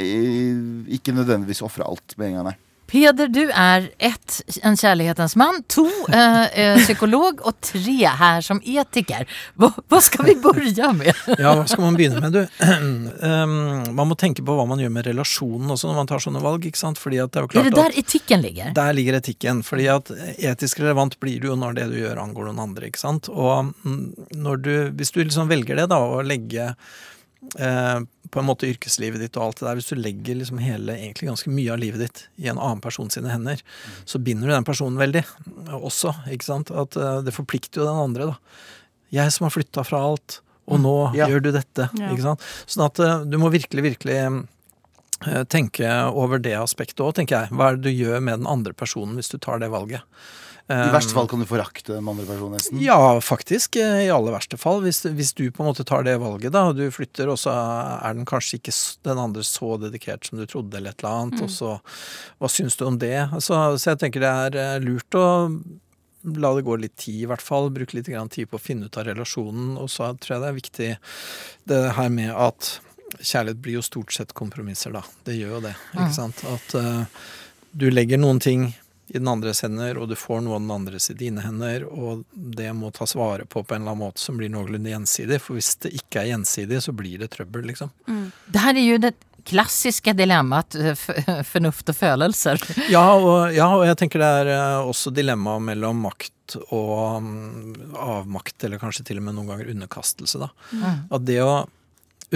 ikke 0.98 1.16
nødvendigvis 1.16 1.64
ofre 1.66 1.88
alt 1.88 2.18
med 2.18 2.32
en 2.32 2.38
gang, 2.40 2.48
nei. 2.52 2.60
Peder, 2.86 3.28
du 3.34 3.48
er 3.50 3.88
ett, 3.98 4.36
en 4.62 4.76
kjærlighetens 4.78 5.34
mann, 5.40 5.64
to, 5.72 5.88
eh, 6.14 6.44
eh, 6.54 6.78
psykolog 6.78 7.42
og 7.42 7.58
tre 7.66 7.96
her 8.20 8.44
som 8.46 8.60
etiker. 8.62 9.26
Hva, 9.58 9.72
hva 9.90 10.02
skal 10.06 10.28
vi 10.28 10.36
begynne 10.42 10.92
med? 11.00 11.24
Ja, 11.42 11.56
hva 11.58 11.66
skal 11.70 11.82
man 11.88 11.98
begynne 11.98 12.22
med, 12.22 12.36
du? 12.36 12.44
Um, 12.62 13.96
man 13.98 14.12
må 14.12 14.18
tenke 14.22 14.46
på 14.46 14.54
hva 14.58 14.68
man 14.70 14.82
gjør 14.82 14.94
med 14.94 15.10
relasjonen 15.10 15.74
også 15.74 15.90
når 15.90 15.98
man 15.98 16.12
tar 16.12 16.22
sånne 16.24 16.44
valg. 16.46 16.68
ikke 16.70 16.80
sant? 16.80 17.02
Fordi 17.02 17.20
at 17.24 17.34
det 17.34 17.42
er 17.42 17.48
jo 17.48 17.52
klart 17.56 17.72
er 17.72 17.76
det 17.76 17.88
at 17.88 18.00
etikken 18.04 18.46
ligger? 18.46 18.70
Der 18.78 18.94
ligger 18.98 19.18
etikken. 19.18 19.64
fordi 19.66 19.90
at 19.92 20.14
etisk 20.38 20.84
relevant 20.84 21.18
blir 21.20 21.42
du 21.42 21.50
jo 21.50 21.58
når 21.60 21.80
det 21.80 21.90
du 21.90 21.98
gjør 22.04 22.22
angår 22.22 22.52
noen 22.52 22.64
andre. 22.70 22.92
ikke 22.92 23.02
sant? 23.02 23.32
Og 23.34 23.74
mm, 23.82 24.30
når 24.46 24.62
du, 24.62 24.74
hvis 24.94 25.12
du 25.16 25.24
liksom 25.24 25.50
velger 25.50 25.82
det, 25.82 25.90
da, 25.90 26.00
å 26.00 26.22
legge 26.22 26.76
eh, 27.60 28.00
på 28.32 28.40
en 28.42 28.48
måte 28.48 28.68
yrkeslivet 28.68 29.22
ditt 29.22 29.38
og 29.38 29.44
alt 29.46 29.60
det 29.62 29.68
der, 29.68 29.78
hvis 29.80 29.90
du 29.92 29.96
legger 30.00 30.40
liksom 30.40 30.58
hele, 30.60 30.96
egentlig 30.98 31.30
ganske 31.30 31.52
mye 31.54 31.72
av 31.76 31.80
livet 31.80 32.02
ditt 32.04 32.24
i 32.42 32.48
en 32.52 32.58
annen 32.60 32.82
person 32.84 33.10
sine 33.14 33.30
hender, 33.32 33.62
så 34.06 34.20
binder 34.20 34.48
du 34.50 34.54
den 34.56 34.68
personen 34.68 34.98
veldig 35.00 35.22
også. 35.78 36.12
ikke 36.34 36.48
sant? 36.50 36.72
At 36.72 36.98
eh, 37.00 37.22
det 37.28 37.36
forplikter 37.36 37.82
jo 37.84 37.88
den 37.90 38.02
andre, 38.08 38.32
da. 38.34 38.36
Jeg 39.16 39.32
som 39.32 39.46
har 39.48 39.54
flytta 39.56 39.86
fra 39.88 40.02
alt, 40.10 40.42
og 40.68 40.80
nå 40.82 40.96
Ja. 41.16 41.28
gjør 41.30 41.44
du 41.46 41.52
dette. 41.54 41.90
Ja. 42.00 42.10
ikke 42.12 42.26
sant? 42.26 42.42
Sånn 42.66 42.86
at 42.90 43.00
eh, 43.00 43.24
du 43.30 43.38
må 43.38 43.52
virkelig, 43.54 43.84
virkelig 43.94 44.20
tenke 45.50 45.88
over 46.12 46.38
det 46.44 46.54
aspektet 46.60 47.00
òg, 47.02 47.14
tenker 47.18 47.46
jeg. 47.46 47.54
Hva 47.56 47.70
er 47.72 47.78
det 47.80 47.88
du 47.88 47.96
gjør 48.04 48.20
med 48.22 48.42
den 48.42 48.50
andre 48.52 48.74
personen 48.78 49.16
hvis 49.16 49.32
du 49.32 49.38
tar 49.42 49.62
det 49.64 49.70
valget? 49.72 50.04
I 50.66 50.90
verste 50.90 51.14
fall 51.14 51.28
kan 51.30 51.42
du 51.42 51.46
forakte 51.46 51.94
den 51.94 52.08
andre 52.10 52.26
personen 52.26 52.58
nesten. 52.58 52.80
Ja, 52.82 52.98
faktisk. 53.22 53.76
eh, 53.78 54.08
I 54.08 54.10
aller 54.10 54.34
verste 54.34 54.58
fall. 54.58 54.82
Hvis, 54.82 55.04
hvis 55.06 55.34
du 55.38 55.44
på 55.54 55.62
en 55.62 55.70
måte 55.70 55.86
tar 55.86 56.06
det 56.08 56.16
valget, 56.18 56.56
da, 56.56 56.64
og 56.72 56.80
du 56.80 56.88
flytter, 56.90 57.30
og 57.30 57.38
så 57.38 57.54
er 57.54 58.18
den 58.18 58.26
kanskje 58.26 58.58
ikke 58.58 58.74
den 59.06 59.22
andre 59.22 59.46
så 59.46 59.76
dedikert 59.82 60.26
som 60.26 60.42
du 60.42 60.48
trodde, 60.50 60.80
eller 60.80 60.96
et 60.96 61.04
eller 61.04 61.20
annet, 61.22 61.44
og 61.46 61.52
så 61.54 61.76
Hva 62.42 62.50
syns 62.50 62.78
du 62.80 62.86
om 62.88 62.98
det? 62.98 63.18
Så, 63.38 63.60
så 63.78 63.92
jeg 63.92 64.02
tenker 64.02 64.26
det 64.26 64.32
er 64.32 64.58
eh, 64.64 64.80
lurt 64.82 65.20
å 65.20 65.28
la 66.26 66.54
det 66.58 66.66
gå 66.66 66.76
litt 66.82 66.96
tid, 66.98 67.20
i 67.22 67.30
hvert 67.30 67.44
fall. 67.46 67.70
Bruke 67.70 68.00
litt 68.00 68.10
grann 68.10 68.32
tid 68.34 68.50
på 68.50 68.58
å 68.58 68.64
finne 68.64 68.90
ut 68.90 68.98
av 68.98 69.06
relasjonen. 69.06 69.76
Og 69.78 69.92
så 69.94 70.10
tror 70.18 70.36
jeg 70.36 70.42
det 70.42 70.50
er 70.50 70.58
viktig 70.58 70.90
det 71.70 71.82
her 72.00 72.10
med 72.10 72.32
at 72.34 72.72
kjærlighet 73.22 73.62
blir 73.62 73.78
jo 73.78 73.86
stort 73.86 74.16
sett 74.16 74.34
kompromisser, 74.34 74.96
da. 74.96 75.04
Det 75.28 75.38
gjør 75.38 75.60
jo 75.60 75.62
det, 75.68 75.76
ikke 75.94 76.10
sant. 76.16 76.42
At 76.50 76.74
uh, 76.74 77.30
du 77.78 77.88
legger 77.94 78.18
noen 78.18 78.42
ting 78.42 78.72
i 79.08 79.20
den 79.20 79.28
andres 79.30 79.62
hender, 79.62 80.00
og 80.02 80.10
du 80.10 80.16
får 80.18 80.42
noe 80.42 80.58
av 80.58 80.64
den 80.64 80.74
andres 80.74 81.12
i 81.14 81.18
dine 81.18 81.44
hender, 81.46 81.86
og 81.86 82.26
det 82.34 82.72
må 82.78 82.90
tas 82.96 83.16
vare 83.18 83.46
på 83.46 83.62
på 83.64 83.76
en 83.76 83.84
eller 83.84 83.94
annen 83.94 84.08
måte 84.08 84.24
som 84.24 84.40
blir 84.40 84.50
noenlunde 84.54 84.90
gjensidig. 84.92 85.40
For 85.44 85.60
hvis 85.60 85.76
det 85.86 85.94
ikke 86.00 86.24
er 86.24 86.32
gjensidig, 86.34 86.82
så 86.86 86.96
blir 86.96 87.22
det 87.22 87.32
trøbbel, 87.36 87.70
liksom. 87.70 87.94
Det 88.50 88.64
her 88.64 88.74
er 88.74 88.86
jo 88.86 89.00
det 89.04 89.14
klassiske 89.46 90.14
dilemmaet 90.18 90.76
eh, 90.76 91.06
fornuft 91.52 91.90
og 91.92 91.98
følelser. 92.00 92.62
Ja, 92.90 93.06
og, 93.14 93.54
ja, 93.54 93.70
og 93.78 93.86
jeg 93.86 94.00
tenker 94.02 94.24
det 94.24 94.32
er 94.42 94.54
eh, 94.56 94.90
også 94.90 95.14
dilemma 95.14 95.60
mellom 95.62 96.02
makt 96.08 96.58
og 96.70 97.22
um, 97.22 97.74
avmakt, 97.98 98.58
eller 98.66 98.82
kanskje 98.82 99.06
til 99.08 99.22
og 99.22 99.26
med 99.26 99.38
noen 99.38 99.50
ganger 99.54 99.72
underkastelse, 99.74 100.42
da. 100.44 100.52
At 101.10 101.26
det 101.26 101.40
å 101.42 101.64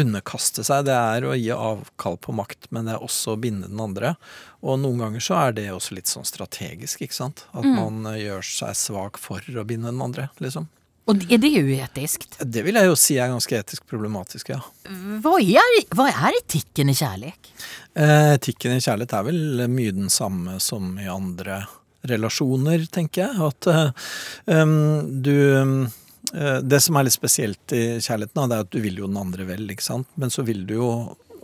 underkaste 0.01 0.63
seg, 0.67 0.87
det 0.87 0.95
er 0.95 1.27
å 1.27 1.35
gi 1.37 1.51
avkall 1.55 2.17
på 2.21 2.35
makt, 2.37 2.69
men 2.75 2.89
det 2.89 2.95
er 2.95 3.05
også 3.05 3.35
å 3.35 3.41
binde 3.41 3.69
den 3.71 3.83
andre. 3.83 4.15
Og 4.63 4.79
noen 4.81 5.03
ganger 5.05 5.23
så 5.23 5.37
er 5.43 5.55
det 5.57 5.69
også 5.73 5.97
litt 5.97 6.11
sånn 6.11 6.27
strategisk, 6.27 7.05
ikke 7.05 7.17
sant. 7.17 7.45
At 7.53 7.67
man 7.67 8.03
eh, 8.11 8.25
gjør 8.25 8.45
seg 8.45 8.75
svak 8.79 9.21
for 9.21 9.43
å 9.43 9.65
binde 9.67 9.91
den 9.91 10.03
andre, 10.03 10.29
liksom. 10.43 10.67
Og 11.09 11.23
er 11.25 11.39
det 11.41 11.49
uetisk? 11.65 12.27
Det 12.37 12.61
vil 12.61 12.77
jeg 12.77 12.85
jo 12.85 12.97
si 12.99 13.15
er 13.17 13.31
ganske 13.31 13.57
etisk 13.57 13.87
problematisk, 13.89 14.51
ja. 14.53 14.59
Hva 15.23 15.39
er, 15.41 15.79
hva 15.97 16.05
er 16.11 16.37
etikken 16.37 16.91
i 16.91 16.97
kjærlighet? 16.97 17.49
Eh, 17.97 18.33
Etikken 18.35 18.75
i 18.75 18.83
kjærlighet 18.83 19.15
er 19.17 19.25
vel 19.25 19.63
mye 19.73 19.95
den 19.95 20.11
samme 20.13 20.59
som 20.61 20.91
i 21.01 21.07
andre 21.09 21.63
relasjoner, 22.07 22.85
tenker 22.93 23.25
jeg. 23.25 23.49
At 23.49 23.69
eh, 23.73 23.89
um, 24.53 25.21
du 25.25 25.33
Det 26.61 26.79
som 26.83 26.97
er 26.99 27.07
litt 27.07 27.15
spesielt 27.15 27.73
i 27.73 27.83
kjærligheten, 28.03 28.49
det 28.51 28.57
er 28.57 28.67
at 28.67 28.73
du 28.73 28.79
vil 28.83 28.99
jo 29.01 29.07
den 29.09 29.17
andre 29.19 29.47
vel, 29.47 29.65
ikke 29.71 29.85
sant. 29.85 30.07
Men 30.19 30.33
så 30.33 30.43
vil 30.45 30.65
du 30.69 30.75
jo 30.75 30.91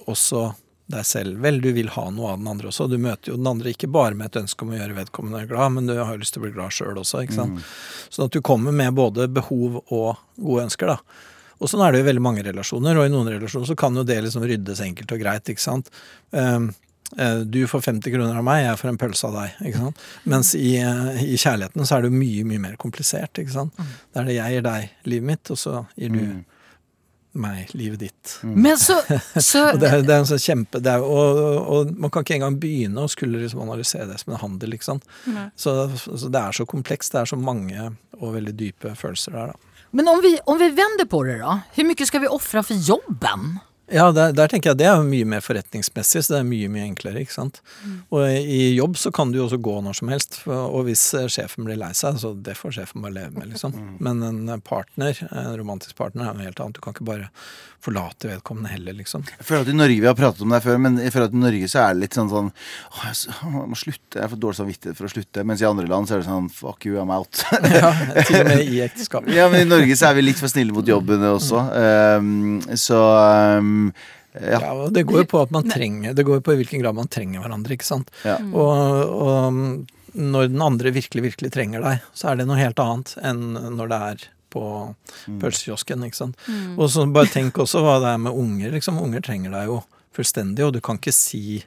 også 0.05 0.49
deg 0.91 1.05
selv 1.07 1.39
vel. 1.41 1.57
Du 1.63 1.71
vil 1.73 1.89
ha 1.95 2.03
noe 2.13 2.33
av 2.33 2.41
den 2.41 2.49
andre 2.51 2.69
også. 2.69 2.85
Du 2.91 2.99
møter 3.01 3.31
jo 3.31 3.38
den 3.39 3.49
andre 3.49 3.71
ikke 3.73 3.89
bare 3.89 4.17
med 4.17 4.29
et 4.29 4.41
ønske 4.43 4.65
om 4.65 4.73
å 4.73 4.77
gjøre 4.77 4.97
vedkommende 4.99 5.45
glad, 5.49 5.73
men 5.73 5.89
du 5.89 5.95
har 5.97 6.11
jo 6.13 6.21
lyst 6.21 6.35
til 6.35 6.43
å 6.43 6.45
bli 6.45 6.53
glad 6.53 6.75
sjøl 6.75 6.99
også, 7.01 7.23
ikke 7.25 7.38
sant. 7.39 7.63
Sånn 8.13 8.27
at 8.27 8.35
du 8.35 8.43
kommer 8.45 8.75
med 8.75 8.93
både 8.97 9.25
behov 9.33 9.79
og 9.88 10.11
gode 10.38 10.67
ønsker, 10.67 10.93
da. 10.93 11.23
Og 11.55 11.71
sånn 11.71 11.81
er 11.85 11.93
det 11.93 12.01
jo 12.01 12.05
i 12.05 12.09
veldig 12.11 12.25
mange 12.25 12.43
relasjoner, 12.45 12.99
og 12.99 13.07
i 13.07 13.13
noen 13.13 13.31
relasjoner 13.31 13.69
så 13.71 13.77
kan 13.79 13.95
jo 13.97 14.03
det 14.05 14.19
liksom 14.27 14.43
ryddes 14.45 14.83
enkelt 14.85 15.15
og 15.15 15.23
greit, 15.23 15.49
ikke 15.49 15.63
sant. 15.63 15.89
Eh, 17.17 17.37
du 17.37 17.67
får 17.67 17.81
50 17.85 18.11
kroner 18.11 18.39
av 18.39 18.43
meg, 18.45 18.63
jeg 18.65 18.79
får 18.81 18.91
en 18.91 18.97
pølse 18.97 19.27
av 19.29 19.37
deg. 19.37 19.61
ikke 19.69 19.83
sant? 19.83 20.03
Mens 20.23 20.55
i, 20.57 20.73
eh, 20.81 21.21
i 21.23 21.37
kjærligheten 21.37 21.85
så 21.85 21.97
er 21.97 22.05
det 22.05 22.11
jo 22.11 22.17
mye, 22.17 22.47
mye 22.49 22.63
mer 22.69 22.75
komplisert. 22.81 23.37
ikke 23.39 23.53
sant? 23.53 23.77
Da 24.13 24.21
er 24.21 24.29
det 24.29 24.37
jeg 24.39 24.57
gir 24.57 24.67
deg 24.67 24.91
livet 25.05 25.29
mitt, 25.31 25.51
og 25.53 25.61
så 25.61 25.85
gir 25.95 26.09
du 26.15 26.43
meg 27.35 27.69
livet 27.75 27.99
ditt. 27.99 28.37
Men 28.43 28.77
så, 28.79 29.01
så 29.49 29.73
Og 29.73 29.79
det 29.79 29.91
er, 29.91 30.03
det 30.07 30.13
er 30.13 30.21
en 30.23 30.29
sånn 30.29 30.39
kjempe 30.39 30.79
det 30.79 30.93
er, 30.93 31.03
og, 31.03 31.39
og, 31.41 31.57
og 31.67 31.89
man 31.99 32.13
kan 32.13 32.23
ikke 32.23 32.37
engang 32.37 32.55
begynne 32.61 33.03
å 33.03 33.11
skulle 33.11 33.41
liksom 33.41 33.63
analysere 33.65 34.07
det 34.07 34.21
som 34.21 34.33
en 34.33 34.39
handel. 34.39 34.75
ikke 34.77 34.87
sant? 34.87 35.07
Så, 35.59 35.75
så 35.99 36.31
det 36.31 36.41
er 36.41 36.55
så 36.55 36.65
komplekst, 36.69 37.11
det 37.11 37.25
er 37.25 37.31
så 37.33 37.39
mange 37.39 37.89
og 38.21 38.35
veldig 38.37 38.55
dype 38.55 38.95
følelser 38.95 39.35
der. 39.35 39.53
da. 39.53 39.81
Men 39.95 40.07
om 40.11 40.19
vi, 40.23 40.33
om 40.47 40.59
vi 40.59 40.71
vender 40.75 41.07
på 41.07 41.21
det 41.27 41.39
da. 41.43 41.59
Hvor 41.75 41.87
mye 41.87 42.07
skal 42.07 42.23
vi 42.23 42.31
ofre 42.31 42.63
for 42.67 42.87
jobben? 42.89 43.57
Ja, 43.91 44.07
der, 44.15 44.31
der 44.33 44.49
tenker 44.49 44.71
jeg 44.71 44.79
det 44.79 44.87
er 44.89 45.03
mye 45.05 45.27
mer 45.29 45.43
forretningsmessig, 45.45 46.23
så 46.25 46.33
det 46.33 46.39
er 46.39 46.47
mye 46.49 46.69
mye 46.73 46.87
enklere. 46.87 47.21
ikke 47.21 47.35
sant? 47.35 47.61
Og 48.09 48.25
i 48.25 48.71
jobb 48.73 48.97
så 48.97 49.11
kan 49.13 49.31
du 49.31 49.37
jo 49.39 49.45
også 49.45 49.59
gå 49.61 49.75
når 49.85 49.99
som 49.99 50.09
helst, 50.13 50.39
og 50.47 50.87
hvis 50.87 51.03
eh, 51.17 51.27
sjefen 51.31 51.67
blir 51.67 51.77
lei 51.81 51.91
seg, 51.97 52.17
så 52.21 52.33
det 52.33 52.57
får 52.57 52.79
sjefen 52.79 53.05
bare 53.05 53.17
leve 53.19 53.37
med, 53.37 53.51
liksom. 53.53 53.77
Men 54.01 54.23
en 54.25 54.65
partner, 54.65 55.17
en 55.29 55.53
romantisk 55.59 55.95
partner, 55.99 56.31
er 56.31 56.37
noe 56.37 56.49
helt 56.49 56.59
annet. 56.63 56.79
Du 56.79 56.83
kan 56.85 56.97
ikke 56.97 57.07
bare 57.07 57.29
forlate 57.85 58.31
vedkommende 58.31 58.71
heller, 58.73 58.95
liksom. 58.97 59.21
Jeg 59.37 59.45
føler 59.45 59.61
at 59.67 59.69
i 59.69 59.77
Norge, 59.77 59.99
Vi 60.01 60.07
har 60.09 60.17
pratet 60.17 60.41
om 60.41 60.53
det 60.53 60.61
før, 60.63 60.79
men 60.81 60.97
jeg 60.97 61.13
føler 61.13 61.29
at 61.29 61.35
i 61.37 61.41
Norge 61.43 61.67
så 61.69 61.83
er 61.83 61.93
det 61.93 62.01
litt 62.01 62.17
sånn 62.17 62.31
sånn 62.31 62.47
Å, 62.49 63.03
jeg 63.05 63.51
må 63.69 63.77
slutte. 63.77 64.17
Jeg 64.17 64.31
får 64.31 64.39
dårlig 64.41 64.57
samvittighet 64.57 64.97
for 64.97 65.05
å 65.05 65.11
slutte. 65.11 65.43
Mens 65.45 65.61
i 65.61 65.67
andre 65.69 65.85
land 65.91 66.09
så 66.09 66.15
er 66.15 66.23
det 66.23 66.29
sånn 66.29 66.49
Fuck 66.49 66.87
you, 66.89 66.97
I'm 67.01 67.13
out. 67.13 67.43
Ja, 67.75 67.91
til 68.25 68.39
og 68.39 68.49
med 68.49 68.63
i 68.65 68.81
ekteskap. 68.85 69.27
ja, 69.29 69.45
men 69.51 69.65
i 69.65 69.69
Norge 69.69 69.97
så 69.99 70.09
er 70.09 70.17
vi 70.17 70.25
litt 70.25 70.41
for 70.41 70.49
snille 70.49 70.73
mot 70.73 70.87
jobbene 70.87 71.29
også. 71.35 71.61
Um, 72.17 72.57
så 72.79 73.01
um, 73.59 73.74
ja. 74.35 74.59
Ja, 74.59 74.88
det 74.91 75.05
går 75.07 75.21
jo 75.23 75.27
på 75.31 75.41
at 75.45 75.51
man 75.55 75.63
trenger 75.69 76.11
Det 76.13 76.25
går 76.27 76.41
jo 76.41 76.43
på 76.43 76.53
i 76.53 76.57
hvilken 76.59 76.81
grad 76.81 76.97
man 76.97 77.07
trenger 77.07 77.39
hverandre, 77.39 77.77
ikke 77.77 77.88
sant. 77.88 78.09
Ja. 78.27 78.35
Og, 78.51 79.13
og 79.15 80.15
når 80.15 80.49
den 80.51 80.63
andre 80.63 80.91
virkelig, 80.95 81.23
virkelig 81.29 81.51
trenger 81.55 81.83
deg, 81.83 82.03
så 82.15 82.31
er 82.31 82.39
det 82.39 82.47
noe 82.49 82.59
helt 82.59 82.79
annet 82.83 83.15
enn 83.23 83.55
når 83.77 83.91
det 83.91 84.01
er 84.09 84.25
på 84.55 84.65
pølsekiosken, 85.41 86.05
ikke 86.07 86.19
sant. 86.21 86.45
Og 86.79 86.88
så 86.91 87.03
bare 87.11 87.31
tenk 87.31 87.57
også 87.59 87.81
hva 87.83 87.97
det 88.03 88.13
er 88.13 88.21
med 88.23 88.38
unger, 88.39 88.71
liksom. 88.75 89.01
Unger 89.03 89.23
trenger 89.25 89.51
deg 89.55 89.71
jo 89.71 89.81
fullstendig, 90.15 90.63
og 90.63 90.75
du 90.75 90.81
kan 90.83 90.99
ikke 91.01 91.15
si 91.15 91.63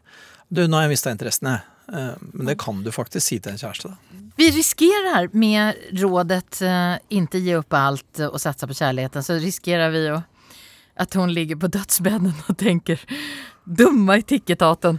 Du, 0.49 0.62
nå 0.64 0.79
har 0.79 0.87
jeg 0.87 0.94
mista 0.94 1.12
interessen, 1.12 1.51
jeg. 1.53 1.61
Eh, 1.92 2.14
Men 2.33 2.49
det 2.49 2.55
kan 2.61 2.79
du 2.85 2.88
faktisk 2.92 3.27
si 3.27 3.37
til 3.37 3.53
en 3.53 3.61
kjæreste, 3.61 3.90
da. 3.92 4.25
Vi 4.38 4.47
riskerer 4.55 5.29
med 5.35 5.75
rådet 5.99 6.62
'ikke 7.11 7.40
gi 7.42 7.55
opp 7.59 7.75
alt 7.75 8.21
og 8.21 8.38
satse 8.38 8.61
satsa 8.62 8.66
på 8.66 8.79
kjærligheten', 8.81 9.23
så 9.23 9.35
riskerer 9.42 9.90
vi 9.90 10.07
ju 10.07 10.23
att 10.99 11.15
hon 11.15 11.33
ligger 11.33 11.57
på 11.57 11.67
dödsbädden 11.67 12.33
och 12.47 12.59
tänker 12.59 13.01
dumma 13.65 14.17
i 14.17 14.23
ticketaten. 14.23 14.99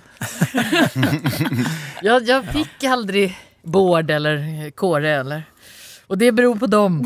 jag, 2.02 2.24
jag 2.28 2.46
fick 2.46 2.84
aldrig 2.84 3.38
Bård 3.64 4.12
eller 4.12 4.70
Kåre 4.72 5.10
eller 5.10 5.44
och 6.10 6.18
det 6.18 6.32
beror 6.32 6.56
på 6.56 6.68
dem. 6.68 6.98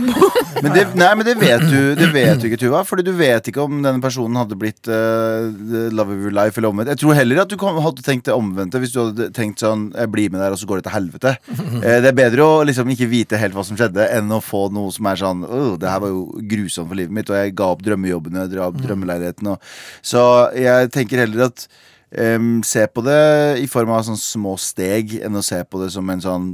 Men 0.64 0.74
det, 0.74 0.84
nei, 0.96 1.10
men 1.16 1.26
det 1.28 1.34
vet 1.36 1.64
du 1.68 1.96
Det 1.96 2.08
vet 2.14 2.40
du 2.40 2.48
ikke, 2.48 2.60
Tuva. 2.62 2.84
Fordi 2.88 3.04
du 3.04 3.12
vet 3.18 3.50
ikke 3.52 3.66
om 3.66 3.82
denne 3.84 4.00
personen 4.04 4.40
hadde 4.40 4.56
blitt 4.60 4.88
uh, 4.88 5.50
the 5.52 5.90
love 5.92 6.14
of 6.14 6.24
your 6.24 6.32
life 6.32 6.56
eller 6.60 6.72
omvendt. 6.72 6.94
Jeg 6.94 7.02
tror 7.02 7.18
heller 7.18 7.42
at 7.44 7.52
du 7.52 7.58
kom, 7.60 7.82
hadde 7.84 8.06
tenkt 8.06 8.30
det 8.30 8.38
omvendte 8.38 8.80
hvis 8.80 8.96
du 8.96 9.02
hadde 9.02 9.28
tenkt 9.36 9.60
sånn 9.60 9.90
Jeg 9.92 10.12
blir 10.14 10.32
med 10.32 10.40
der, 10.40 10.56
og 10.56 10.62
så 10.62 10.70
går 10.70 10.80
det 10.80 10.88
til 10.88 10.96
helvete. 10.96 11.36
Uh, 11.52 12.00
det 12.06 12.14
er 12.14 12.18
bedre 12.22 12.48
å 12.48 12.64
liksom 12.64 12.96
ikke 12.96 13.12
vite 13.12 13.44
helt 13.44 13.58
hva 13.58 13.68
som 13.68 13.80
skjedde, 13.80 14.08
enn 14.08 14.32
å 14.32 14.40
få 14.44 14.70
noe 14.72 14.96
som 14.96 15.12
er 15.12 15.20
sånn 15.20 15.44
Åh, 15.52 15.74
det 15.84 15.92
her 15.92 16.04
var 16.06 16.16
jo 16.16 16.26
grusomt 16.56 16.88
for 16.88 17.04
livet 17.04 17.20
mitt, 17.20 17.32
og 17.34 17.42
jeg 17.42 17.58
ga 17.60 17.72
opp 17.76 17.84
drømmejobben, 17.84 18.40
jeg 18.40 18.56
ga 18.56 18.70
opp 18.70 18.80
drømmeleiligheten. 18.80 19.52
Og, 19.52 19.72
så 20.00 20.24
jeg 20.56 20.94
tenker 20.96 21.26
heller 21.26 21.50
at 21.50 21.68
um, 22.16 22.62
se 22.64 22.88
på 22.88 23.04
det 23.04 23.24
i 23.60 23.68
form 23.68 23.92
av 23.92 24.08
sånn 24.08 24.20
små 24.20 24.56
steg, 24.56 25.18
enn 25.20 25.36
å 25.36 25.44
se 25.44 25.60
på 25.68 25.84
det 25.84 25.92
som 25.92 26.08
en 26.14 26.24
sånn 26.24 26.54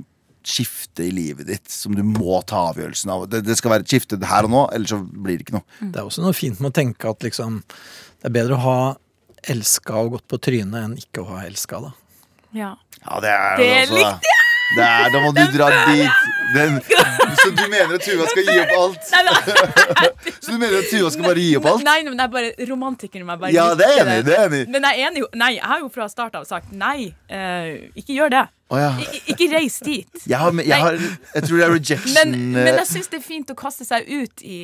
skifte 0.50 1.06
i 1.06 1.12
livet 1.14 1.48
ditt 1.50 1.70
som 1.72 1.94
du 1.96 2.02
må 2.06 2.40
ta 2.50 2.66
avgjørelsen 2.72 3.14
av. 3.14 3.28
Det, 3.30 3.44
det 3.46 3.58
skal 3.60 3.76
være 3.76 3.86
et 3.86 3.94
skifte 3.94 4.20
her 4.26 4.48
og 4.48 4.54
nå, 4.54 4.64
ellers 4.76 4.94
så 4.96 5.00
blir 5.04 5.38
det 5.38 5.48
ikke 5.48 5.60
noe. 5.60 5.68
Det 5.80 6.02
er 6.02 6.10
også 6.10 6.26
noe 6.26 6.38
fint 6.38 6.60
med 6.64 6.72
å 6.74 6.78
tenke 6.82 7.12
at 7.12 7.26
liksom 7.26 7.62
Det 7.70 8.28
er 8.28 8.36
bedre 8.36 8.58
å 8.58 8.64
ha 8.66 8.80
elska 9.50 9.96
og 10.02 10.18
gått 10.18 10.28
på 10.32 10.42
trynet 10.50 10.82
enn 10.82 10.98
ikke 11.00 11.24
å 11.24 11.30
ha 11.32 11.46
elska, 11.48 11.80
da. 11.86 11.94
Ja. 12.58 12.74
Ja, 13.06 13.20
det 13.24 13.32
er, 13.32 13.60
Det 13.62 13.70
også, 13.84 13.96
likte 13.96 14.20
Det 14.26 14.39
er, 14.78 15.10
da 15.14 15.20
må 15.24 15.32
du 15.34 15.42
dra 15.56 15.70
dit. 15.90 16.28
Den, 16.54 16.80
så 17.38 17.50
du 17.54 17.62
mener 17.70 17.96
at 17.98 18.04
Tuva 18.06 18.26
skal 18.30 18.48
gi 18.48 18.56
opp 18.64 18.72
alt? 18.78 19.10
Nei, 19.14 19.22
nei. 19.28 20.08
Så 20.44 20.50
du 20.50 20.58
mener 20.58 20.80
at 20.80 20.88
Tuva 20.90 21.12
skal 21.14 21.28
bare 21.28 21.44
gi 21.46 21.52
opp 21.60 21.68
alt? 21.70 21.84
nei, 21.86 21.98
men 22.08 22.18
det 22.18 22.26
er 22.26 22.32
bare 22.34 22.68
romantikeren 22.70 23.22
i 23.26 23.28
meg. 23.28 23.42
Bare 23.44 23.52
Ja, 23.54 23.68
det 23.78 23.86
er 23.86 24.02
enig, 24.02 24.16
det 24.26 24.34
er 24.34 24.48
enig. 24.48 24.62
Men 24.74 24.88
jeg 24.90 25.04
er 25.04 25.12
enig 25.12 25.22
jo 25.22 25.28
Nei, 25.38 25.52
jeg 25.60 25.70
har 25.70 25.84
jo 25.84 25.90
fra 25.94 26.08
start 26.10 26.40
av 26.40 26.48
sagt 26.50 26.74
nei. 26.74 27.12
eh, 27.30 27.92
ikke 28.02 28.18
gjør 28.18 28.34
det. 28.34 28.44
Å, 28.70 28.80
ja. 28.82 28.90
Ik 29.02 29.30
ikke 29.36 29.48
reis 29.54 29.78
dit. 29.86 30.10
jeg, 30.26 30.38
har, 30.38 30.54
jeg, 30.62 30.82
har, 30.82 30.98
jeg 31.36 31.46
tror 31.48 31.58
det 31.58 31.64
er 31.66 31.72
rejection 31.74 32.18
Men, 32.18 32.36
men 32.54 32.68
eh, 32.74 32.82
jeg 32.84 32.90
syns 32.96 33.08
det 33.14 33.18
er 33.22 33.26
fint 33.26 33.54
å 33.54 33.58
kaste 33.58 33.86
seg 33.88 34.06
ut 34.10 34.44
i, 34.46 34.60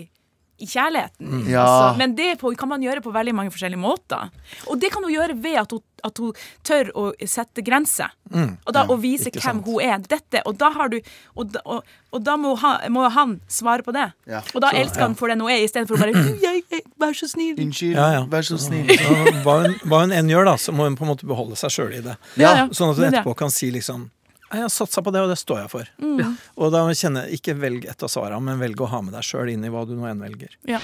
i 0.60 0.66
kjærligheten. 0.72 1.50
Ja. 1.52 1.64
Altså, 1.66 1.98
men 2.00 2.16
det 2.16 2.38
på, 2.40 2.52
kan 2.58 2.70
man 2.72 2.82
gjøre 2.84 3.02
på 3.04 3.12
veldig 3.12 3.34
mange 3.36 3.52
forskjellige 3.52 3.82
måter. 3.82 4.30
Og 4.72 4.80
det 4.80 4.92
kan 4.94 5.04
hun 5.04 5.12
gjøre 5.12 5.36
ved 5.44 5.58
at 5.60 5.72
hun, 5.76 5.82
at 6.06 6.18
hun 6.22 6.34
tør 6.64 6.92
å 6.96 7.04
sette 7.28 7.64
grenser. 7.66 8.12
og, 8.32 8.72
da, 8.74 8.84
og 8.90 9.00
vise 9.02 9.30
Mm. 9.30 9.36
hvem 9.36 9.42
sant. 9.42 9.66
hun 9.66 9.82
er. 9.82 9.98
Dette, 10.00 10.42
og 10.46 10.58
da, 10.58 10.70
har 10.72 10.90
du, 10.90 11.00
og 11.36 11.52
da, 11.52 11.60
og, 11.66 11.84
og 12.14 12.24
da 12.24 12.36
må, 12.38 12.56
ha, 12.62 12.78
må 12.90 13.10
han 13.12 13.40
svare 13.48 13.84
på 13.84 13.92
det. 13.96 14.08
Ja. 14.28 14.42
Og 14.54 14.62
da 14.62 14.70
Så, 14.72 14.78
elsker 14.84 15.02
han 15.02 15.16
for 15.16 15.28
den 15.28 15.42
hun 15.42 15.50
er, 15.52 15.64
istedenfor 15.66 15.96
å 15.98 16.00
bare 16.06 16.14
jeg, 16.46 16.64
jeg, 16.72 16.82
Vær 17.00 17.12
så 17.14 17.28
snill. 17.28 17.56
Unnskyld, 17.60 17.96
Ja, 17.98 18.08
ja. 18.20 18.26
vær 18.32 18.42
så 18.48 18.58
snill. 18.62 18.88
Så 18.96 19.42
hva, 19.44 19.60
hun, 19.66 19.76
hva 19.86 20.00
hun 20.06 20.12
enn 20.16 20.30
gjør, 20.32 20.46
da, 20.46 20.56
så 20.58 20.72
må 20.72 20.88
hun 20.88 20.96
på 20.96 21.04
en 21.04 21.12
måte 21.12 21.28
beholde 21.28 21.56
seg 21.60 21.70
sjøl 21.76 21.94
i 22.00 22.02
det. 22.06 22.16
Ja, 22.40 22.56
ja. 22.64 22.68
Sånn 22.72 22.92
at 22.94 22.98
hun 23.02 23.06
er 23.10 23.12
etterpå 23.20 23.36
kan 23.38 23.52
si 23.52 23.72
liksom 23.76 24.08
«Nei, 24.08 24.15
jeg 24.52 24.62
har 24.62 24.70
satsa 24.70 25.02
på 25.02 25.12
det, 25.12 25.24
og 25.26 25.32
det 25.32 25.40
står 25.42 25.64
jeg 25.64 25.72
for. 25.72 25.90
Mm. 25.98 26.36
Og 26.62 26.72
da 26.74 26.84
kjenner 26.94 27.26
jeg 27.26 27.42
ikke 27.42 27.58
velg 27.60 27.88
et 27.90 28.06
av 28.06 28.12
svarene, 28.12 28.44
men 28.46 28.62
velg 28.62 28.82
å 28.86 28.90
ha 28.92 29.02
med 29.02 29.16
deg 29.18 29.26
sjøl 29.26 29.50
inn 29.52 29.66
i 29.66 29.72
hva 29.74 29.86
du 29.90 29.96
nå 29.98 30.06
enn 30.10 30.22
velger. 30.22 30.54
Ja. 30.70 30.82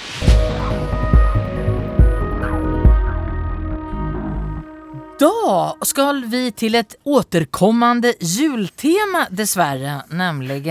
Da 5.21 5.78
skal 5.86 6.24
vi 6.26 6.47
til 6.58 6.76
et 6.80 6.95
återkommende 7.06 8.15
jultema 8.26 9.28
dessverre, 9.30 10.00
nemlig 10.10 10.63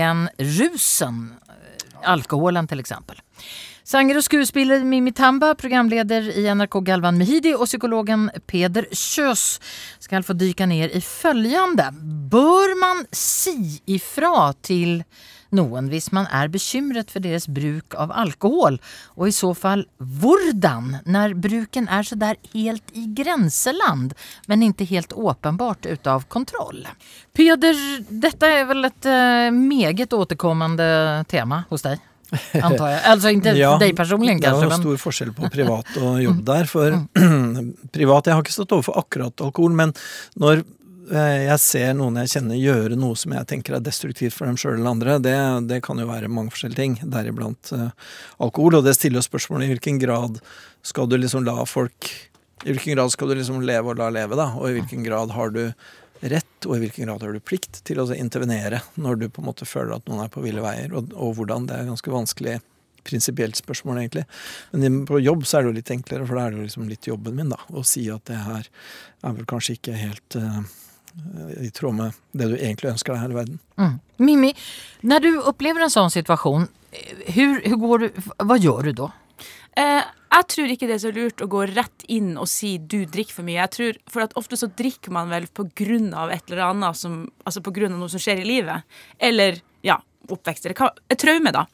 rusen. 0.59 1.29
Alkoholen 2.03 2.67
til 2.67 2.83
eksempel. 2.83 3.21
Sanger 3.91 4.21
og 4.21 4.23
skuespiller 4.23 4.85
Mimi 4.87 5.11
Tamba, 5.11 5.49
programleder 5.59 6.29
i 6.39 6.45
NRK 6.55 6.77
Galvan 6.87 7.17
Mehidi 7.19 7.51
og 7.51 7.65
psykologen 7.67 8.29
Peder 8.47 8.85
Kjøs 8.87 9.41
skal 9.99 10.23
få 10.23 10.31
dyka 10.39 10.63
ner 10.69 10.93
i 10.95 11.01
følgende. 11.03 11.89
Bør 12.31 12.71
man 12.79 13.01
si 13.11 13.81
ifra 13.91 14.53
til 14.63 15.01
noen 15.51 15.89
hvis 15.91 16.07
man 16.15 16.29
er 16.31 16.47
bekymret 16.53 17.11
for 17.11 17.19
deres 17.25 17.49
bruk 17.51 17.97
av 17.99 18.13
alkohol, 18.15 18.77
og 19.19 19.27
i 19.27 19.33
så 19.35 19.49
fall 19.59 19.83
hvordan, 19.99 21.01
når 21.03 21.35
bruken 21.43 21.89
er 21.91 22.07
så 22.07 22.15
helt 22.53 22.95
i 22.95 23.09
grenseland, 23.17 24.13
men 24.47 24.63
ikke 24.69 24.87
helt 24.93 25.11
åpenbart 25.11 25.89
ut 25.91 26.07
av 26.07 26.23
kontroll. 26.31 26.85
Peder, 27.35 27.75
dette 28.07 28.53
er 28.61 28.63
vel 28.71 28.87
et 28.87 29.11
uh, 29.11 29.51
meget 29.51 30.15
återkommende 30.15 30.87
tema 31.27 31.65
hos 31.67 31.83
deg? 31.89 31.99
Antar 32.67 32.91
jeg. 32.93 32.99
Altså 33.11 33.31
ikke 33.35 33.53
Ja, 33.57 33.71
deg 33.81 33.95
personlig, 33.97 34.37
Det 34.39 34.47
er 34.47 34.53
kanskje, 34.53 34.67
jo 34.67 34.71
men 34.71 34.83
stor 34.83 34.99
forskjell 35.05 35.31
på 35.35 35.49
privat 35.51 35.97
og 35.99 36.19
jobb 36.23 36.43
der. 36.47 36.69
For 36.71 36.99
privat 37.95 38.29
Jeg 38.29 38.37
har 38.37 38.45
ikke 38.45 38.55
stått 38.55 38.75
overfor 38.77 39.01
akkurat 39.01 39.43
alkohol, 39.43 39.75
men 39.75 39.93
når 40.39 40.63
eh, 41.11 41.43
jeg 41.49 41.59
ser 41.63 41.93
noen 41.99 42.21
jeg 42.21 42.33
kjenner 42.35 42.59
gjøre 42.59 42.99
noe 42.99 43.19
som 43.19 43.35
jeg 43.35 43.49
tenker 43.51 43.75
er 43.77 43.83
destruktivt 43.83 44.37
for 44.37 44.47
dem 44.47 44.59
sjøl 44.59 44.77
eller 44.77 44.93
andre, 44.93 45.17
det, 45.23 45.35
det 45.71 45.81
kan 45.85 45.99
jo 45.99 46.07
være 46.09 46.31
mange 46.31 46.55
forskjellige 46.55 46.79
ting, 46.79 46.97
deriblant 47.03 47.73
uh, 47.75 47.89
alkohol. 48.43 48.79
Og 48.79 48.87
det 48.87 48.95
stiller 48.99 49.25
spørsmålet 49.25 49.67
i 49.67 49.73
hvilken 49.75 49.99
grad 50.01 50.39
skal 50.87 51.09
du 51.11 51.17
liksom 51.19 51.45
la 51.47 51.59
folk 51.69 52.09
I 52.63 52.71
hvilken 52.71 52.95
grad 52.95 53.11
skal 53.13 53.31
du 53.31 53.39
liksom 53.41 53.59
leve 53.65 53.91
og 53.91 53.99
la 53.99 54.11
leve, 54.13 54.39
da? 54.39 54.53
Og 54.55 54.69
i 54.69 54.79
hvilken 54.79 55.03
grad 55.07 55.35
har 55.35 55.51
du 55.51 55.65
rett, 56.21 56.50
og 56.67 56.75
i 56.75 56.81
hvilken 56.83 57.07
grad 57.07 57.23
har 57.25 57.35
du 57.35 57.43
plikt 57.43 57.81
til 57.87 58.01
å 58.01 58.09
intervenere 58.15 58.81
når 58.95 59.21
du 59.21 59.29
på 59.29 59.43
en 59.43 59.49
måte 59.49 59.67
føler 59.69 59.95
at 59.97 60.09
noen 60.09 60.25
er 60.25 60.33
på 60.33 60.43
ville 60.43 60.63
veier, 60.63 60.93
og, 60.93 61.13
og 61.15 61.35
hvordan. 61.37 61.67
Det 61.69 61.77
er 61.77 61.89
ganske 61.89 62.13
vanskelig 62.13 62.59
prinsipielt 63.07 63.57
spørsmål, 63.57 63.97
egentlig. 64.03 64.25
Men 64.71 65.05
på 65.09 65.19
jobb 65.19 65.45
så 65.45 65.57
er 65.57 65.63
det 65.63 65.71
jo 65.71 65.77
litt 65.79 65.93
enklere, 65.93 66.27
for 66.27 66.37
da 66.37 66.45
er 66.45 66.53
det 66.53 66.61
jo 66.61 66.67
liksom 66.67 66.89
litt 66.89 67.07
jobben 67.09 67.37
min, 67.37 67.53
da. 67.53 67.59
Å 67.73 67.83
si 67.87 68.05
at 68.13 68.25
det 68.29 68.37
her 68.45 68.67
er 68.67 69.37
vel 69.37 69.47
kanskje 69.49 69.77
ikke 69.77 69.97
helt 69.97 70.37
uh, 70.37 70.61
i 71.61 71.71
tråd 71.73 71.97
med 71.97 72.19
det 72.37 72.51
du 72.51 72.55
egentlig 72.59 72.91
ønsker 72.93 73.15
deg 73.15 73.23
her 73.23 73.33
i 73.33 73.39
verden. 73.39 73.57
Mm. 73.81 73.97
Mimmi, 74.21 74.53
når 75.07 75.25
du 75.25 75.31
opplever 75.49 75.85
en 75.85 75.93
sånn 75.93 76.13
situasjon, 76.13 76.69
hur, 77.35 77.57
hur 77.65 77.77
går 77.81 78.03
du, 78.03 78.23
hva 78.43 78.59
gjør 78.59 78.91
du 78.91 78.95
da? 79.05 79.09
Eh, 79.77 80.03
jeg 80.31 80.47
tror 80.51 80.71
ikke 80.71 80.87
det 80.87 80.95
er 80.97 81.03
så 81.03 81.11
lurt 81.15 81.41
å 81.43 81.47
gå 81.51 81.61
rett 81.75 82.03
inn 82.11 82.37
og 82.39 82.47
si 82.47 82.77
'du 82.77 83.05
drikker 83.05 83.33
for 83.33 83.43
mye'. 83.47 83.59
Jeg 83.61 83.71
tror, 83.71 83.97
For 84.09 84.21
at 84.21 84.33
ofte 84.35 84.57
så 84.59 84.67
drikker 84.67 85.11
man 85.11 85.29
vel 85.29 85.47
på 85.47 85.63
grunn 85.75 86.13
av 86.13 86.29
et 86.31 86.43
eller 86.49 86.63
annet 86.71 86.95
som, 86.95 87.29
altså 87.45 87.61
på 87.61 87.71
grunn 87.73 87.93
av 87.93 87.99
noe 87.99 88.09
som 88.09 88.19
skjer 88.19 88.39
i 88.41 88.47
livet. 88.47 88.83
Eller 89.19 89.61
ja, 89.83 89.97
oppvekst. 90.27 90.65
Eller 90.65 90.75
hva- 90.75 90.95
et 91.09 91.19
traume, 91.19 91.51
da. 91.51 91.65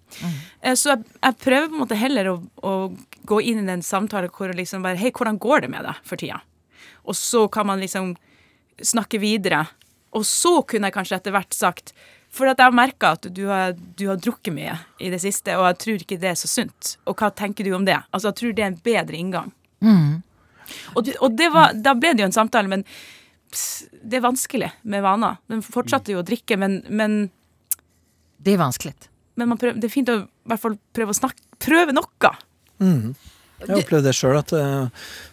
Eh, 0.62 0.74
så 0.74 0.96
jeg, 0.96 1.06
jeg 1.24 1.38
prøver 1.38 1.68
på 1.70 1.74
en 1.74 1.82
måte 1.88 1.96
heller 1.98 2.26
å, 2.26 2.42
å 2.64 2.98
gå 3.26 3.42
inn 3.44 3.60
i 3.60 3.66
den 3.66 3.82
samtalen 3.82 4.30
hvor 4.30 4.54
liksom 4.54 4.82
bare 4.84 4.98
'Hei, 4.98 5.12
hvordan 5.12 5.40
går 5.40 5.62
det 5.62 5.70
med 5.70 5.84
deg 5.86 5.96
for 6.04 6.16
tida?' 6.18 6.42
Og 7.06 7.16
så 7.16 7.50
kan 7.52 7.66
man 7.66 7.80
liksom 7.80 8.16
snakke 8.82 9.20
videre. 9.20 9.68
Og 10.14 10.24
så 10.24 10.66
kunne 10.66 10.88
jeg 10.88 10.94
kanskje 10.94 11.16
etter 11.18 11.32
hvert 11.32 11.54
sagt 11.54 11.94
For 12.38 12.50
at 12.52 12.60
jeg 12.62 12.70
har 12.70 12.76
merka 12.78 13.16
at 13.18 13.26
du 13.34 13.44
har, 13.50 13.74
du 13.98 14.04
har 14.12 14.20
drukket 14.22 14.54
mye 14.54 14.76
i 15.02 15.10
det 15.14 15.20
siste, 15.24 15.56
og 15.58 15.66
jeg 15.72 15.78
tror 15.84 16.04
ikke 16.04 16.20
det 16.22 16.30
er 16.34 16.38
så 16.38 16.50
sunt. 16.52 16.92
Og 17.10 17.18
hva 17.18 17.32
tenker 17.34 17.66
du 17.66 17.72
om 17.74 17.86
det? 17.88 17.98
Altså, 18.14 18.30
jeg 18.30 18.38
tror 18.42 18.54
det 18.58 18.64
er 18.66 18.72
en 18.72 18.82
bedre 18.86 19.18
inngang. 19.18 19.52
Og, 20.96 21.04
det- 21.08 21.18
og 21.24 21.36
det 21.40 21.48
var, 21.54 21.74
da 21.74 21.94
ble 21.98 22.12
det 22.14 22.26
jo 22.26 22.30
en 22.30 22.36
samtale, 22.36 22.68
men 22.70 22.84
pss, 23.52 23.88
det 24.04 24.20
er 24.20 24.26
vanskelig 24.28 24.70
med 24.84 25.02
vaner. 25.06 25.38
Den 25.50 25.62
fortsatte 25.66 26.12
jo 26.14 26.20
å 26.22 26.26
drikke, 26.28 26.58
men, 26.60 26.82
men, 26.90 27.18
Det 28.44 28.54
er 28.54 28.62
vanskelig. 28.62 28.94
men 29.36 29.50
man 29.50 29.58
prøver, 29.58 29.80
det 29.80 29.86
er 29.90 29.94
fint 29.96 30.10
å 30.14 30.20
i 30.24 30.28
hvert 30.52 30.60
fall 30.62 30.78
prøve 30.94 31.14
å 31.16 31.20
snakke 31.22 31.44
Prøve 31.58 31.90
noe. 31.92 32.30
Jeg 32.78 33.74
opplevde 33.82 34.04
det 34.06 34.14
sjøl, 34.14 34.36
at 34.38 34.52
eh, 34.54 34.90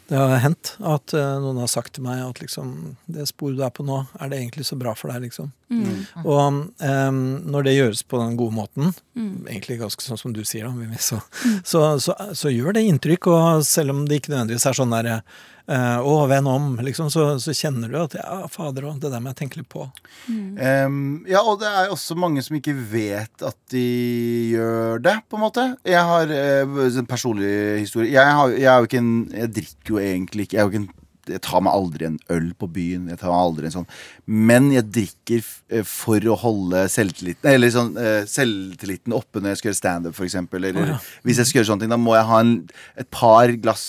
det 0.09 0.19
har 0.21 0.43
hendt 0.43 0.75
at 0.85 1.15
eh, 1.17 1.37
noen 1.41 1.63
har 1.63 1.71
sagt 1.73 1.95
til 1.97 2.05
meg 2.05 2.21
at 2.21 2.41
liksom 2.43 2.97
Det 3.09 3.25
sporet 3.31 3.57
du 3.57 3.63
er 3.65 3.73
på 3.73 3.87
nå, 3.87 4.03
er 4.21 4.33
det 4.33 4.41
egentlig 4.43 4.67
så 4.69 4.77
bra 4.77 4.93
for 4.99 5.13
deg, 5.13 5.25
liksom? 5.29 5.53
Og 6.25 6.61
um, 6.79 7.23
når 7.51 7.67
det 7.67 7.75
gjøres 7.77 8.05
på 8.07 8.21
den 8.21 8.37
gode 8.39 8.57
måten, 8.57 8.93
egentlig 9.49 9.81
ganske 9.81 10.05
sånn 10.05 10.21
som 10.21 10.35
du 10.35 10.45
sier, 10.47 10.69
da, 10.69 11.01
så, 11.01 11.21
så, 11.65 11.87
så, 12.03 12.15
så 12.37 12.53
gjør 12.53 12.77
det 12.77 12.87
inntrykk. 12.89 13.31
Og 13.33 13.67
selv 13.67 13.95
om 13.95 14.05
det 14.09 14.21
ikke 14.21 14.35
nødvendigvis 14.35 14.69
er 14.71 14.79
sånn 14.79 14.95
der 14.95 15.11
uh, 15.15 15.99
Å, 16.05 16.15
venn 16.29 16.49
om, 16.51 16.75
liksom, 16.85 17.09
så, 17.13 17.39
så 17.41 17.55
kjenner 17.57 17.89
du 17.89 17.97
at 18.03 18.17
ja, 18.19 18.43
fader 18.53 18.91
òg, 18.91 18.99
det 19.03 19.13
der 19.15 19.23
må 19.25 19.33
jeg 19.33 19.39
tenke 19.41 19.63
litt 19.63 19.71
på. 19.73 19.87
Um, 20.29 21.25
ja, 21.31 21.41
og 21.41 21.63
det 21.63 21.71
er 21.71 21.93
også 21.95 22.19
mange 22.21 22.45
som 22.45 22.59
ikke 22.59 22.77
vet 22.77 23.47
at 23.47 23.57
de 23.73 23.87
gjør 24.53 25.01
det, 25.05 25.17
på 25.31 25.41
en 25.41 25.45
måte. 25.47 25.67
Jeg 25.89 26.05
har 26.05 26.35
uh, 26.35 26.83
en 26.85 27.11
personlig 27.11 27.55
historie. 27.81 28.13
Jeg, 28.13 28.37
har, 28.39 28.53
jeg 28.53 28.71
er 28.71 28.83
jo 28.83 28.91
ikke 28.91 29.03
en 29.03 29.15
Jeg 29.33 29.55
drikker 29.61 29.93
jo 29.93 29.93
egentlig 30.03 30.49
ikke 30.49 30.61
Jeg 30.61 30.70
jo 30.72 30.86
jeg 31.30 31.40
tar 31.45 31.62
meg 31.64 31.72
aldri 31.72 32.07
en 32.09 32.18
øl 32.32 32.51
på 32.59 32.68
byen. 32.74 33.09
Jeg 33.12 33.20
tar 33.20 33.32
meg 33.32 33.40
aldri 33.40 33.68
en 33.68 33.74
sånn 33.78 33.86
Men 34.28 34.70
jeg 34.74 34.88
drikker 34.92 35.47
eh, 35.72 35.86
for 35.88 36.28
å 36.28 36.36
holde 36.42 36.84
selvtilliten 36.92 37.49
Eller 37.49 37.72
sånn 37.72 37.95
eh, 38.01 38.26
selvtilliten 38.28 39.14
oppe 39.16 39.40
når 39.40 39.55
jeg 39.55 39.61
skal 39.61 39.70
gjøre 39.70 39.80
standup, 39.80 40.18
f.eks. 40.18 40.38
Eller 40.59 40.80
oh, 40.80 40.90
ja. 40.95 40.99
hvis 41.26 41.40
jeg 41.40 41.51
skal 41.51 41.61
gjøre 41.61 41.70
sånne 41.72 41.86
ting, 41.86 41.95
da 41.95 42.01
må 42.01 42.16
jeg 42.18 42.28
ha 42.28 42.40
en, 42.45 42.55
et 43.01 43.11
par 43.14 43.53
glass 43.62 43.86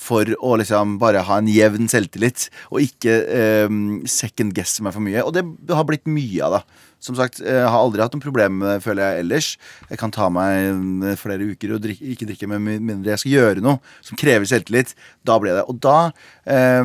for 0.00 0.28
å 0.40 0.54
liksom 0.60 0.96
bare 1.02 1.24
ha 1.28 1.40
en 1.40 1.50
jevn 1.50 1.90
selvtillit, 1.92 2.46
og 2.72 2.86
ikke 2.86 3.16
eh, 3.36 3.74
second 4.08 4.54
guesse 4.56 4.84
meg 4.84 4.96
for 4.96 5.04
mye. 5.04 5.24
Og 5.26 5.34
det 5.36 5.76
har 5.76 5.86
blitt 5.88 6.08
mye 6.08 6.46
av 6.46 6.56
det. 6.58 6.62
Som 7.00 7.16
sagt, 7.16 7.40
jeg 7.40 7.64
har 7.64 7.78
aldri 7.80 8.02
hatt 8.04 8.12
noen 8.12 8.24
problemer 8.24 8.56
med 8.60 8.68
det, 8.68 8.84
føler 8.84 9.06
jeg 9.06 9.24
ellers. 9.24 9.50
Jeg 9.88 10.00
kan 10.02 10.12
ta 10.12 10.28
meg 10.32 11.06
eh, 11.10 11.16
flere 11.20 11.48
uker 11.52 11.76
og 11.76 11.84
drikke, 11.84 12.10
ikke 12.14 12.28
drikke 12.28 12.50
med 12.50 12.82
mindre 12.84 13.14
jeg 13.14 13.22
skal 13.24 13.36
gjøre 13.36 13.64
noe 13.64 13.80
som 14.04 14.20
krever 14.20 14.48
selvtillit. 14.48 14.92
Da 15.24 15.38
ble 15.40 15.56
det. 15.56 15.64
Og 15.70 15.80
da 15.80 15.98
eh, 16.44 16.84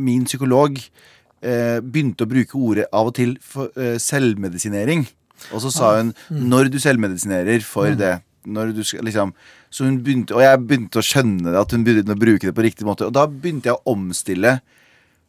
Min 0.00 0.22
psykolog 0.24 0.78
eh, 0.78 1.80
begynte 1.84 2.24
å 2.24 2.30
bruke 2.30 2.56
ordet 2.56 2.86
av 2.94 3.10
og 3.10 3.16
til 3.18 3.34
for 3.44 3.74
eh, 3.76 3.98
selvmedisinering. 4.00 5.04
Og 5.52 5.60
så 5.64 5.72
sa 5.74 5.90
hun 5.98 6.14
når 6.30 6.70
du 6.72 6.78
selvmedisinerer 6.80 7.66
for 7.66 7.98
det 7.98 8.16
når 8.44 8.74
du 8.76 8.82
skal, 8.84 9.04
liksom, 9.06 9.32
så 9.72 9.86
hun 9.86 9.98
begynte, 10.04 10.34
Og 10.36 10.42
jeg 10.44 10.60
begynte 10.60 11.00
å 11.00 11.04
skjønne 11.04 11.48
det, 11.48 11.58
at 11.58 11.72
hun 11.72 11.84
begynte 11.86 12.12
å 12.12 12.20
bruke 12.20 12.46
det 12.46 12.54
på 12.56 12.64
riktig 12.66 12.86
måte. 12.86 13.08
Og 13.08 13.14
da 13.16 13.26
begynte 13.26 13.70
jeg 13.70 13.78
å 13.78 13.94
omstille 13.94 14.58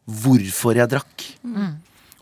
hvorfor 0.06 0.78
jeg 0.78 0.92
drakk. 0.92 1.28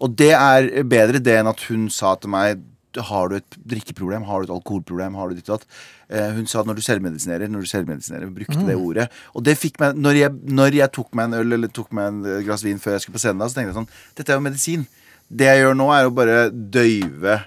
Og 0.01 0.13
det 0.17 0.31
er 0.35 0.69
bedre 0.89 1.21
det 1.23 1.35
enn 1.39 1.51
at 1.51 1.65
hun 1.69 1.89
sa 1.93 2.15
til 2.19 2.33
meg 2.33 2.61
har 2.93 3.29
du 3.29 3.37
et 3.39 3.55
drikkeproblem, 3.65 4.25
har 4.27 4.41
du 4.41 4.45
et 4.45 4.53
alkoholproblem, 4.53 5.15
har 5.17 5.29
du 5.29 5.37
ditt 5.37 5.47
og 5.49 5.57
datt. 5.57 5.77
Eh, 6.13 6.33
hun 6.35 6.45
sa 6.49 6.61
når 6.61 6.77
du 6.77 6.83
selvmedisinerer, 6.85 7.49
når 7.49 7.65
du 7.65 7.69
selvmedisinerer. 7.71 8.29
Brukte 8.29 8.53
brukte 8.53 8.67
det 8.69 8.75
ordet. 8.77 9.07
Og 9.33 9.45
det 9.47 9.55
fikk 9.57 9.79
meg 9.81 9.97
når 9.97 10.19
jeg, 10.19 10.33
når 10.59 10.77
jeg 10.77 10.93
tok 10.93 11.09
meg 11.17 11.29
en 11.29 11.39
øl 11.39 11.57
eller 11.57 11.71
tok 11.73 11.89
meg 11.97 12.11
en 12.11 12.43
glass 12.45 12.65
vin 12.65 12.81
før 12.81 12.97
jeg 12.97 13.05
skulle 13.05 13.17
på 13.17 13.23
scenen, 13.23 13.47
så 13.49 13.57
tenkte 13.57 13.73
jeg 13.73 13.79
sånn 13.79 13.89
Dette 14.17 14.29
er 14.29 14.37
jo 14.37 14.45
medisin. 14.45 14.85
Det 15.33 15.49
jeg 15.49 15.63
gjør 15.63 15.79
nå, 15.79 15.87
er 15.95 16.05
å 16.05 16.13
bare 16.13 16.37
døyve 16.51 17.39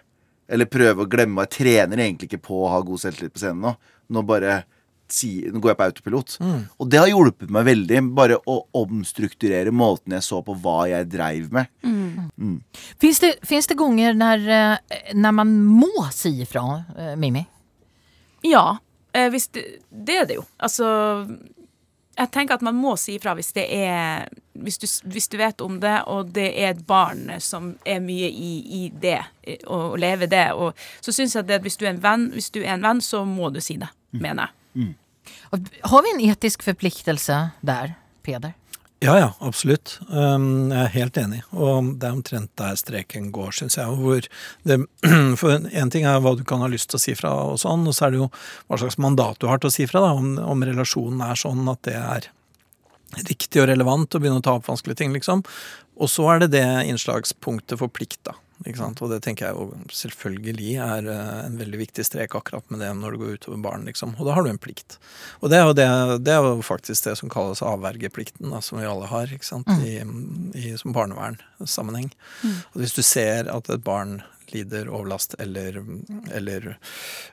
eller 0.51 0.71
prøve 0.71 1.05
å 1.05 1.11
glemme. 1.11 1.47
Jeg 1.47 1.55
trener 1.61 2.03
egentlig 2.03 2.31
ikke 2.31 2.47
på 2.49 2.65
å 2.65 2.73
ha 2.73 2.81
god 2.87 3.03
selvtillit 3.03 3.35
på 3.35 3.43
scenen 3.43 3.63
nå. 3.67 3.77
Nå 4.11 4.23
bare 4.27 4.65
nå 5.53 5.61
går 5.61 5.73
jeg 5.75 5.79
på 5.79 5.87
autopilot. 5.91 6.37
Og 6.81 6.89
det 6.91 7.03
har 7.03 7.11
hjulpet 7.13 7.53
meg 7.53 7.69
veldig. 7.69 8.03
Bare 8.17 8.41
å 8.49 8.57
omstrukturere 8.81 9.75
måten 9.75 10.17
jeg 10.17 10.25
så 10.25 10.41
på 10.45 10.57
hva 10.65 10.87
jeg 10.89 11.11
dreiv 11.13 11.53
med. 11.53 11.69
Finns 13.03 13.21
det, 13.23 13.37
finns 13.47 13.69
det 13.69 13.77
gånger 13.79 14.17
når, 14.17 14.49
når 15.15 15.27
när 15.27 15.33
man 15.33 15.65
må 15.65 16.09
si 16.13 16.43
ifra, 16.43 16.85
Mimi? 16.97 17.17
Mimmi? 17.17 17.47
Ja, 18.41 18.79
eh, 19.13 19.31
hvis 19.31 19.49
det, 19.49 19.65
det 19.91 20.17
er 20.17 20.27
det 20.27 20.35
jo. 20.35 20.45
Altså 20.57 20.87
Jeg 22.17 22.31
tenker 22.33 22.55
at 22.55 22.63
man 22.63 22.77
må 22.79 22.95
si 22.97 23.19
ifra 23.19 23.35
hvis 23.37 23.53
det 23.53 23.67
er 23.77 24.29
hvis 24.57 24.79
du, 24.79 24.87
hvis 25.13 25.29
du 25.29 25.37
vet 25.37 25.61
om 25.61 25.81
det, 25.81 25.99
og 26.09 26.31
det 26.33 26.47
er 26.57 26.71
et 26.71 26.87
barn 26.87 27.27
som 27.45 27.75
er 27.85 27.99
mye 28.01 28.31
i, 28.31 28.53
i 28.85 28.87
det, 28.89 29.19
eh, 29.43 29.59
og, 29.67 29.91
og 29.93 29.99
lever 29.99 30.31
det. 30.31 30.47
Og, 30.55 30.73
så 31.01 31.13
syns 31.13 31.35
jeg 31.37 31.45
det 31.45 31.59
at 31.59 31.67
hvis 31.67 31.77
du, 31.77 31.85
er 31.85 31.93
en 31.93 32.01
venn, 32.03 32.31
hvis 32.33 32.49
du 32.55 32.63
er 32.63 32.73
en 32.73 32.87
venn, 32.87 33.03
så 33.05 33.25
må 33.29 33.51
du 33.53 33.61
si 33.61 33.77
det, 33.77 33.91
mener 34.17 34.47
jeg. 34.47 34.55
Har 35.91 36.05
vi 36.05 36.15
en 36.15 36.23
etisk 36.31 36.63
forpliktelse 36.67 37.41
der, 37.67 37.97
Peder? 38.27 38.55
Ja, 39.05 39.19
ja, 39.21 39.33
absolutt. 39.45 39.99
Um, 40.09 40.71
jeg 40.73 40.81
er 40.81 40.93
helt 40.95 41.19
enig. 41.21 41.43
Og 41.53 41.93
det 42.01 42.09
er 42.09 42.15
omtrent 42.17 42.53
der 42.57 42.79
streken 42.81 43.29
går, 43.35 43.53
syns 43.59 43.77
jeg. 43.77 44.29
Det, 44.65 44.79
for 45.41 45.53
en 45.53 45.93
ting 45.93 46.07
er 46.09 46.23
hva 46.25 46.33
du 46.39 46.47
kan 46.49 46.65
ha 46.65 46.71
lyst 46.73 46.89
til 46.91 46.99
å 46.99 47.03
si 47.03 47.17
fra, 47.19 47.35
og 47.53 47.61
sånn, 47.61 47.85
og 47.85 47.97
så 47.97 48.07
er 48.07 48.15
det 48.15 48.23
jo 48.23 48.31
hva 48.67 48.81
slags 48.81 48.97
mandat 49.03 49.43
du 49.43 49.51
har 49.51 49.61
til 49.61 49.69
å 49.69 49.75
si 49.75 49.89
fra. 49.91 50.01
da, 50.07 50.15
Om, 50.17 50.39
om 50.41 50.65
relasjonen 50.65 51.21
er 51.29 51.43
sånn 51.43 51.69
at 51.73 51.83
det 51.89 51.99
er 52.01 52.31
riktig 53.29 53.61
og 53.63 53.69
relevant 53.69 54.17
å 54.17 54.23
begynne 54.23 54.41
å 54.41 54.47
ta 54.47 54.57
opp 54.57 54.67
vanskelige 54.71 55.03
ting, 55.03 55.13
liksom. 55.15 55.45
Og 56.01 56.11
så 56.13 56.27
er 56.33 56.45
det 56.45 56.55
det 56.57 56.67
innslagspunktet 56.89 57.79
for 57.81 57.93
plikt, 57.93 58.23
da. 58.29 58.35
Og 58.65 59.11
det 59.13 59.21
tenker 59.25 59.49
jeg 59.49 59.57
jo 59.57 59.67
selvfølgelig 59.93 60.71
er 60.83 61.09
eh, 61.13 61.41
en 61.45 61.59
veldig 61.61 61.81
viktig 61.83 62.07
strek 62.09 62.37
akkurat 62.39 62.65
med 62.73 62.81
det 62.81 62.93
når 62.97 63.15
det 63.15 63.21
går 63.21 63.35
utover 63.41 63.61
barn, 63.67 63.85
liksom. 63.89 64.15
Og 64.17 64.29
da 64.29 64.37
har 64.37 64.47
du 64.47 64.51
en 64.51 64.61
plikt. 64.63 64.99
Og 65.43 65.53
det 65.53 65.59
er 65.61 65.67
jo, 65.69 65.75
det, 65.77 65.89
det 66.25 66.33
er 66.35 66.47
jo 66.47 66.63
faktisk 66.65 67.09
det 67.09 67.17
som 67.21 67.33
kalles 67.33 67.63
avvergeplikten, 67.65 68.49
da, 68.55 68.63
som 68.65 68.81
vi 68.81 68.89
alle 68.89 69.11
har, 69.11 69.33
ikke 69.33 69.49
sant, 69.49 69.69
I, 69.85 70.01
i, 70.57 70.73
som 70.81 70.97
barnevernsammenheng. 70.97 72.09
Og 72.73 72.81
hvis 72.83 72.97
du 72.97 73.03
ser 73.05 73.53
at 73.53 73.71
et 73.73 73.85
barn 73.85 74.21
lider 74.55 74.89
overlast 74.89 75.35
eller, 75.39 75.79
eller 76.35 76.79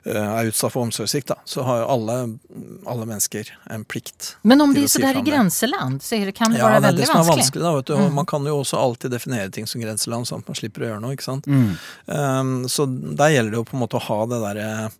eh, 0.04 0.16
er 0.16 0.50
utsatt 0.50 0.72
for 0.72 0.82
omsorgssvikt, 0.86 1.30
så 1.44 1.62
har 1.62 1.78
jo 1.82 1.86
alle, 1.94 2.38
alle 2.86 3.06
mennesker 3.06 3.50
en 3.70 3.84
plikt. 3.84 4.36
Men 4.42 4.60
om 4.60 4.74
til 4.74 4.82
det 4.82 4.84
å 4.84 4.84
är 4.84 4.88
si 4.88 5.00
i 5.00 5.02
grenseland, 5.02 5.18
om 5.18 5.24
det. 5.24 5.30
gränsland 5.30 6.02
så 6.02 6.14
är 6.14 6.26
det, 6.26 6.32
kan 6.32 6.50
det 6.52 6.58
Ja, 6.58 6.64
vara 6.68 6.80
det 6.80 6.88
er 6.88 6.92
det 6.96 7.06
som 7.06 7.16
er 7.16 7.24
vanskelig. 7.24 7.36
vanskelig. 7.36 7.62
da, 7.62 7.74
vet 7.76 7.86
du. 7.86 7.94
Mm. 7.94 8.14
Man 8.14 8.26
kan 8.26 8.46
jo 8.46 8.58
også 8.62 8.76
alltid 8.76 9.10
definere 9.10 9.50
ting 9.50 9.66
som 9.66 9.80
grenseland, 9.80 10.26
sånn 10.26 10.38
at 10.44 10.48
man 10.48 10.54
slipper 10.58 10.82
å 10.82 10.90
gjøre 10.92 11.00
noe. 11.00 11.12
ikke 11.16 11.22
sant? 11.30 11.46
Mm. 11.46 11.76
Um, 12.06 12.68
så 12.68 12.86
der 13.16 13.34
gjelder 13.36 13.50
det 13.50 13.56
jo 13.62 13.64
på 13.64 13.76
en 13.76 13.84
måte 13.86 13.96
å 14.00 14.06
ha 14.08 14.20
det 14.26 14.40
derre 14.42 14.90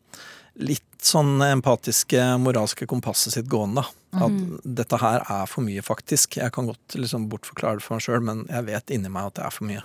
litt 0.57 0.83
sånn 1.05 1.43
empatiske, 1.43 2.23
moralske 2.41 2.87
kompasset 2.89 3.35
sitt 3.35 3.47
gående. 3.51 3.83
At 4.15 4.31
Mm. 4.31 4.61
dette 4.65 4.97
her 5.01 5.21
er 5.29 5.47
for 5.47 5.61
mye, 5.67 5.83
faktisk. 5.83 6.37
Jeg 6.39 6.53
kan 6.53 6.67
godt 6.71 6.95
liksom 6.95 7.29
bortforklare 7.29 7.77
det 7.81 7.83
for 7.83 7.95
meg 7.97 8.03
sjøl, 8.07 8.23
men 8.23 8.47
jeg 8.49 8.65
vet 8.65 8.87
inni 8.95 9.11
meg 9.11 9.27
at 9.27 9.35
det 9.35 9.45
er 9.45 9.51
for 9.51 9.65
mye. 9.67 9.83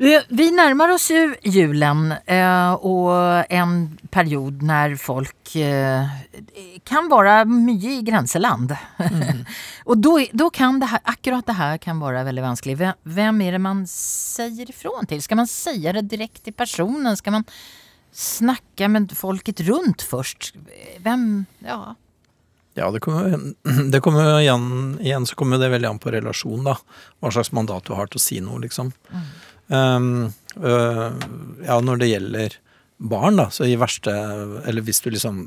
Vi, 0.00 0.08
nærmer 0.08 0.56
närmar 0.56 0.88
oss 0.88 1.10
ju 1.10 1.34
julen 1.44 2.12
og 2.12 2.84
och 2.84 3.52
en 3.52 3.98
period 4.10 4.62
när 4.62 4.96
folk 4.96 5.56
eh, 5.56 6.06
kan 6.84 7.08
vara 7.08 7.44
mye 7.44 7.98
i 7.98 8.02
gränsland. 8.02 8.76
och 9.84 9.98
då, 9.98 10.26
då 10.32 10.50
kan 10.50 10.80
det 10.80 10.86
här, 10.86 11.00
akkurat 11.04 11.46
det 11.46 11.52
här 11.52 11.78
kan 11.78 12.00
vara 12.00 12.24
väldigt 12.24 12.42
vanskligt. 12.42 12.80
Vem, 13.02 13.40
er 13.40 13.48
är 13.48 13.52
det 13.52 13.58
man 13.58 13.86
säger 13.86 14.70
ifrån 14.70 15.06
till? 15.06 15.22
Ska 15.22 15.36
man 15.36 15.46
säga 15.46 15.92
det 15.92 16.02
direkt 16.02 16.44
till 16.44 16.54
personen? 16.54 17.16
Ska 17.16 17.30
man 17.30 17.44
snacka 18.12 18.88
med 18.88 19.12
folket 19.16 19.60
runt 19.60 20.02
först? 20.02 20.54
Vem, 20.98 21.44
ja. 21.58 21.94
Ja, 22.74 22.90
det 22.90 23.00
kommer, 23.00 23.38
det 23.92 24.00
kommer 24.00 24.40
igjen, 24.40 24.98
igjen 25.00 25.26
så 25.26 25.36
kommer 25.36 25.58
det 25.58 25.68
veldig 25.68 25.88
an 25.88 25.98
på 25.98 26.10
relasjon, 26.10 26.64
da. 26.64 26.78
Hva 27.20 27.32
slags 27.34 27.52
mandat 27.52 27.84
du 27.84 27.92
har 27.92 28.08
til 28.08 28.20
å 28.20 28.22
si 28.22 28.40
noe, 28.40 28.60
liksom. 28.62 28.94
Um, 29.70 30.30
uh, 30.58 31.10
ja, 31.62 31.78
når 31.78 32.02
det 32.02 32.10
gjelder 32.10 32.56
barn, 33.00 33.38
da, 33.38 33.46
så 33.54 33.64
i 33.64 33.78
verste 33.80 34.12
Eller 34.66 34.82
hvis 34.84 34.98
du 35.04 35.12
liksom 35.14 35.44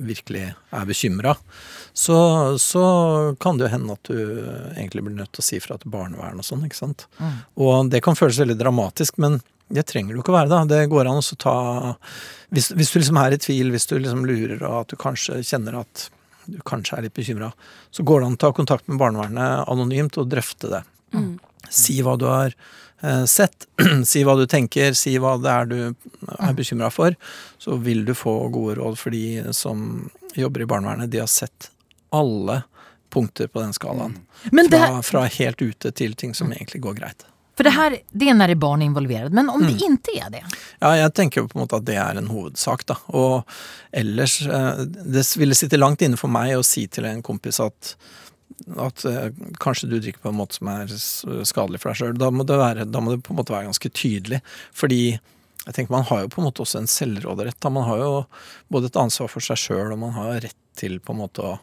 virkelig 0.00 0.42
er 0.48 0.84
bekymra, 0.86 1.34
så, 1.92 2.16
så 2.62 2.82
kan 3.42 3.58
det 3.58 3.66
jo 3.66 3.72
hende 3.72 3.94
at 3.96 4.10
du 4.10 4.18
egentlig 4.78 5.02
blir 5.04 5.16
nødt 5.16 5.32
til 5.34 5.42
å 5.42 5.46
si 5.46 5.58
fra 5.60 5.76
til 5.80 5.90
barnevern 5.92 6.38
og 6.40 6.46
sånn, 6.46 6.62
ikke 6.64 6.78
sant. 6.78 7.04
Og 7.58 7.90
det 7.90 8.00
kan 8.04 8.16
føles 8.16 8.38
veldig 8.40 8.56
dramatisk, 8.60 9.18
men 9.20 9.40
det 9.70 9.84
trenger 9.90 10.14
du 10.14 10.22
ikke 10.22 10.32
å 10.32 10.38
være, 10.38 10.50
da. 10.52 10.62
Det 10.70 10.88
går 10.90 11.10
an 11.10 11.20
å 11.20 11.38
ta 11.42 11.56
hvis, 12.54 12.70
hvis 12.74 12.94
du 12.94 13.00
liksom 13.00 13.18
er 13.22 13.34
i 13.34 13.40
tvil, 13.42 13.70
hvis 13.74 13.86
du 13.90 13.96
liksom 13.98 14.24
lurer 14.26 14.62
og 14.62 14.78
at 14.80 14.94
du 14.94 14.98
kanskje 14.98 15.42
kjenner 15.46 15.80
at 15.82 16.08
du 16.50 16.58
kanskje 16.66 16.96
er 16.96 17.06
litt 17.06 17.14
bekymra, 17.14 17.52
så 17.94 18.06
går 18.06 18.22
det 18.22 18.30
an 18.30 18.38
å 18.38 18.42
ta 18.46 18.50
kontakt 18.56 18.88
med 18.90 18.98
barnevernet 19.02 19.68
anonymt 19.70 20.18
og 20.18 20.30
drøfte 20.32 20.70
det. 20.72 20.82
Si 21.70 22.00
hva 22.02 22.16
du 22.18 22.26
har 22.30 22.56
sett, 23.26 23.66
si 24.04 24.24
hva 24.26 24.36
du 24.36 24.46
tenker, 24.50 24.92
si 24.98 25.16
hva 25.18 25.36
det 25.40 25.52
er 25.52 25.70
du 25.70 25.78
er 26.36 26.56
bekymra 26.56 26.90
for. 26.92 27.16
Så 27.58 27.78
vil 27.80 28.04
du 28.04 28.14
få 28.14 28.36
gode 28.52 28.78
råd, 28.80 28.98
for 29.00 29.14
de 29.14 29.54
som 29.56 30.10
jobber 30.38 30.64
i 30.64 30.68
barnevernet, 30.70 31.10
de 31.10 31.22
har 31.22 31.30
sett 31.30 31.70
alle 32.10 32.62
punkter 33.10 33.50
på 33.50 33.60
den 33.60 33.72
skalaen. 33.72 34.18
Mm. 34.52 34.66
det, 34.70 34.78
Fra, 34.78 35.02
fra 35.02 35.26
helt 35.26 35.62
ute 35.62 35.92
til 35.92 36.14
ting 36.14 36.34
som 36.34 36.52
egentlig 36.52 36.82
går 36.82 36.98
greit. 37.00 37.26
For 37.60 37.66
det 37.68 37.74
her, 37.76 37.94
det 38.16 38.28
er 38.30 38.36
når 38.38 38.48
det 38.48 38.54
er 38.56 38.60
barn 38.62 38.82
involverade. 38.82 39.34
Men 39.36 39.50
om 39.52 39.60
det 39.66 39.74
ikke 39.76 40.14
er 40.16 40.30
det? 40.32 40.40
Ja, 40.80 40.94
jeg 40.96 41.12
tenker 41.18 41.44
på 41.44 41.58
en 41.58 41.66
måte 41.66 41.76
at 41.76 41.84
det 41.84 41.98
er 42.00 42.16
en 42.16 42.30
hovedsak, 42.32 42.86
da. 42.88 42.96
Og 43.12 43.42
ellers 43.92 44.38
eh, 44.46 44.80
Det 44.88 45.26
ville 45.36 45.58
sitte 45.58 45.76
langt 45.76 46.00
inne 46.06 46.16
for 46.16 46.32
meg 46.32 46.54
å 46.56 46.64
si 46.64 46.86
til 46.88 47.04
en 47.10 47.20
kompis 47.26 47.60
at 47.60 47.92
at 48.76 49.04
eh, 49.08 49.30
kanskje 49.62 49.88
du 49.90 49.98
drikker 50.00 50.22
på 50.24 50.30
en 50.32 50.38
måte 50.40 50.58
som 50.58 50.68
er 50.72 50.90
skadelig 51.48 51.80
for 51.82 51.90
deg 51.92 52.00
sjøl. 52.00 52.18
Da, 52.20 52.30
må 52.34 52.46
det 52.46 52.58
være- 52.60 52.88
da 52.90 53.00
må 53.02 53.14
det 53.14 53.22
på 53.26 53.34
en 53.34 53.40
måte 53.40 53.54
være 53.54 53.68
ganske 53.70 53.90
tydelig. 53.92 54.40
Fordi 54.76 55.02
jeg 55.66 55.74
tenker 55.76 55.90
man 55.92 56.04
har 56.08 56.22
jo 56.24 56.28
på 56.32 56.40
en 56.42 56.48
måte 56.48 56.62
også 56.64 56.78
en 56.80 56.90
selvråderett. 56.90 57.58
Da. 57.60 57.68
Man 57.70 57.84
har 57.88 57.98
jo 57.98 58.12
både 58.72 58.86
et 58.90 58.96
ansvar 59.00 59.28
for 59.28 59.40
seg 59.44 59.56
sjøl, 59.60 59.92
og 59.92 59.98
man 59.98 60.12
har 60.16 60.40
rett 60.40 60.56
til 60.80 60.98
på 61.00 61.12
en 61.12 61.20
måte 61.20 61.44
å 61.44 61.58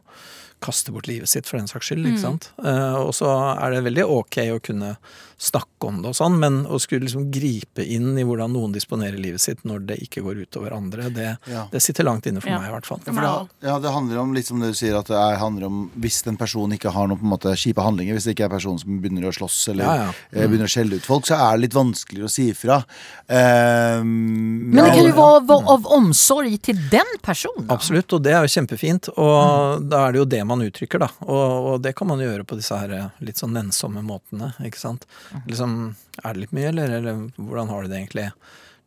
kaste 0.62 0.92
bort 0.94 1.08
livet 1.10 1.30
sitt 1.30 1.46
for 1.46 1.58
den 1.60 1.68
saks 1.70 1.92
skyld. 1.92 2.06
ikke 2.06 2.22
sant? 2.22 2.50
Uh, 2.58 2.98
og 3.06 3.14
så 3.14 3.30
er 3.62 3.72
det 3.76 3.84
veldig 3.86 4.06
ok 4.10 4.38
å 4.56 4.62
kunne 4.62 4.96
snakke 5.38 5.86
om 5.86 6.02
det 6.02 6.10
og 6.10 6.16
sånn, 6.18 6.40
men 6.42 6.64
å 6.66 6.80
skulle 6.82 7.06
liksom 7.06 7.28
gripe 7.32 7.84
inn 7.86 8.18
i 8.18 8.24
hvordan 8.26 8.50
noen 8.56 8.72
disponerer 8.74 9.20
livet 9.22 9.40
sitt 9.44 9.60
når 9.70 9.84
det 9.86 9.98
ikke 10.02 10.24
går 10.26 10.40
utover 10.48 10.74
andre, 10.74 11.10
det, 11.14 11.38
Ja. 11.46 11.68
det 11.72 11.82
sitter 11.86 12.04
langt 12.08 12.26
inne 12.26 12.42
for 12.42 12.50
Ja. 12.50 12.58
meg 12.60 12.70
i 12.70 12.74
hvert 12.74 12.86
fall. 12.90 13.00
Ja, 13.06 13.14
for 13.14 13.22
det, 13.22 13.68
ja, 13.70 13.76
det 13.80 13.92
handler 13.94 14.18
om 14.18 14.34
liksom 14.34 14.60
det 14.62 14.72
du 14.74 14.74
sier, 14.74 14.98
at 14.98 15.06
det 15.06 15.16
er, 15.16 15.38
handler 15.38 15.68
om 15.68 15.92
hvis 16.00 16.26
en 16.28 16.38
person 16.38 16.72
ikke 16.74 16.92
har 16.92 17.08
noen 17.08 17.20
på 17.20 17.24
en 17.28 17.34
måte 17.38 17.54
kjipe 17.56 17.84
handlinger, 17.86 18.16
hvis 18.18 18.26
det 18.26 18.34
ikke 18.36 18.46
er 18.48 18.52
en 18.52 18.58
person 18.58 18.80
som 18.80 19.00
begynner 19.00 19.30
å 19.30 19.36
slåss 19.38 19.60
eller 19.76 19.86
Ja, 19.86 19.96
ja. 19.96 20.14
eh, 20.34 20.48
begynner 20.48 20.66
å 20.66 20.74
skjelle 20.74 20.96
ut 20.98 21.06
folk, 21.06 21.26
så 21.30 21.38
er 21.38 21.58
det 21.58 21.62
litt 21.68 21.78
vanskeligere 21.78 22.26
å 22.26 22.34
si 22.34 22.50
ifra. 22.52 22.84
Um, 23.30 24.72
Men 24.74 24.86
det 24.86 24.92
kan 24.94 25.04
jo 25.06 25.14
ja, 25.14 25.40
være 25.46 25.68
av, 25.74 25.86
omsorg 25.98 26.56
til 26.66 26.80
den 26.92 27.10
personen. 27.26 27.68
Absolutt, 27.74 28.12
og 28.18 28.24
det 28.26 28.34
er 28.34 28.46
jo 28.46 28.52
kjempefint. 28.58 29.10
Og 29.18 29.86
da 29.90 30.08
er 30.08 30.16
det 30.16 30.22
jo 30.22 30.26
det 30.26 30.42
man 30.50 30.64
uttrykker, 30.66 31.00
da. 31.06 31.10
Og, 31.28 31.74
og 31.76 31.82
det 31.86 31.94
kan 31.98 32.10
man 32.10 32.22
gjøre 32.24 32.46
på 32.48 32.58
disse 32.60 32.78
her 32.78 33.12
litt 33.24 33.40
sånn 33.42 33.54
nennsomme 33.56 34.04
måtene, 34.06 34.54
ikke 34.66 34.80
sant. 34.82 35.06
Liksom, 35.48 35.78
er 36.24 36.34
det 36.34 36.46
litt 36.46 36.56
mye, 36.56 36.72
eller, 36.72 36.96
eller 37.00 37.22
hvordan 37.36 37.72
har 37.74 37.84
du 37.84 37.92
det 37.92 38.00
egentlig? 38.02 38.30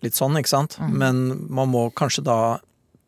Litt 0.04 0.16
sånn, 0.16 0.38
ikke 0.40 0.52
sant. 0.52 0.78
Men 0.80 1.22
man 1.52 1.72
må 1.72 1.88
kanskje 1.96 2.24
da 2.26 2.40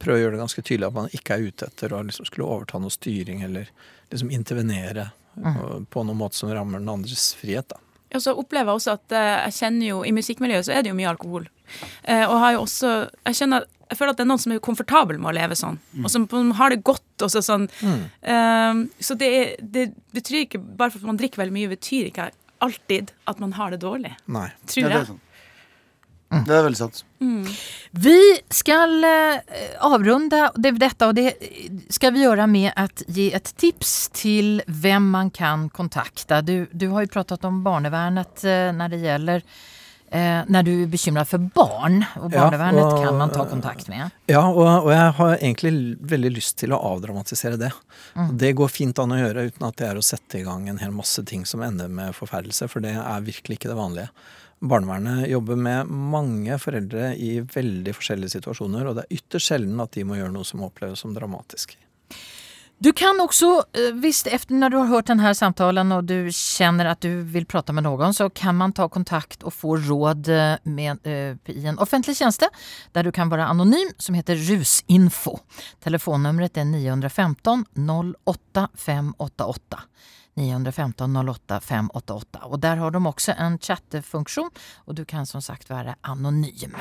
prøve 0.02 0.18
å 0.18 0.22
gjøre 0.24 0.36
det 0.36 0.42
ganske 0.42 0.64
tydelig 0.66 0.88
at 0.88 0.96
man 0.96 1.12
ikke 1.14 1.36
er 1.36 1.48
ute 1.48 1.68
etter 1.70 1.94
å 1.94 2.02
liksom 2.04 2.26
skulle 2.28 2.48
overta 2.48 2.80
noe 2.82 2.92
styring 2.92 3.44
eller 3.46 3.70
liksom 4.10 4.32
intervenere 4.34 5.10
mm. 5.36 5.86
på 5.92 6.04
noen 6.04 6.18
måte 6.18 6.36
som 6.40 6.50
rammer 6.52 6.82
den 6.82 6.90
andres 6.92 7.32
frihet, 7.38 7.70
da. 7.70 7.78
Ja, 8.12 8.20
så 8.20 8.34
opplever 8.36 8.68
jeg 8.68 8.80
også 8.80 8.96
at 8.98 9.14
eh, 9.16 9.34
jeg 9.46 9.54
kjenner 9.56 9.86
jo 9.86 10.00
I 10.04 10.10
musikkmiljøet 10.12 10.66
så 10.66 10.74
er 10.74 10.82
det 10.84 10.90
jo 10.90 10.96
mye 10.98 11.08
alkohol. 11.14 11.46
Eh, 12.04 12.26
og 12.26 12.34
har 12.42 12.58
jo 12.58 12.66
også 12.66 12.90
Jeg 13.30 13.38
kjenner 13.38 13.64
jeg 13.92 13.98
føler 13.98 14.14
at 14.14 14.20
det 14.20 14.24
er 14.24 14.28
noen 14.30 14.40
som 14.40 14.52
er 14.54 14.60
komfortabel 14.64 15.18
med 15.20 15.28
å 15.28 15.34
leve 15.36 15.56
sånn, 15.58 15.74
og 16.00 16.06
som 16.08 16.22
har 16.56 16.72
det 16.72 16.78
godt. 16.80 17.04
Og 17.20 17.28
så 17.28 17.42
sånn. 17.44 17.66
Eh, 17.84 18.78
så 19.04 19.16
det, 19.20 19.28
det 19.60 19.82
betyr 20.16 20.46
ikke 20.46 20.60
Bare 20.62 20.88
for 20.94 21.02
at 21.02 21.10
man 21.10 21.18
drikker 21.20 21.42
veldig 21.42 21.52
mye, 21.52 21.68
betyr 21.74 22.08
ikke 22.08 22.30
alltid 22.62 23.12
at 23.24 23.42
man 23.42 23.52
har 23.58 23.74
det 23.74 23.82
dårlig. 23.82 24.14
Nei. 24.24 24.48
ja, 24.76 24.88
det 24.88 25.00
er 25.00 25.10
sant. 25.10 25.28
Mm. 26.32 26.44
Det 26.48 26.54
er 26.56 26.62
veldig 26.64 26.78
sant. 26.78 27.02
Vi 27.90 28.18
skal 28.48 29.04
eh, 29.04 29.74
avrunda 29.84 30.46
det, 30.54 30.70
detta 30.80 31.06
och 31.06 31.14
det 31.14 31.34
skal 31.92 32.14
vi 32.14 32.22
gjøre 32.22 32.46
med 32.48 32.72
å 32.72 32.86
ge 33.12 33.28
et 33.36 33.52
tips 33.60 34.08
til 34.16 34.62
vem 34.66 35.10
man 35.12 35.30
kan 35.30 35.68
kontakta. 35.68 36.40
Du, 36.40 36.66
du 36.72 36.88
har 36.94 37.04
jo 37.04 37.12
pratet 37.12 37.44
om 37.44 37.60
barnevernet 37.62 38.42
når 38.42 38.72
när 38.72 38.88
det 38.88 38.96
gäller 38.96 39.42
eh, 40.12 40.42
når 40.48 40.66
du 40.66 40.72
er 40.74 40.90
bekymra 40.92 41.24
for 41.28 41.38
barn 41.54 42.04
och 42.16 42.32
Ja, 42.32 42.46
og, 42.46 43.04
kan 43.04 43.18
man 43.18 43.30
ta 43.30 43.46
kontakt 43.48 43.88
med. 43.88 44.10
Ja, 44.30 44.44
og, 44.48 44.86
og 44.86 44.92
jeg 44.92 45.14
har 45.18 45.34
egentlig 45.38 45.72
veldig 46.12 46.32
lyst 46.36 46.58
til 46.62 46.74
å 46.76 46.80
avdramatisere 46.92 47.58
det. 47.60 47.72
Mm. 48.14 48.36
Det 48.38 48.52
går 48.58 48.72
fint 48.72 49.02
an 49.02 49.16
å 49.16 49.20
gjøre 49.20 49.48
uten 49.50 49.66
at 49.68 49.80
det 49.80 49.88
er 49.88 50.00
å 50.00 50.04
sette 50.04 50.40
i 50.40 50.46
gang 50.46 50.68
en 50.68 50.80
hel 50.82 50.94
masse 50.94 51.24
ting 51.28 51.46
som 51.48 51.64
ender 51.64 51.90
med 51.92 52.16
forferdelse, 52.16 52.68
for 52.70 52.84
det 52.84 52.94
er 53.00 53.26
virkelig 53.26 53.60
ikke 53.60 53.72
det 53.72 53.78
vanlige. 53.80 54.10
Barnevernet 54.62 55.26
jobber 55.26 55.58
med 55.58 55.88
mange 55.90 56.58
foreldre 56.62 57.16
i 57.18 57.40
veldig 57.42 57.96
forskjellige 57.98 58.36
situasjoner, 58.36 58.86
og 58.86 58.98
det 58.98 59.08
er 59.08 59.16
ytterst 59.18 59.50
sjelden 59.50 59.82
at 59.82 59.96
de 59.96 60.04
må 60.06 60.20
gjøre 60.20 60.36
noe 60.36 60.46
som 60.46 60.62
oppleves 60.62 61.02
som 61.02 61.16
dramatisk. 61.16 61.74
Du 62.82 62.92
kan 62.92 63.20
också, 63.20 63.64
hvis 63.72 64.04
visst 64.04 64.26
efter 64.26 64.54
när 64.54 64.70
du 64.70 64.76
har 64.76 64.86
hørt 64.86 65.06
denne 65.06 65.30
samtalen 65.34 65.92
og 65.94 66.08
du 66.10 66.32
kjenner 66.34 66.88
at 66.90 67.04
du 67.04 67.20
vil 67.30 67.44
prate 67.46 67.70
med 67.70 67.84
noen, 67.86 68.10
så 68.10 68.26
kan 68.34 68.56
man 68.58 68.74
ta 68.74 68.88
kontakt 68.90 69.44
og 69.46 69.54
få 69.54 69.76
råd 69.78 70.26
eh, 70.26 70.56
med, 70.66 71.06
eh, 71.06 71.36
i 71.54 71.62
en 71.70 71.78
offentlig 71.78 72.16
tjeneste 72.18 72.48
der 72.90 73.06
du 73.06 73.12
kan 73.14 73.30
være 73.30 73.46
anonym 73.46 73.94
som 74.02 74.18
heter 74.18 74.34
Rusinfo. 74.48 75.36
Telefonnumret 75.78 76.58
er 76.58 76.66
915 76.72 77.62
08 77.78 78.66
588. 78.74 79.86
915 80.42 81.22
08 81.22 81.60
588 81.62 82.44
Og 82.50 82.58
der 82.66 82.82
har 82.82 82.90
de 82.90 83.06
også 83.06 83.38
en 83.38 83.62
chattefunktion 83.62 84.50
og 84.88 84.98
du 84.98 85.04
kan 85.04 85.26
som 85.26 85.40
sagt 85.40 85.70
være 85.70 85.94
anonym. 86.02 86.74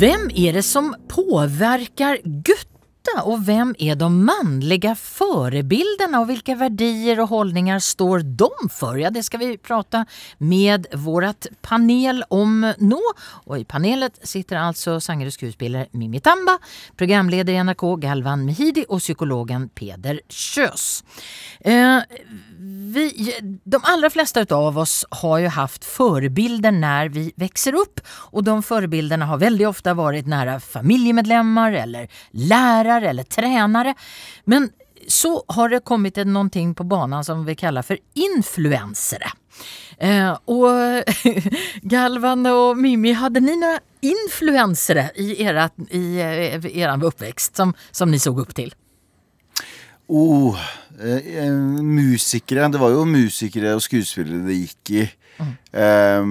Vem 0.00 0.30
är 0.34 0.52
det 0.52 0.62
som 0.62 0.94
påverkar 1.08 2.18
Gutta 3.06 3.22
och 3.22 3.48
vem 3.48 3.74
är 3.78 3.94
de 3.94 4.24
manliga 4.24 4.94
förebilderna 4.94 6.20
och 6.20 6.30
vilka 6.30 6.54
värdier 6.54 7.20
och 7.20 7.28
hållningar 7.28 7.78
står 7.78 8.18
de 8.18 8.68
för? 8.68 8.96
Ja, 8.96 9.10
det 9.10 9.22
ska 9.22 9.38
vi 9.38 9.58
prata 9.58 10.06
med 10.38 10.86
vårt 10.92 11.46
panel 11.60 12.24
om 12.28 12.72
nå. 12.78 13.00
Och 13.18 13.58
i 13.58 13.64
panelet 13.64 14.28
sitter 14.28 14.56
alltså 14.56 15.00
sångare 15.00 15.26
och 15.26 15.32
skuespelare 15.32 15.86
Mimi 15.90 16.20
Tamba, 16.20 16.58
programledare 16.96 17.56
i 17.56 17.64
NRK 17.64 18.00
Galvan 18.00 18.44
Mehidi 18.44 18.84
och 18.88 19.00
psykologen 19.00 19.68
Peder 19.68 20.20
Kös. 20.28 21.04
Eh, 21.60 21.98
vi, 22.92 23.34
de 23.64 23.80
allra 23.84 24.10
flesta 24.10 24.56
av 24.56 24.78
oss 24.78 25.04
har 25.10 25.38
ju 25.38 25.48
haft 25.48 25.84
förebilder 25.84 26.72
när 26.72 27.08
vi 27.08 27.32
växer 27.36 27.74
upp 27.74 28.00
och 28.08 28.44
de 28.44 28.62
förebilderna 28.62 29.26
har 29.26 29.38
väldigt 29.38 29.68
ofta 29.68 29.94
varit 29.94 30.26
nära 30.26 30.60
familjemedlemmar 30.60 31.72
eller 31.72 32.08
lärare 32.30 32.95
eller 33.02 33.22
tränare. 33.22 33.94
Men 34.44 34.70
så 35.08 35.44
har 35.48 35.68
det 35.68 35.80
kommit 35.80 36.16
någonting 36.16 36.74
på 36.74 36.84
banan 36.84 37.24
som 37.24 37.44
vi 37.44 37.54
kallar 37.54 37.82
för 37.82 37.98
influensere. 38.14 39.26
Eh, 39.98 40.38
och 40.44 40.68
Galvan 41.82 42.46
och 42.46 42.78
Mimmi, 42.78 43.12
hade 43.12 43.40
ni 43.40 43.56
några 43.56 43.80
influensere 44.00 45.10
i, 45.14 45.42
era, 45.42 45.70
i 45.90 45.98
i 45.98 46.80
er 46.80 47.04
uppväxt 47.04 47.56
som, 47.56 47.74
som 47.90 48.10
ni 48.10 48.18
såg 48.18 48.40
upp 48.40 48.54
till? 48.54 48.74
Oh, 50.06 50.58
eh, 51.02 51.44
eh, 51.44 51.52
musikere. 51.82 52.68
Det 52.68 52.78
var 52.78 52.90
jo 52.94 53.04
musikere 53.04 53.74
og 53.74 53.82
skuespillere 53.82 54.46
det 54.46 54.60
gikk 54.60 54.90
i. 54.90 55.02
eh, 55.72 56.22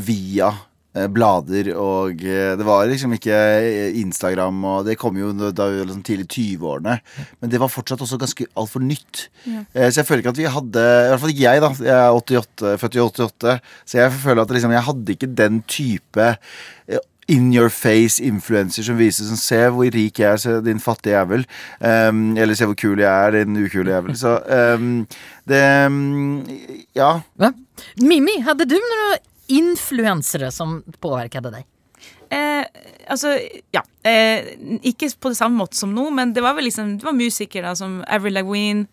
via 0.00 0.48
eh, 0.48 0.54
blader 0.94 1.72
og 1.74 2.20
eh, 2.22 2.54
Det 2.58 2.66
var 2.66 2.86
liksom 2.86 3.16
ikke 3.16 3.34
eh, 3.34 3.96
Instagram, 4.00 4.60
og 4.70 4.84
det 4.86 4.98
kom 5.00 5.16
jo 5.18 5.32
da 5.34 5.68
vi 5.70 5.80
var 5.80 5.88
liksom 5.88 6.04
tidlig 6.06 6.28
20-årene. 6.30 6.98
Men 7.40 7.50
det 7.52 7.60
var 7.62 7.72
fortsatt 7.72 8.04
også 8.04 8.18
ganske 8.20 8.46
altfor 8.54 8.84
nytt. 8.84 9.28
Ja. 9.44 9.64
så 9.90 10.00
jeg 10.00 10.06
føler 10.08 10.22
ikke 10.22 10.34
at 10.34 10.38
vi 10.40 10.52
hadde 10.56 10.84
I 10.84 11.08
hvert 11.10 11.24
fall 11.24 11.34
ikke 11.34 11.48
jeg, 11.48 11.64
da. 11.64 11.72
Jeg 11.84 11.96
er 11.96 12.20
88, 12.20 12.76
født 12.82 12.94
i 12.94 13.02
88. 13.02 13.58
Så 13.84 13.98
jeg 13.98 14.14
føler 14.22 14.44
at 14.44 14.54
liksom, 14.54 14.76
jeg 14.76 14.88
hadde 14.90 15.16
ikke 15.18 15.32
den 15.42 15.60
type 15.68 16.30
eh, 16.30 17.02
in 17.28 17.52
your 17.54 17.70
face 17.72 18.20
influencer 18.22 18.84
som 18.84 18.98
viser 19.00 19.24
sånn 19.28 19.40
Se 19.40 19.60
hvor 19.72 19.88
rik 19.94 20.20
jeg 20.20 20.28
er, 20.28 20.40
se 20.40 20.56
din 20.64 20.82
fattige 20.82 21.16
jævel. 21.16 21.46
Um, 21.80 22.34
eller 22.36 22.56
se 22.58 22.68
hvor 22.68 22.78
kul 22.78 23.00
jeg 23.00 23.08
er, 23.10 23.38
din 23.40 23.58
ukule 23.64 23.94
jævel. 23.94 24.16
Så 24.18 24.36
um, 24.76 25.04
det 25.48 25.62
um, 25.86 26.42
Ja. 26.96 27.16
Hva? 27.40 27.54
Mimmi, 28.00 28.38
hadde 28.46 28.68
du 28.70 28.76
några 28.76 29.16
influensere 29.52 30.50
som 30.54 30.82
påvirket 31.00 31.50
deg? 31.52 31.66
Eh, 32.30 32.64
altså, 33.08 33.36
ja. 33.74 33.82
Eh, 34.04 34.54
ikke 34.82 35.10
på 35.20 35.32
det 35.32 35.38
samme 35.38 35.58
måte 35.60 35.78
som 35.78 35.92
nå, 35.94 36.08
men 36.14 36.34
det 36.34 36.42
var 36.44 36.56
vel 36.56 36.66
liksom 36.68 36.98
Det 36.98 37.06
var 37.06 37.16
musikere 37.16 37.68
da, 37.68 37.76
som 37.78 38.02
Avril 38.08 38.36
Lagween, 38.36 38.86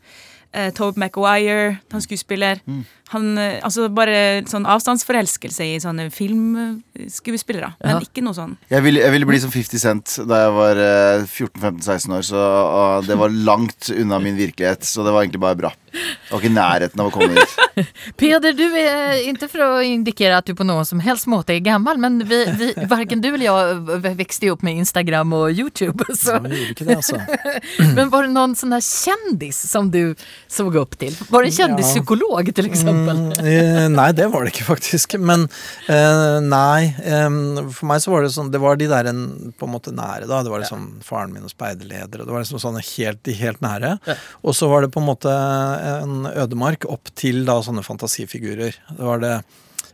eh, 0.53 0.71
Tobe 0.73 0.99
Maguire, 0.99 1.79
han 1.91 2.03
skuespiller. 2.03 2.61
Han, 3.11 3.37
eh, 3.37 3.59
altså 3.63 3.87
bare 3.93 4.43
sånn 4.49 4.65
avstandsforelskelse 4.69 5.67
i 5.67 5.79
sånne 5.83 6.09
filmskuespillere. 6.13 7.73
Men 7.83 7.97
Ja. 7.97 7.99
ikke 7.99 8.23
noe 8.23 8.33
sånn 8.33 8.57
Jeg 8.69 8.83
ville, 8.83 9.01
jeg 9.01 9.11
ville 9.11 9.25
bli 9.25 9.39
som 9.39 9.51
50 9.51 9.79
Cent 9.79 10.15
da 10.27 10.45
jeg 10.45 10.53
var 10.55 10.75
eh, 10.79 11.25
14-15-16 11.27 12.17
år, 12.17 12.23
så 12.23 12.41
og 12.71 13.07
det 13.07 13.17
var 13.17 13.29
langt 13.29 13.89
unna 13.89 14.19
min 14.19 14.37
virkelighet. 14.37 14.83
Så 14.83 15.03
det 15.03 15.11
var 15.11 15.23
egentlig 15.23 15.41
bare 15.41 15.59
bra. 15.59 15.73
Jeg 15.91 16.31
var 16.31 16.39
ikke 16.39 16.51
i 16.51 16.55
nærheten 16.55 17.01
av 17.03 17.09
å 17.09 17.11
komme 17.11 17.35
hit. 17.35 17.87
Peder, 18.19 18.55
du 18.55 18.63
er 18.79 19.19
ikke 19.27 19.49
for 19.51 19.65
å 19.65 19.81
indikere 19.83 20.37
at 20.39 20.47
du 20.47 20.55
på 20.55 20.63
noen 20.67 20.87
som 20.87 21.01
helst 21.03 21.27
måte 21.27 21.55
er 21.55 21.59
gammel, 21.65 21.99
men 21.99 22.21
vi, 22.23 22.39
vi, 22.59 22.71
verken 22.87 23.21
du 23.23 23.27
eller 23.33 23.47
jeg 23.49 24.15
vokste 24.21 24.47
jo 24.47 24.55
opp 24.55 24.63
med 24.63 24.79
Instagram 24.81 25.35
og 25.35 25.51
Youtube. 25.51 26.07
Så. 26.15 26.37
det, 26.39 26.95
altså. 26.95 27.19
Men 27.97 28.11
var 28.11 28.25
det 28.27 28.33
noen 28.33 28.53
sånn 28.57 28.73
kjendis 28.79 29.21
kändis 29.31 29.69
som 29.71 29.91
du 29.91 30.15
så 30.47 30.67
opp 30.81 30.97
til? 30.99 31.15
Var 31.29 31.43
det 31.43 31.51
en 31.51 31.57
kjendispsykolog, 31.57 32.51
til 32.55 32.69
exempel? 32.69 33.00
Mm, 33.07 33.31
eh, 33.39 33.87
nei, 33.91 34.09
det 34.17 34.27
var 34.33 34.45
det 34.45 34.53
ikke, 34.53 34.67
faktisk. 34.69 35.15
Men 35.21 35.47
eh, 35.87 36.37
nei. 36.45 36.91
for 37.73 37.89
meg 37.89 38.03
så 38.03 38.13
var 38.13 38.25
det 38.25 38.33
sånn 38.35 38.51
Det 38.53 38.61
var 38.61 38.79
de 38.79 38.89
der 38.91 39.11
en, 39.11 39.23
på 39.57 39.67
en 39.67 39.73
måte 39.73 39.95
nære, 39.95 40.27
da. 40.29 40.43
Det 40.45 40.53
var 40.53 40.63
liksom 40.63 40.87
faren 41.05 41.33
min 41.35 41.47
og 41.47 41.53
speiderleder, 41.53 42.21
og 42.21 42.29
det 42.29 42.35
var 42.35 42.45
liksom 42.45 42.61
sånne 42.63 42.83
helt, 42.93 43.23
de 43.27 43.37
helt 43.41 43.63
nære. 43.63 43.95
Og 44.45 44.57
så 44.57 44.69
var 44.71 44.85
det 44.85 44.93
på 44.93 45.01
en 45.03 45.09
måte 45.09 45.31
en 45.31 46.29
ødemark 46.31 46.87
opp 46.91 47.11
til 47.17 47.43
da 47.47 47.59
sånne 47.65 47.85
fantasifigurer. 47.85 48.79
Det 48.91 49.03
var 49.05 49.21
det 49.23 49.35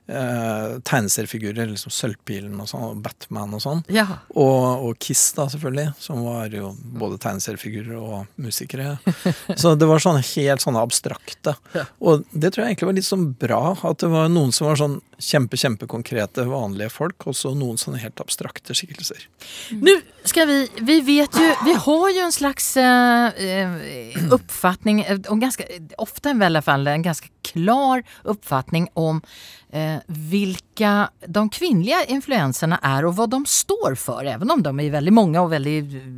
eh, 0.07 0.77
tegneseriefigurer, 0.87 1.69
liksom 1.71 1.93
Sølvpilen 1.93 2.57
og 2.61 2.69
sånn, 2.71 2.85
og 2.89 3.01
Batman 3.05 3.55
og 3.57 3.63
sånn. 3.63 3.83
Ja. 3.93 4.05
Og, 4.35 4.87
og 4.87 4.99
Kiss, 5.03 5.29
da, 5.37 5.47
selvfølgelig, 5.51 5.91
som 6.01 6.23
var 6.25 6.53
jo 6.55 6.73
både 6.99 7.19
tegneseriefigurer 7.23 7.97
og 7.99 8.41
musikere. 8.41 8.97
Så 9.61 9.75
det 9.79 9.89
var 9.89 10.03
sånn 10.03 10.21
helt 10.21 10.63
sånne 10.63 10.83
abstrakte. 10.83 11.57
Og 11.99 12.25
det 12.31 12.53
tror 12.53 12.65
jeg 12.65 12.75
egentlig 12.75 12.91
var 12.91 12.99
litt 12.99 13.09
sånn 13.09 13.29
bra, 13.39 13.61
at 13.75 14.01
det 14.03 14.11
var 14.13 14.31
noen 14.31 14.55
som 14.55 14.69
var 14.71 14.81
sånn 14.81 14.99
kjempe, 15.19 15.57
kjempekonkrete, 15.57 16.45
vanlige 16.49 16.89
folk, 16.93 17.27
og 17.27 17.35
så 17.35 17.53
noen 17.57 17.79
sånne 17.81 18.01
helt 18.01 18.21
abstrakte 18.21 18.75
skikkelser. 18.77 19.27
Nu 19.81 19.95
ska 20.23 20.45
vi, 20.45 20.59
vi 20.81 21.01
vet 21.01 21.39
ju, 21.39 21.47
vi 21.65 21.73
har 21.73 22.09
jo 22.13 22.25
en 22.25 22.31
slags 22.31 22.77
eh, 22.77 23.73
oppfatning, 24.31 25.01
eh, 25.01 25.19
och 25.29 25.41
ganska, 25.41 25.63
ofta 25.97 26.31
i 26.31 26.43
alla 26.43 26.61
fall 26.61 26.87
en 26.87 27.01
ganska 27.01 27.27
klar 27.41 28.03
oppfatning 28.23 28.89
om 28.93 29.21
eh, 29.71 29.97
vilka 30.07 31.09
de 31.27 31.49
kvinnelige 31.49 32.05
influenserna 32.07 32.79
er 32.83 33.07
og 33.07 33.17
hva 33.17 33.27
de 33.31 33.45
står 33.45 33.95
for, 33.95 34.25
även 34.25 34.51
om 34.51 34.63
de 34.63 34.79
er 34.79 34.91
veldig 34.91 35.13
mange 35.13 35.39
og 35.39 35.49
veldig, 35.51 35.77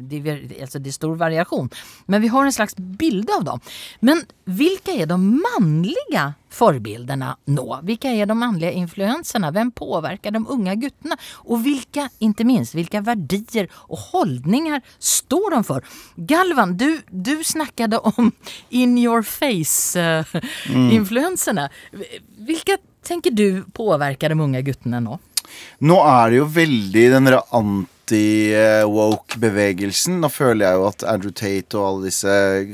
det 0.10 0.20
är 0.60 0.91
stor 0.91 1.16
variation. 1.16 1.70
Men 2.06 2.22
vi 2.22 2.28
har 2.28 2.45
en 2.45 2.54
slags 2.54 2.76
bild 2.76 3.30
av 3.30 3.43
dem. 3.43 3.60
Men 4.00 4.26
vilka 4.45 4.91
er 4.91 5.06
de 5.06 5.41
manliga 5.41 6.34
förebilderna 6.50 7.38
nå? 7.45 7.80
Vilka 7.84 8.12
er 8.12 8.26
de 8.26 8.39
manliga 8.39 8.72
influenserna? 8.72 9.52
Vem 9.52 9.72
påverkar 9.72 10.32
de 10.32 10.47
unga 10.47 10.76
gutterna? 10.76 11.18
Og 11.45 11.64
vilka, 11.64 12.10
inte 12.20 12.43
minst, 12.43 12.76
vilka 12.76 13.02
verdier 13.02 13.68
og 13.74 13.97
holdninger 14.12 14.82
står 15.00 15.52
de 15.56 15.64
for? 15.64 15.84
Galvan, 16.16 16.78
du, 16.78 17.02
du 17.10 17.43
snackade 17.43 17.97
om 17.97 18.32
in 18.70 18.97
your 18.97 19.24
face-influenserna. 19.24 21.70
Vilka 22.38 22.78
tänker 23.04 23.32
du 23.32 23.64
påverkar 23.74 24.30
de 24.30 24.39
unga 24.39 24.62
gutterna 24.62 25.00
nå? 25.00 25.20
Nå 25.80 26.06
er 26.06 26.30
det 26.30 26.36
jo 26.38 26.45
veldig 26.45 27.12
den 27.12 27.26
der 27.26 27.41
anti-woke-bevegelsen. 28.10 30.20
Nå 30.22 30.30
føler 30.32 30.66
jeg 30.66 30.76
jo 30.78 30.88
at 30.89 31.03
Andrew 31.10 31.32
Tate 31.36 31.78
og 31.78 31.86
alle 31.86 32.05
disse 32.10 32.30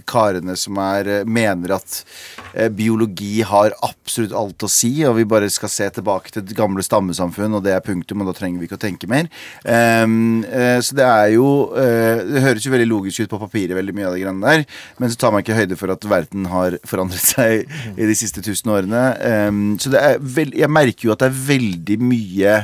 karene 0.08 0.56
som 0.58 0.78
er, 0.80 1.08
eh, 1.08 1.26
mener 1.26 1.72
at 1.76 2.06
eh, 2.54 2.70
biologi 2.70 3.42
har 3.44 3.72
absolutt 3.84 4.34
alt 4.34 4.64
å 4.64 4.70
si, 4.72 5.06
og 5.06 5.16
vi 5.18 5.26
bare 5.26 5.50
skal 5.50 5.70
se 5.70 5.90
tilbake 5.90 6.32
til 6.32 6.46
det 6.46 6.56
gamle 6.56 6.84
stammesamfunn, 6.84 7.56
og 7.56 7.64
det 7.66 7.74
er 7.76 7.84
punktum, 7.84 8.22
og 8.22 8.28
da 8.32 8.38
trenger 8.38 8.60
vi 8.60 8.66
ikke 8.70 8.80
å 8.80 8.86
tenke 8.86 9.08
mer. 9.12 9.28
Ehm, 9.66 10.46
eh, 10.46 10.80
så 10.82 10.96
det 10.96 11.06
er 11.06 11.30
jo 11.36 11.46
Det 11.76 12.42
høres 12.42 12.66
jo 12.66 12.72
veldig 12.72 12.88
logisk 12.88 13.20
ut 13.24 13.30
på 13.30 13.40
papiret, 13.40 13.76
veldig 13.76 13.94
mye 13.96 14.06
av 14.08 14.14
det 14.14 14.22
greiene 14.22 14.46
der, 14.46 14.66
men 15.00 15.10
så 15.10 15.18
tar 15.20 15.32
man 15.32 15.44
ikke 15.44 15.58
høyde 15.58 15.78
for 15.78 15.92
at 15.92 16.08
verden 16.08 16.46
har 16.52 16.78
forandret 16.88 17.26
seg 17.36 17.66
i 17.96 18.06
de 18.06 18.16
siste 18.16 18.42
tusen 18.46 18.72
årene. 18.72 19.04
Ehm, 19.20 19.78
så 19.82 19.92
det 19.94 20.02
er 20.02 20.18
vel, 20.20 20.54
jeg 20.56 20.72
merker 20.72 21.10
jo 21.10 21.16
at 21.16 21.24
det 21.24 21.32
er 21.32 21.44
veldig 21.50 22.00
mye 22.02 22.56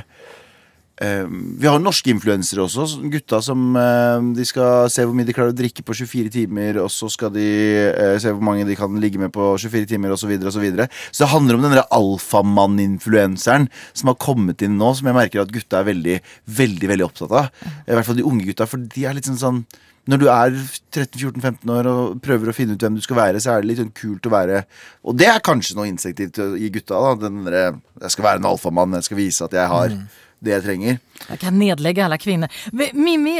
vi 1.01 1.65
har 1.65 1.81
norske 1.81 2.11
influensere 2.13 2.61
også. 2.61 2.85
Gutta 3.09 3.39
som 3.41 3.75
eh, 3.79 4.27
De 4.37 4.45
skal 4.45 4.89
se 4.93 5.05
hvor 5.05 5.15
mye 5.17 5.25
de 5.25 5.33
klarer 5.33 5.53
å 5.53 5.57
drikke 5.57 5.81
på 5.85 5.95
24 5.97 6.29
timer, 6.35 6.77
og 6.83 6.91
så 6.93 7.09
skal 7.09 7.33
de 7.33 7.45
eh, 7.89 8.17
se 8.21 8.29
hvor 8.29 8.45
mange 8.45 8.67
de 8.69 8.77
kan 8.77 8.99
ligge 9.01 9.21
med 9.21 9.33
på 9.33 9.53
24 9.57 9.89
timer, 9.89 10.13
osv. 10.13 10.21
Så, 10.21 10.29
videre, 10.29 10.51
og 10.51 10.55
så, 10.55 10.61
videre. 10.61 10.89
så 11.09 11.23
det 11.23 11.31
handler 11.33 11.57
om 11.57 11.65
den 11.65 11.79
alfamann-influenseren 11.81 13.65
som 13.97 14.11
har 14.11 14.19
kommet 14.21 14.61
inn 14.61 14.77
nå, 14.77 14.93
som 14.97 15.09
jeg 15.09 15.17
merker 15.17 15.41
at 15.41 15.53
gutta 15.53 15.81
er 15.81 15.89
veldig, 15.89 16.19
veldig 16.61 16.91
veldig 16.93 17.07
opptatt 17.07 17.33
av. 17.39 17.63
I 17.87 17.95
hvert 17.95 18.07
fall 18.07 18.21
de 18.21 18.27
unge 18.27 18.45
gutta, 18.51 18.69
for 18.69 18.91
de 18.93 19.07
er 19.07 19.17
litt 19.17 19.29
sånn 19.29 19.41
sånn 19.41 19.63
når 20.09 20.17
du 20.17 20.27
er 20.33 20.55
13-14-15 20.95 21.71
år 21.75 21.87
og 21.91 22.21
prøver 22.25 22.49
å 22.49 22.55
finne 22.57 22.73
ut 22.73 22.81
hvem 22.81 22.95
du 22.97 23.03
skal 23.05 23.19
være, 23.19 23.41
så 23.41 23.53
er 23.53 23.61
det 23.61 23.69
litt 23.69 23.81
sånn 23.81 23.93
kult 23.93 24.25
å 24.25 24.31
være 24.33 24.63
Og 25.05 25.13
det 25.17 25.27
er 25.29 25.43
kanskje 25.45 25.77
noe 25.77 25.91
insektivt 25.91 26.39
i 26.41 26.71
gutta. 26.73 26.97
da 26.97 27.27
Den 27.27 27.43
der, 27.45 27.77
Jeg 28.01 28.15
skal 28.15 28.25
være 28.25 28.41
en 28.41 28.49
alfamann, 28.49 28.97
jeg 28.97 29.09
skal 29.09 29.19
vise 29.21 29.45
at 29.45 29.53
jeg 29.53 29.67
har 29.69 29.93
det 30.41 30.55
jeg 30.55 30.65
trenger. 30.65 30.97
Jeg 31.27 31.41
kan 31.43 31.57
nedlegge 31.59 32.03
alle 32.05 32.17
kvinner. 32.21 32.61
Mimmi, 32.73 33.37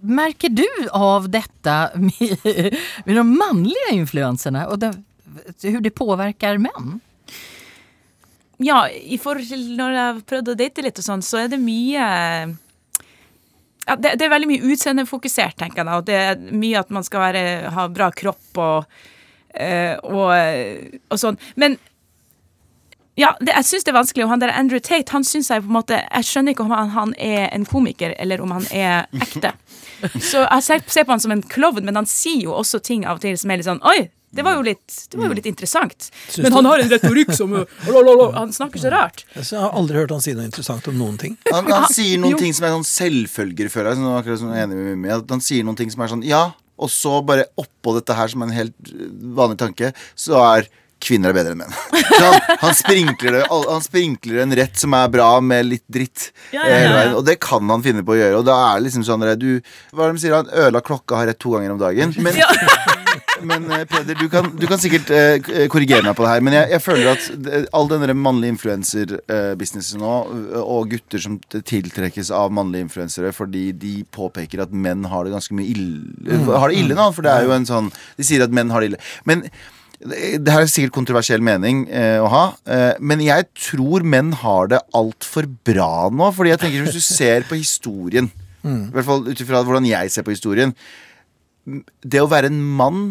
merker 0.00 0.54
du 0.54 0.66
av 0.94 1.28
dette 1.32 1.76
med, 1.98 2.46
med 3.06 3.18
de 3.18 3.26
mannlige 3.26 3.92
influensene? 3.96 4.64
Og 4.70 4.80
det, 4.82 4.94
hur 5.66 5.82
det 5.84 5.94
påvirker 5.98 6.62
menn? 6.62 6.98
Ja, 8.62 8.86
i 8.90 9.18
forhold 9.22 9.46
til 9.50 9.66
når 9.78 9.92
jeg 9.94 10.06
har 10.06 10.24
prøvd 10.32 10.54
å 10.54 10.56
date 10.58 10.82
litt 10.86 10.98
og 10.98 11.06
sånn, 11.06 11.22
så 11.22 11.44
er 11.44 11.52
det 11.52 11.60
mye 11.62 12.06
ja, 13.88 13.94
det, 13.96 14.16
det 14.18 14.26
er 14.26 14.32
veldig 14.32 14.48
mye 14.50 14.72
utseendefokusert, 14.72 15.56
tenker 15.60 15.80
jeg 15.80 15.88
da. 15.88 15.98
Og 16.00 16.08
det 16.08 16.16
er 16.18 16.40
mye 16.52 16.80
at 16.80 16.90
man 16.92 17.06
skal 17.06 17.22
være, 17.28 17.44
ha 17.72 17.86
bra 17.92 18.10
kropp 18.12 18.60
og, 18.60 18.98
eh, 19.54 19.94
og, 20.04 20.34
og 21.08 21.22
sånn. 21.22 21.38
Men 21.56 21.78
ja, 23.18 23.32
det, 23.40 23.52
jeg 23.56 23.66
syns 23.66 23.86
det 23.86 23.92
er 23.92 23.98
vanskelig. 23.98 24.24
Og 24.26 24.30
han 24.32 24.42
der 24.42 24.52
Andrew 24.54 24.78
Tate, 24.82 25.10
han 25.14 25.24
synes 25.26 25.50
jeg 25.50 25.64
på 25.64 25.70
en 25.72 25.78
måte 25.80 25.96
Jeg 26.04 26.26
skjønner 26.28 26.54
ikke 26.54 26.66
om 26.66 26.74
han, 26.74 26.92
han 26.94 27.14
er 27.18 27.48
en 27.54 27.64
komiker, 27.66 28.14
eller 28.18 28.44
om 28.44 28.54
han 28.54 28.68
er 28.70 29.08
ekte. 29.18 29.52
Så 30.30 30.44
jeg 30.44 30.62
ser, 30.66 30.84
ser 30.86 31.08
på 31.08 31.16
han 31.16 31.22
som 31.24 31.34
en 31.34 31.42
klovn, 31.42 31.82
men 31.88 31.98
han 31.98 32.06
sier 32.06 32.46
jo 32.46 32.54
også 32.54 32.78
ting 32.84 33.02
av 33.08 33.18
og 33.18 33.24
til 33.26 33.34
som 33.40 33.50
er 33.50 33.60
litt 33.60 33.68
sånn 33.68 33.82
Oi! 33.88 34.08
Det 34.30 34.44
var 34.44 34.58
jo 34.58 34.62
litt, 34.66 34.92
det 35.08 35.16
var 35.16 35.30
jo 35.30 35.36
litt 35.38 35.46
interessant. 35.48 36.10
Men 36.36 36.52
han 36.52 36.66
har 36.68 36.82
en 36.82 36.90
retorikk 36.92 37.30
som 37.32 37.54
Han 38.36 38.50
snakker 38.52 38.82
så 38.82 38.90
rart. 38.92 39.22
Jeg 39.32 39.56
har 39.56 39.72
aldri 39.72 40.02
hørt 40.02 40.12
han 40.12 40.20
si 40.20 40.34
noe 40.36 40.44
interessant 40.44 40.84
om 40.92 40.98
noen 41.00 41.16
ting. 41.16 41.38
Han, 41.48 41.64
han 41.72 41.86
sier 41.88 42.20
noen 42.20 42.34
Jo. 42.36 42.40
ting 42.42 42.52
som 42.52 42.66
er 42.68 42.74
sånn 42.76 42.84
selvfølger, 42.84 43.70
føler 43.72 43.96
jeg. 43.96 44.04
Akkurat 44.18 44.42
som 44.42 44.52
enig 44.52 44.76
med 44.76 44.90
Mimmi. 44.90 45.14
At 45.16 45.32
han 45.32 45.40
sier 45.40 45.64
noen 45.64 45.80
ting 45.80 45.88
som 45.94 46.04
er 46.04 46.12
sånn 46.12 46.26
ja, 46.28 46.42
og 46.78 46.92
så 46.92 47.18
bare 47.24 47.48
oppå 47.58 47.96
dette 47.96 48.14
her, 48.14 48.28
som 48.28 48.44
er 48.44 48.50
en 48.50 48.58
helt 48.58 48.92
vanlig 49.40 49.58
tanke, 49.64 49.90
så 50.12 50.36
er 50.44 50.68
kvinner 51.02 51.32
er 51.32 51.36
bedre 51.36 51.54
enn 51.54 51.62
menn. 51.62 51.74
Han, 52.18 52.34
han, 52.58 52.74
sprinkler 52.74 53.36
det, 53.36 53.42
han 53.48 53.82
sprinkler 53.84 54.40
en 54.42 54.54
rett 54.58 54.80
som 54.80 54.94
er 54.96 55.10
bra, 55.12 55.28
med 55.44 55.68
litt 55.68 55.84
dritt. 55.86 56.30
Ja, 56.50 56.64
ja, 56.64 56.74
eh, 56.74 56.82
ja, 56.82 57.02
ja. 57.06 57.12
Og 57.18 57.22
det 57.26 57.36
kan 57.44 57.68
han 57.70 57.84
finne 57.84 58.02
på 58.06 58.16
å 58.16 58.18
gjøre. 58.18 58.40
Og 58.40 58.46
da 58.48 58.56
er 58.70 58.80
det 58.80 58.88
liksom 58.88 59.04
sånn 59.06 59.22
du, 59.38 59.60
Hva 59.92 60.08
er 60.08 60.10
det 60.10 60.18
de 60.18 60.22
sier? 60.24 60.34
Han 60.34 60.50
ødela 60.50 60.82
klokka 60.82 61.20
har 61.20 61.30
rett 61.30 61.38
to 61.38 61.54
ganger 61.54 61.76
om 61.76 61.78
dagen. 61.78 62.14
Men, 62.24 62.40
men 63.50 63.68
eh, 63.76 63.84
Peder, 63.90 64.18
du 64.18 64.26
kan, 64.32 64.50
du 64.58 64.66
kan 64.70 64.82
sikkert 64.82 65.12
uh, 65.14 65.62
korrigere 65.70 66.02
meg 66.08 66.18
på 66.18 66.26
det 66.26 66.32
her. 66.32 66.44
Men 66.48 66.58
jeg, 66.58 66.72
jeg 66.74 66.84
føler 66.88 67.12
at 67.12 67.70
all 67.78 67.90
denne 67.92 68.18
mannlige 68.18 68.56
influenser-businessen 68.56 70.02
nå, 70.02 70.18
og 70.64 70.90
gutter 70.90 71.22
som 71.22 71.38
tiltrekkes 71.54 72.32
av 72.34 72.50
mannlige 72.54 72.88
influensere 72.88 73.30
fordi 73.36 73.68
de 73.78 73.94
påpeker 74.14 74.64
at 74.64 74.74
menn 74.74 75.06
har 75.08 75.26
det 75.26 75.36
ganske 75.36 75.54
mye 75.54 75.70
ille 75.70 76.42
Har 76.50 76.72
det 76.72 76.82
ille 76.82 76.98
nå, 76.98 77.10
for 77.14 77.26
det 77.26 77.34
er 77.34 77.46
jo 77.46 77.54
en 77.54 77.68
sånn 77.68 77.90
De 78.18 78.26
sier 78.26 78.42
at 78.42 78.54
menn 78.54 78.72
har 78.74 78.82
det 78.82 78.92
ille. 78.92 79.04
Men 79.28 79.46
det 79.98 80.52
her 80.52 80.62
er 80.62 80.70
sikkert 80.70 80.94
kontroversiell 80.94 81.42
mening 81.42 81.82
eh, 81.90 82.20
å 82.22 82.28
ha, 82.30 82.42
eh, 82.70 82.92
men 83.02 83.22
jeg 83.24 83.48
tror 83.58 84.04
menn 84.06 84.30
har 84.44 84.70
det 84.70 84.78
altfor 84.94 85.48
bra 85.66 86.06
nå. 86.14 86.28
Fordi 86.36 86.52
jeg 86.52 86.62
tenker 86.62 86.86
Hvis 86.86 87.00
du 87.00 87.02
ser 87.02 87.46
på 87.48 87.58
historien, 87.58 88.30
i 88.62 88.92
hvert 88.94 89.06
fall 89.06 89.24
ut 89.26 89.40
ifra 89.42 89.62
hvordan 89.64 89.86
jeg 89.88 90.10
ser 90.12 90.24
på 90.26 90.32
historien 90.34 90.72
Det 92.02 92.18
å 92.20 92.28
være 92.28 92.50
en 92.50 92.58
mann 92.58 93.02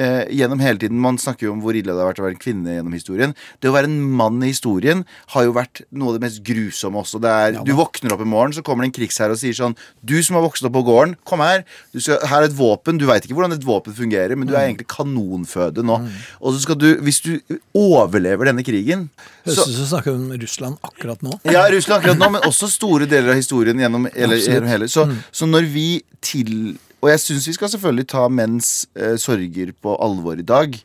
eh, 0.00 0.24
gjennom 0.34 0.62
hele 0.62 0.80
tiden 0.80 1.00
Man 1.02 1.18
snakker 1.20 1.46
jo 1.48 1.54
om 1.54 1.62
hvor 1.64 1.76
ille 1.76 1.92
det 1.92 2.00
har 2.00 2.10
vært 2.10 2.22
å 2.22 2.26
være 2.26 2.36
en 2.36 2.42
kvinne 2.42 2.76
gjennom 2.76 2.96
historien. 2.96 3.34
Det 3.60 3.70
å 3.70 3.74
være 3.74 3.90
en 3.90 3.98
mann 4.20 4.40
i 4.42 4.50
historien 4.52 5.04
har 5.34 5.46
jo 5.46 5.54
vært 5.56 5.82
noe 5.90 6.12
av 6.12 6.18
det 6.18 6.24
mest 6.24 6.42
grusomme 6.46 7.02
også. 7.02 7.20
Det 7.22 7.34
er, 7.44 7.58
du 7.66 7.72
våkner 7.78 8.16
opp 8.16 8.24
i 8.24 8.28
morgen, 8.28 8.54
så 8.56 8.64
kommer 8.66 8.84
det 8.86 8.90
en 8.90 8.96
krigsherre 9.00 9.36
og 9.36 9.40
sier 9.42 9.56
sånn 9.56 9.76
Du 10.00 10.16
som 10.24 10.38
har 10.38 10.44
vokst 10.46 10.66
opp 10.66 10.74
på 10.76 10.84
gården, 10.88 11.16
kom 11.28 11.44
her. 11.44 11.64
Du 11.94 12.00
skal, 12.02 12.20
her 12.30 12.44
er 12.44 12.50
et 12.50 12.56
våpen. 12.56 13.00
Du 13.00 13.06
veit 13.10 13.26
ikke 13.26 13.36
hvordan 13.38 13.56
et 13.56 13.66
våpen 13.66 13.96
fungerer, 13.96 14.36
men 14.38 14.48
du 14.48 14.54
er 14.56 14.66
egentlig 14.66 14.88
kanonføde 14.90 15.84
nå. 15.86 16.00
Og 16.40 16.56
så 16.56 16.64
skal 16.64 16.78
du, 16.80 16.88
hvis 17.04 17.22
du 17.24 17.32
overlever 17.76 18.50
denne 18.50 18.64
krigen 18.66 19.08
Høres 19.44 19.56
ut 19.56 19.72
som 19.72 19.76
du 19.76 19.88
snakker 19.88 20.14
om 20.14 20.28
Russland 20.40 20.76
akkurat 20.84 21.22
nå. 21.24 21.38
ja, 21.48 21.64
Russland 21.72 22.02
akkurat 22.02 22.20
nå, 22.20 22.28
men 22.36 22.46
også 22.48 22.68
store 22.70 23.08
deler 23.10 23.32
av 23.32 23.40
historien 23.40 23.80
gjennom 23.80 24.08
hele, 24.12 24.36
gjennom 24.40 24.70
hele. 24.70 24.88
Så, 24.90 25.06
så 25.32 25.48
når 25.48 25.68
vi 25.72 25.88
til 26.24 26.76
Og 27.00 27.08
jeg 27.08 27.22
syns 27.22 27.48
vi 27.48 27.56
skal 27.56 27.72
selvfølgelig 27.72 28.08
ta 28.12 28.26
menns 28.28 28.70
eh, 28.94 29.16
sorger 29.20 29.72
på 29.80 29.96
alvor 30.04 30.40
i 30.40 30.46
dag. 30.46 30.76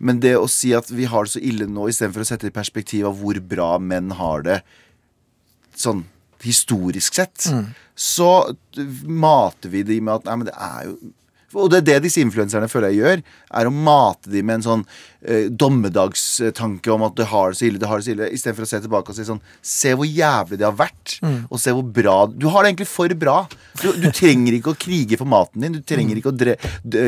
Men 0.00 0.20
det 0.22 0.34
å 0.38 0.48
si 0.50 0.72
at 0.74 0.88
vi 0.90 1.06
har 1.10 1.26
det 1.26 1.34
så 1.34 1.42
ille 1.44 1.68
nå, 1.68 1.88
istedenfor 1.90 2.24
å 2.24 2.30
sette 2.30 2.48
i 2.48 2.54
perspektiv 2.54 3.06
av 3.10 3.20
hvor 3.20 3.38
bra 3.44 3.74
menn 3.78 4.14
har 4.18 4.46
det 4.46 4.60
sånn 5.76 6.06
historisk 6.40 7.18
sett, 7.18 7.44
så 7.94 8.30
mater 9.04 9.72
vi 9.72 9.82
de 9.84 9.98
med 10.00 10.14
at 10.14 10.28
Nei, 10.28 10.36
men 10.40 10.48
det 10.48 10.54
er 10.56 10.86
jo 10.88 10.94
og 11.54 11.70
det 11.72 11.80
er 11.80 11.86
det 11.86 11.96
disse 12.06 12.22
influenserne 12.22 12.68
føler 12.70 12.92
jeg 12.92 13.00
gjør, 13.00 13.22
er 13.60 13.68
å 13.68 13.72
mate 13.74 14.30
dem 14.30 14.46
med 14.46 14.60
en 14.60 14.66
sånn 14.66 14.84
eh, 15.22 15.48
dommedagstanke 15.50 16.92
om 16.94 17.04
at 17.08 17.16
det 17.18 17.26
har 17.32 17.50
det 17.50 17.58
så 17.58 17.66
ille, 17.66 17.80
det 17.82 17.88
har 17.90 18.00
det 18.00 18.06
så 18.06 18.14
ille, 18.14 18.28
istedenfor 18.36 18.66
å 18.66 18.70
se 18.70 18.80
tilbake 18.84 19.12
og 19.12 19.18
si 19.18 19.26
sånn 19.26 19.42
Se 19.66 19.94
hvor 19.98 20.06
jævlig 20.06 20.60
det 20.60 20.66
har 20.68 20.76
vært, 20.76 21.16
og 21.50 21.60
se 21.60 21.74
hvor 21.74 21.86
bra 21.96 22.14
Du 22.30 22.46
har 22.52 22.62
det 22.62 22.72
egentlig 22.72 22.88
for 22.90 23.12
bra. 23.20 23.36
Du, 23.80 23.88
du 23.98 24.08
trenger 24.14 24.56
ikke 24.56 24.74
å 24.74 24.78
krige 24.78 25.18
for 25.20 25.28
maten 25.30 25.64
din, 25.64 25.78
du 25.78 25.82
trenger 25.86 26.20
ikke 26.20 26.32
å 26.32 26.36
dre, 26.36 26.56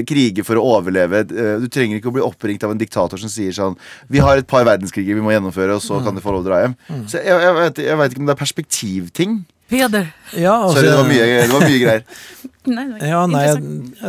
krige 0.09 0.45
for 0.47 0.59
å 0.59 0.66
overleve, 0.78 1.22
eh, 1.28 1.55
du 1.62 1.68
trenger 1.72 2.01
ikke 2.01 2.11
å 2.11 2.16
bli 2.18 2.26
oppringt 2.26 2.66
av 2.66 2.74
en 2.74 2.80
diktator 2.80 3.20
som 3.20 3.30
sier 3.32 3.55
sånn 3.57 3.78
Vi 4.11 4.22
har 4.24 4.40
et 4.40 4.49
par 4.49 4.66
verdenskriger 4.68 5.18
vi 5.18 5.24
må 5.24 5.34
gjennomføre, 5.34 5.78
og 5.78 5.84
så 5.84 6.03
kan 6.05 6.16
de 6.16 6.24
få 6.24 6.34
lov 6.34 6.45
å 6.45 6.49
dra 6.51 6.62
hjem. 6.64 6.76
Så 7.07 7.20
jeg, 7.22 7.38
jeg, 7.47 7.57
vet, 7.59 7.82
jeg 7.86 7.99
vet 8.01 8.14
ikke 8.14 8.24
om 8.24 8.30
det 8.30 8.34
er 8.34 8.43
perspektivting. 8.43 9.43
Peder, 9.70 10.12
Ja, 10.36 10.54
altså, 10.54 10.80
Sorry, 10.80 10.88
det 10.88 10.96
var 10.96 11.08
mye, 11.08 11.26
det 11.26 11.52
var 11.52 11.62
mye 11.64 11.78
greier. 11.80 12.02
Nei, 12.62 12.84
Ja, 13.08 13.24
nei. 13.26 13.46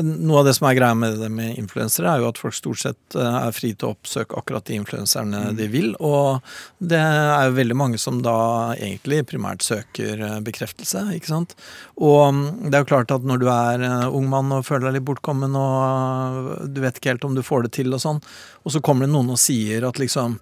Noe 0.03 0.41
av 0.43 0.45
det 0.45 0.51
som 0.53 0.67
er 0.69 0.75
greia 0.77 0.93
med 0.97 1.15
det 1.17 1.29
med 1.33 1.55
influensere, 1.57 2.11
er 2.11 2.21
jo 2.21 2.27
at 2.29 2.37
folk 2.37 2.53
stort 2.53 2.81
sett 2.83 3.17
eh, 3.17 3.37
er 3.39 3.55
fri 3.55 3.71
til 3.73 3.89
å 3.89 3.95
oppsøke 3.95 4.37
akkurat 4.37 4.67
de 4.67 4.77
influenserne 4.77 5.41
de 5.57 5.67
vil. 5.73 5.95
Og 5.97 6.43
det 6.77 6.99
er 7.01 7.47
jo 7.47 7.55
veldig 7.57 7.77
mange 7.79 8.01
som 8.01 8.21
da 8.21 8.35
egentlig 8.75 9.23
primært 9.31 9.65
søker 9.65 10.21
eh, 10.21 10.37
bekreftelse, 10.45 11.01
ikke 11.17 11.31
sant. 11.31 11.57
Og 11.97 12.27
mm, 12.29 12.45
det 12.67 12.77
er 12.77 12.85
jo 12.85 12.91
klart 12.93 13.15
at 13.15 13.25
når 13.25 13.41
du 13.41 13.49
er 13.49 13.87
eh, 13.89 14.07
ung 14.13 14.29
mann 14.29 14.53
og 14.53 14.67
føler 14.69 14.91
deg 14.91 14.99
litt 14.99 15.09
bortkommen 15.09 15.57
og 15.57 16.69
du 16.69 16.81
vet 16.83 17.01
ikke 17.01 17.15
helt 17.15 17.25
om 17.25 17.33
du 17.33 17.41
får 17.45 17.65
det 17.65 17.77
til 17.81 17.95
og 17.97 18.05
sånn, 18.05 18.21
og 18.61 18.75
så 18.75 18.83
kommer 18.85 19.09
det 19.09 19.15
noen 19.15 19.33
og 19.33 19.41
sier 19.41 19.89
at 19.89 19.97
liksom 20.01 20.37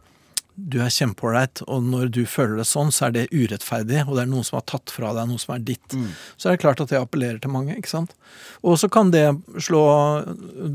du 0.70 0.78
er 0.84 0.92
kjempeålreit, 0.94 1.64
og 1.68 1.86
når 1.88 2.12
du 2.14 2.22
føler 2.30 2.60
det 2.62 2.68
sånn, 2.70 2.92
så 2.94 3.08
er 3.08 3.16
det 3.16 3.30
urettferdig, 3.34 4.04
og 4.06 4.18
det 4.18 4.26
er 4.26 4.30
noen 4.32 4.46
som 4.48 4.60
har 4.60 4.68
tatt 4.70 4.94
fra 4.94 5.14
deg 5.18 5.30
noe 5.30 5.42
som 5.42 5.56
er 5.56 5.64
ditt. 5.66 5.96
Så 6.38 6.50
er 6.50 6.56
det 6.56 6.62
klart 6.64 6.84
at 6.84 6.92
det 6.94 7.00
appellerer 7.00 7.40
til 7.42 7.54
mange, 7.54 7.76
ikke 7.78 7.92
sant. 7.92 8.14
Og 8.62 8.78
så 8.82 8.90
kan 8.92 9.12
det 9.14 9.26
slå 9.58 9.82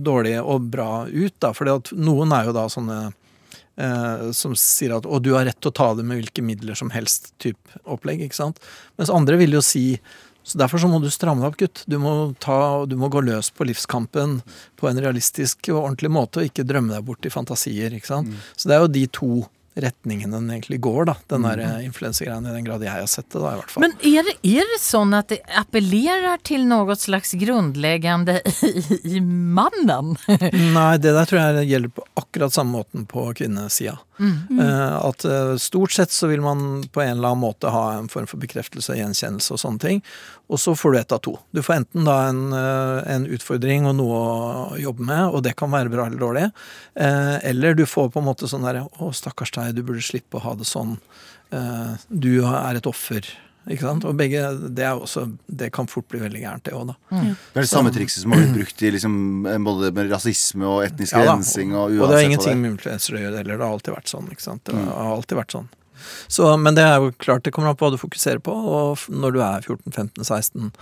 dårlig 0.06 0.38
og 0.42 0.66
bra 0.72 1.06
ut, 1.06 1.36
da, 1.44 1.52
for 1.56 1.70
noen 1.94 2.34
er 2.34 2.50
jo 2.50 2.56
da 2.56 2.66
sånne 2.72 3.00
eh, 3.06 4.28
som 4.36 4.56
sier 4.58 4.96
at 4.98 5.06
'å, 5.06 5.22
du 5.22 5.34
har 5.34 5.46
rett 5.46 5.60
til 5.60 5.70
å 5.70 5.78
ta 5.80 5.94
det 5.94 6.04
med 6.04 6.20
hvilke 6.20 6.42
midler 6.42 6.74
som 6.74 6.90
helst', 6.90 7.32
type 7.38 7.82
opplegg, 7.84 8.24
ikke 8.26 8.42
sant. 8.42 8.62
Mens 8.98 9.12
andre 9.12 9.36
vil 9.36 9.52
jo 9.58 9.62
si 9.62 9.98
så 10.46 10.58
Derfor 10.60 10.78
så 10.78 10.86
må 10.86 11.00
du 11.02 11.10
stramme 11.10 11.42
deg 11.42 11.48
opp, 11.48 11.56
gutt. 11.58 11.80
Du 11.90 11.98
må, 11.98 12.32
ta, 12.38 12.86
du 12.86 12.94
må 12.94 13.08
gå 13.10 13.18
løs 13.26 13.50
på 13.50 13.66
livskampen 13.66 14.36
på 14.78 14.86
en 14.86 15.00
realistisk 15.02 15.66
og 15.72 15.80
ordentlig 15.80 16.10
måte, 16.14 16.38
og 16.38 16.46
ikke 16.46 16.62
drømme 16.62 16.94
deg 16.94 17.02
bort 17.02 17.26
i 17.26 17.32
fantasier. 17.34 17.90
ikke 17.90 18.06
sant? 18.06 18.30
Så 18.54 18.70
det 18.70 18.76
er 18.76 18.84
jo 18.84 18.92
de 18.94 19.02
to 19.10 19.30
retningene 19.76 20.36
den 20.36 20.50
egentlig 20.50 20.80
går, 20.80 21.04
da. 21.10 21.14
Den 21.28 21.44
der 21.44 21.60
eh, 21.60 21.84
influensegreien, 21.84 22.46
i 22.48 22.54
den 22.54 22.64
grad 22.64 22.84
jeg 22.84 22.92
har 22.94 23.06
sett 23.10 23.28
det, 23.28 23.40
da, 23.42 23.52
i 23.52 23.60
hvert 23.60 23.72
fall. 23.74 23.84
men 23.84 23.94
er 24.00 24.26
det, 24.26 24.36
är 24.56 24.70
det 24.72 24.80
sånn 24.80 25.12
at 25.16 25.28
det 25.32 25.40
appellerer 25.60 26.40
til 26.46 26.64
noe 26.68 26.96
slags 26.96 27.34
grunnleggende 27.36 28.38
i, 28.64 28.84
i 29.18 29.20
mannen? 29.20 30.16
Nei, 30.76 30.92
det 31.02 31.12
der 31.12 31.28
tror 31.28 31.42
jeg 31.42 31.70
gjelder 31.72 31.92
på 31.98 32.06
akkurat 32.22 32.56
samme 32.56 32.78
måten 32.80 33.06
på 33.10 33.28
kvinnesida. 33.36 33.98
Eh, 34.18 34.96
at 34.96 35.24
eh, 35.24 35.56
stort 35.60 35.92
sett 35.92 36.10
så 36.10 36.26
vil 36.30 36.40
man 36.40 36.84
på 36.92 37.02
en 37.02 37.18
eller 37.18 37.28
annen 37.34 37.42
måte 37.42 37.70
ha 37.72 37.84
en 37.96 38.08
form 38.08 38.28
for 38.30 38.40
bekreftelse 38.40 38.94
og 38.94 39.00
gjenkjennelse 39.00 39.54
og 39.54 39.60
sånne 39.60 39.82
ting. 39.82 40.02
Og 40.52 40.60
så 40.62 40.76
får 40.78 40.92
du 40.92 40.98
ett 41.00 41.14
av 41.16 41.22
to. 41.26 41.36
Du 41.52 41.62
får 41.64 41.80
enten 41.80 42.08
da 42.08 42.16
en, 42.30 42.42
eh, 42.56 43.00
en 43.14 43.26
utfordring 43.36 43.88
og 43.90 43.96
noe 44.00 44.20
å 44.20 44.80
jobbe 44.80 45.06
med, 45.06 45.24
og 45.30 45.44
det 45.46 45.56
kan 45.60 45.72
være 45.74 45.92
bra 45.92 46.08
eller 46.08 46.22
dårlig. 46.22 46.50
Eller 46.96 47.74
du 47.76 47.84
får 47.86 48.10
på 48.12 48.20
en 48.22 48.28
måte 48.28 48.48
sånn 48.48 48.64
derre 48.64 48.86
Å, 48.86 49.10
stakkars 49.14 49.52
deg, 49.52 49.74
du 49.76 49.82
burde 49.84 50.04
slippe 50.04 50.38
å 50.38 50.44
ha 50.44 50.54
det 50.56 50.66
sånn. 50.68 50.96
Du 52.08 52.30
er 52.46 52.78
et 52.78 52.88
offer. 52.88 53.26
Ikke 53.66 53.82
sant? 53.82 54.04
Og 54.06 54.14
begge, 54.14 54.40
det, 54.70 54.84
er 54.86 54.94
også, 54.94 55.24
det 55.50 55.72
kan 55.74 55.88
fort 55.90 56.06
bli 56.12 56.20
veldig 56.22 56.38
gærent, 56.44 56.62
det 56.68 56.74
òg, 56.76 56.92
da. 56.92 56.94
Det 57.10 57.58
er 57.58 57.64
det 57.64 57.70
samme 57.70 57.90
trikset 57.94 58.22
som 58.22 58.30
har 58.34 58.44
blitt 58.44 58.54
brukt 58.60 58.82
i 58.86 58.92
liksom, 58.94 59.16
både 59.66 59.90
med 59.96 60.12
rasisme 60.12 60.68
og 60.70 60.84
etnisk 60.86 61.16
Ja 61.16 61.24
rensing. 61.32 61.74
Og 61.74 61.90
Og 61.90 61.90
det 61.90 61.98
uansett 61.98 62.14
har 62.20 62.28
ingenting 62.28 62.52
er. 62.52 62.60
med 62.62 62.70
influensere 62.76 63.18
å 63.18 63.24
gjøre 63.24 63.40
heller. 63.42 63.58
Det 63.58 63.66
har 63.66 63.74
alltid 63.80 63.94
vært 63.96 64.12
sånn. 64.12 64.30
ikke 64.30 64.46
sant? 64.46 64.62
Det 64.70 64.74
har 64.86 65.10
alltid 65.16 65.38
vært 65.40 65.56
sånn. 65.58 65.66
Så, 66.28 66.48
men 66.60 66.78
det 66.78 66.84
er 66.86 67.00
jo 67.00 67.12
klart 67.22 67.44
det 67.46 67.52
kommer 67.56 67.72
an 67.72 67.78
på 67.78 67.86
hva 67.86 67.94
du 67.94 68.00
fokuserer 68.00 68.42
på. 68.42 68.52
Og 68.52 69.06
når 69.12 69.36
du 69.36 69.40
er 69.44 69.66
14-15-16, 69.66 70.72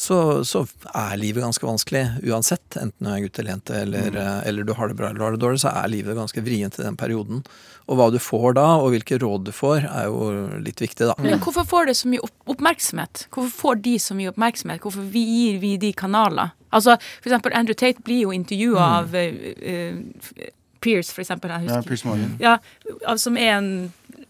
så, 0.00 0.18
så 0.48 0.64
er 0.96 1.18
livet 1.20 1.44
ganske 1.44 1.66
vanskelig 1.66 2.04
uansett. 2.24 2.78
Enten 2.80 3.08
du 3.08 3.10
er 3.12 3.24
gutt 3.24 3.40
eller 3.40 3.54
jente, 3.54 3.82
eller, 3.82 4.14
mm. 4.14 4.48
eller 4.48 4.68
du 4.68 4.72
har 4.78 4.88
det 4.88 4.96
bra 4.96 5.10
eller 5.10 5.26
har 5.26 5.36
det 5.36 5.42
dårlig, 5.42 5.60
så 5.64 5.74
er 5.74 5.92
livet 5.92 6.16
ganske 6.16 6.44
vrient 6.46 6.78
i 6.80 6.86
den 6.86 6.96
perioden. 7.00 7.42
Og 7.90 7.98
hva 7.98 8.06
du 8.14 8.20
får 8.22 8.54
da, 8.56 8.66
og 8.78 8.92
hvilke 8.94 9.18
råd 9.20 9.48
du 9.48 9.52
får, 9.54 9.84
er 9.90 10.06
jo 10.06 10.30
litt 10.62 10.80
viktig, 10.80 11.10
da. 11.10 11.16
Men 11.20 11.42
hvorfor 11.42 11.66
får 11.68 11.90
det 11.90 11.96
så 11.98 12.10
mye 12.12 12.22
opp 12.24 12.54
oppmerksomhet? 12.54 13.26
Hvorfor 13.34 13.52
får 13.64 13.82
de 13.84 13.98
så 14.02 14.16
mye 14.18 14.30
oppmerksomhet? 14.30 14.82
Hvorfor 14.84 15.06
vi 15.12 15.22
gir 15.26 15.60
vi 15.62 15.74
de 15.80 15.92
kanaler? 15.96 16.54
Altså, 16.70 16.96
for 17.20 17.30
eksempel 17.30 17.54
Andrew 17.58 17.74
Tate 17.74 18.02
blir 18.06 18.24
jo 18.24 18.34
intervjua 18.34 18.86
av 19.00 19.14
uh, 19.14 19.20
eh, 19.20 20.50
Pierce, 20.80 21.12
for 21.12 21.24
eksempel. 21.24 21.50
Jeg 21.50 21.68
Ja, 21.68 21.82
Pierce 21.82 22.08
Morgan. 22.08 22.36
Ja, 22.40 22.58
som 23.16 23.36
er 23.36 23.58
en 23.58 23.72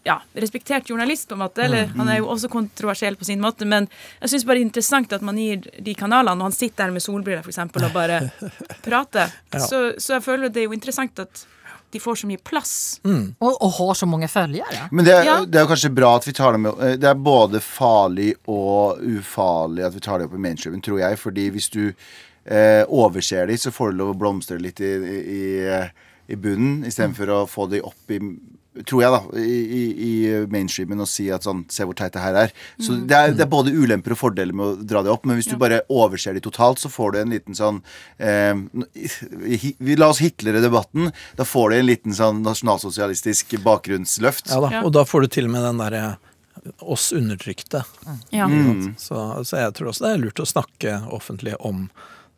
ja, 0.03 0.17
respektert 0.33 0.89
journalist, 0.89 1.27
på 1.29 1.37
en 1.37 1.43
måte. 1.43 1.61
Eller 1.65 1.91
han 1.95 2.09
er 2.09 2.21
jo 2.21 2.29
også 2.33 2.49
kontroversiell 2.49 3.15
på 3.19 3.27
sin 3.27 3.41
måte, 3.43 3.67
men 3.69 3.87
jeg 4.21 4.33
syns 4.33 4.45
bare 4.47 4.57
det 4.59 4.65
er 4.65 4.69
interessant 4.69 5.13
at 5.13 5.21
man 5.25 5.37
gir 5.37 5.67
de 5.77 5.95
kanalene, 5.97 6.39
og 6.41 6.49
han 6.49 6.57
sitter 6.57 6.87
der 6.87 6.95
med 6.95 7.05
solbriller, 7.05 7.47
eksempel, 7.47 7.85
og 7.85 7.93
bare 7.95 8.21
prater. 8.87 9.33
Ja. 9.53 9.61
Så, 9.61 9.81
så 10.01 10.17
jeg 10.17 10.25
føler 10.25 10.49
det 10.49 10.63
er 10.63 10.69
jo 10.71 10.77
interessant 10.77 11.21
at 11.21 11.45
de 11.91 11.99
får 11.99 12.21
så 12.21 12.27
mye 12.27 12.39
plass. 12.39 13.01
Mm. 13.03 13.35
Og, 13.39 13.57
og, 13.57 13.71
har 13.75 13.93
så 13.99 14.07
mange 14.07 14.27
følgere. 14.31 14.87
Men 14.95 15.05
det 15.05 15.13
er, 15.13 15.25
Ja. 15.27 15.37
det 15.45 15.59
er 15.59 15.67
kanskje 15.67 15.91
bra 15.91 16.13
at 16.15 16.27
vi 16.27 16.33
tar 16.33 16.55
det 16.55 16.61
med 16.63 16.79
eh, 16.79 16.93
Det 16.95 17.09
er 17.09 17.17
både 17.19 17.59
farlig 17.59 18.29
og 18.47 19.01
ufarlig 19.03 19.83
at 19.83 19.97
vi 19.97 20.03
tar 20.03 20.19
det 20.21 20.29
opp 20.29 20.37
i 20.37 20.39
mainstreamen, 20.45 20.81
tror 20.81 21.01
jeg. 21.03 21.19
Fordi 21.19 21.49
hvis 21.51 21.67
du 21.73 21.81
eh, 21.91 22.85
overser 22.87 23.51
de, 23.51 23.57
så 23.59 23.73
får 23.75 23.91
du 23.91 23.99
lov 23.99 24.13
å 24.15 24.19
blomstre 24.23 24.57
litt 24.63 24.79
i, 24.79 24.93
i, 25.19 25.43
i 26.31 26.39
bunnen, 26.39 26.85
istedenfor 26.87 27.35
å 27.35 27.41
få 27.49 27.67
de 27.73 27.83
opp 27.83 28.15
i 28.15 28.21
Tror 28.87 29.01
jeg, 29.03 29.11
da, 29.11 29.39
i, 29.41 29.85
i, 29.91 30.11
mainstreamen 30.47 31.03
og 31.03 31.09
si 31.11 31.25
at 31.33 31.43
sånn 31.43 31.65
Se 31.71 31.83
hvor 31.83 31.97
teit 31.97 32.13
det 32.15 32.21
her 32.23 32.37
er. 32.45 32.53
Så 32.79 32.95
det 33.03 33.17
er, 33.17 33.33
det 33.35 33.43
er 33.43 33.49
både 33.51 33.73
ulemper 33.75 34.15
og 34.15 34.21
fordeler 34.21 34.55
med 34.55 34.65
å 34.65 34.87
dra 34.87 35.01
det 35.03 35.11
opp, 35.11 35.25
men 35.27 35.35
hvis 35.39 35.49
du 35.51 35.57
bare 35.59 35.81
overser 35.91 36.37
de 36.37 36.43
totalt, 36.45 36.79
så 36.79 36.91
får 36.91 37.11
du 37.11 37.19
en 37.19 37.35
liten 37.35 37.57
sånn 37.57 37.81
eh, 38.15 38.55
hi, 38.95 39.73
vi 39.75 39.97
La 39.99 40.07
oss 40.13 40.21
hitlere 40.23 40.63
debatten. 40.63 41.11
Da 41.35 41.45
får 41.47 41.73
du 41.73 41.77
en 41.81 41.89
liten 41.89 42.15
sånn 42.15 42.39
nasjonalsosialistisk 42.47 43.57
bakgrunnsløft. 43.65 44.47
Ja 44.53 44.63
da, 44.63 44.71
Ja. 44.71 44.85
Og 44.87 44.95
da 44.95 45.03
får 45.03 45.27
du 45.27 45.33
til 45.35 45.49
og 45.49 45.55
med 45.57 45.67
den 45.67 45.81
derre 45.83 46.05
oss 46.79 47.11
undertrykte. 47.11 47.83
Ja. 48.29 48.47
Mm. 48.47 48.95
Så, 48.97 49.43
så 49.43 49.61
jeg 49.65 49.75
tror 49.75 49.91
også 49.91 50.07
det 50.07 50.15
er 50.15 50.23
lurt 50.23 50.41
å 50.41 50.47
snakke 50.47 50.97
offentlig 51.11 51.57
om 51.59 51.89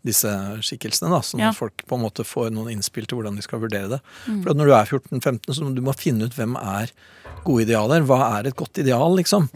disse 0.03 0.29
skikkelsene, 0.61 1.09
da, 1.13 1.21
sånn 1.23 1.39
Ja. 1.43 1.49
at 1.53 1.59
folk 1.59 1.85
på 1.87 1.95
en 1.95 2.03
måte 2.03 2.25
får 2.27 2.51
noen 2.51 2.73
innspill 2.75 3.05
til 3.07 3.19
hvordan 3.19 3.35
de 3.39 3.41
skal 3.45 3.59
vurdere 3.63 3.89
det. 3.97 4.01
For 4.27 4.51
at 4.51 4.57
når 4.59 4.65
du 4.71 4.73
er 4.75 4.85
14-15, 4.85 5.53
så 5.53 5.63
må 5.63 5.73
du 5.75 5.93
finne 5.97 6.27
ut 6.27 6.35
hvem 6.35 6.57
er 6.59 6.91
gode 7.43 7.65
idealer. 7.65 8.03
Hva 8.07 8.17
er 8.39 8.47
et 8.47 8.55
godt 8.55 8.79
ideal, 8.79 9.15
liksom? 9.17 9.49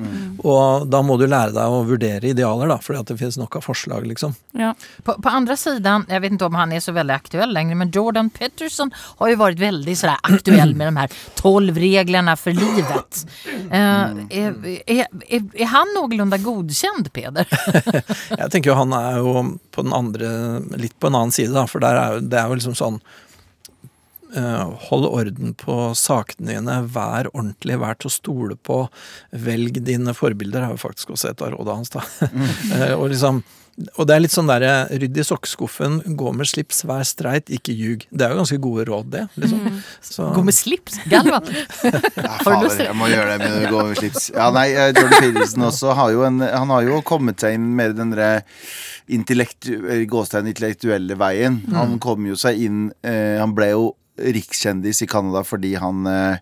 Og 0.43 0.88
da 0.91 1.00
må 1.06 1.16
du 1.20 1.26
lære 1.28 1.54
deg 1.56 1.72
å 1.72 1.84
vurdere 1.88 2.32
idealer, 2.34 2.68
da, 2.72 2.78
fordi 2.84 3.00
at 3.00 3.12
det 3.12 3.18
finnes 3.22 3.38
nok 3.39 3.60
av 3.60 3.64
forslag, 3.64 4.08
liksom. 4.10 4.34
Ja. 4.60 4.74
På, 5.08 5.16
på 5.24 5.32
andre 5.32 5.56
siden, 5.60 6.04
jeg 6.12 6.24
vet 6.24 6.36
ikke 6.36 6.50
om 6.50 6.58
han 6.60 6.74
er 6.76 6.84
så 6.84 6.91
veldig 6.95 7.16
aktuell 7.16 7.54
lenger, 7.56 7.80
men 7.80 7.91
Jordan 7.95 8.30
Petterson 8.34 8.91
har 9.22 9.32
jo 9.32 9.39
vært 9.39 9.62
veldig 9.62 9.95
sådär 10.00 10.20
aktuell 10.32 10.76
med 10.76 10.91
de 10.91 11.04
her 11.04 11.16
tolv 11.39 11.80
reglene 11.80 12.36
for 12.39 12.58
livet. 12.58 13.24
Uh, 13.72 14.26
er, 14.32 14.58
er, 14.84 15.06
er, 15.30 15.48
är 15.56 15.72
han 15.72 15.95
noenlunde 15.95 16.41
godkjent, 16.43 17.12
Peder? 17.16 17.48
Jeg 18.41 18.52
tenker 18.52 18.74
jo 18.74 18.80
han 18.82 18.95
er 18.98 19.22
jo 19.24 19.36
på 19.72 19.86
den 19.86 19.95
andre, 19.95 20.34
litt 20.79 20.95
på 20.99 21.09
en 21.09 21.17
annen 21.19 21.33
side, 21.35 21.53
da, 21.55 21.65
for 21.69 21.83
der 21.83 21.99
er, 22.01 22.19
det 22.21 22.39
er 22.39 22.47
jo 22.51 22.57
liksom 22.59 22.75
sånn 22.77 22.99
eh, 24.35 24.65
Hold 24.89 25.07
orden 25.09 25.53
på 25.57 25.77
sakene 25.97 26.55
dine, 26.55 26.79
vær 26.93 27.29
ordentlig, 27.33 27.79
vær 27.81 27.99
til 27.99 28.11
å 28.11 28.15
stole 28.17 28.57
på. 28.59 28.81
Velg 29.31 29.81
dine 29.88 30.15
forbilder, 30.17 30.65
er 30.65 30.75
jo 30.75 30.83
faktisk 30.83 31.15
også 31.15 31.31
et 31.31 31.45
av 31.45 31.53
rådene 31.55 31.81
hans, 31.81 31.93
da. 31.95 32.05
Mm. 32.38 32.99
og 32.99 33.09
liksom 33.13 33.43
og 33.78 34.07
det 34.09 34.15
er 34.15 34.21
litt 34.23 34.34
sånn 34.34 34.47
derre 34.49 34.88
rydd 34.89 35.17
i 35.21 35.23
sokkeskuffen, 35.25 35.99
gå 36.17 36.32
med 36.34 36.49
slips, 36.49 36.80
vær 36.89 37.03
streit, 37.05 37.51
ikke 37.53 37.75
ljug. 37.78 38.05
Det 38.09 38.25
er 38.25 38.34
jo 38.34 38.39
ganske 38.39 38.57
gode 38.63 38.86
råd, 38.89 39.11
det. 39.13 39.21
liksom. 39.38 39.67
Så, 40.01 40.30
Gå 40.34 40.41
med 40.47 40.57
slips? 40.57 40.97
Galvan? 41.11 41.45
Ja, 42.17 42.32
fader, 42.41 42.73
jeg 42.82 42.95
må 42.97 43.09
gjøre 43.11 43.36
det 43.38 43.51
med 43.51 43.67
å 43.67 43.75
gå 43.75 43.84
med 43.91 43.99
slips. 44.01 44.32
Ja, 44.34 44.49
nei, 44.55 44.65
eh, 44.73 44.89
Jordan 44.97 45.21
Peterson 45.21 45.67
også 45.69 45.93
har 45.99 46.11
jo 46.15 46.23
en 46.25 46.41
Han 46.41 46.73
har 46.73 46.88
jo 46.88 47.03
kommet 47.05 47.43
seg 47.43 47.59
inn 47.59 47.69
med 47.78 47.93
den 47.99 48.15
derre 48.15 48.41
intellektu, 49.13 49.75
eh, 49.86 50.03
gåstegn 50.09 50.49
intellektuelle 50.49 51.17
veien. 51.19 51.61
Han 51.75 51.99
kom 52.03 52.25
jo 52.28 52.36
seg 52.39 52.59
inn 52.65 52.88
eh, 53.05 53.38
Han 53.39 53.53
ble 53.57 53.71
jo 53.75 53.88
rikskjendis 54.17 55.03
i 55.05 55.07
Canada 55.09 55.43
fordi 55.45 55.75
han 55.78 56.07
eh, 56.09 56.39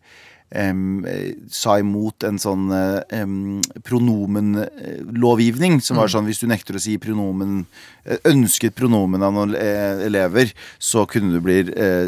eh, 0.54 1.34
sa 1.52 1.80
imot 1.82 2.24
en 2.28 2.38
sånn 2.42 2.70
um, 2.72 3.62
pronomenlovgivning 3.86 5.82
som 5.84 5.98
var 6.00 6.08
sånn 6.12 6.28
hvis 6.30 6.42
du 6.44 6.48
nekter 6.50 6.78
å 6.78 6.82
si 6.82 6.98
pronomen 7.02 7.66
eh, 8.06 8.18
ønsket 8.30 8.76
pronomen 8.78 9.24
av 9.26 9.34
noen 9.36 9.56
eh, 9.58 10.06
elever, 10.06 10.54
så 10.80 11.06
kunne 11.10 11.34
du 11.36 11.42
bli 11.44 11.58
uh, 11.72 12.06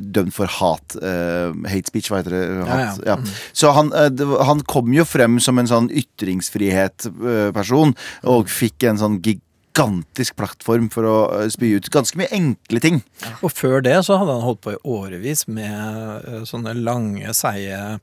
dømt 0.00 0.34
for 0.36 0.48
hat. 0.60 0.96
Uh, 1.00 1.52
hate 1.70 1.88
speech, 1.90 2.10
hva 2.10 2.18
heter 2.22 2.36
det? 2.36 2.44
Hat, 2.68 3.02
ja. 3.04 3.14
ja. 3.14 3.16
Så 3.56 3.66
han, 3.76 3.88
uh, 3.94 4.36
han 4.46 4.60
kom 4.70 4.92
jo 4.94 5.04
frem 5.08 5.40
som 5.42 5.58
en 5.60 5.70
sånn 5.70 5.90
ytringsfrihet-person, 5.90 7.94
og 8.30 8.50
fikk 8.50 8.78
en 8.90 9.00
sånn 9.00 9.20
gigantisk 9.70 10.34
plattform 10.36 10.90
for 10.90 11.04
å 11.06 11.40
eh, 11.40 11.48
spy 11.50 11.76
ut 11.78 11.90
ganske 11.92 12.18
mye 12.18 12.28
enkle 12.34 12.80
ting. 12.80 13.02
Og 13.42 13.50
før 13.52 13.80
det 13.84 14.04
så 14.06 14.16
hadde 14.18 14.32
han 14.36 14.42
holdt 14.44 14.60
på 14.64 14.72
i 14.74 14.78
årevis 14.84 15.46
med 15.48 16.24
eh, 16.26 16.44
sånne 16.48 16.74
lange, 16.74 17.34
seige 17.34 17.98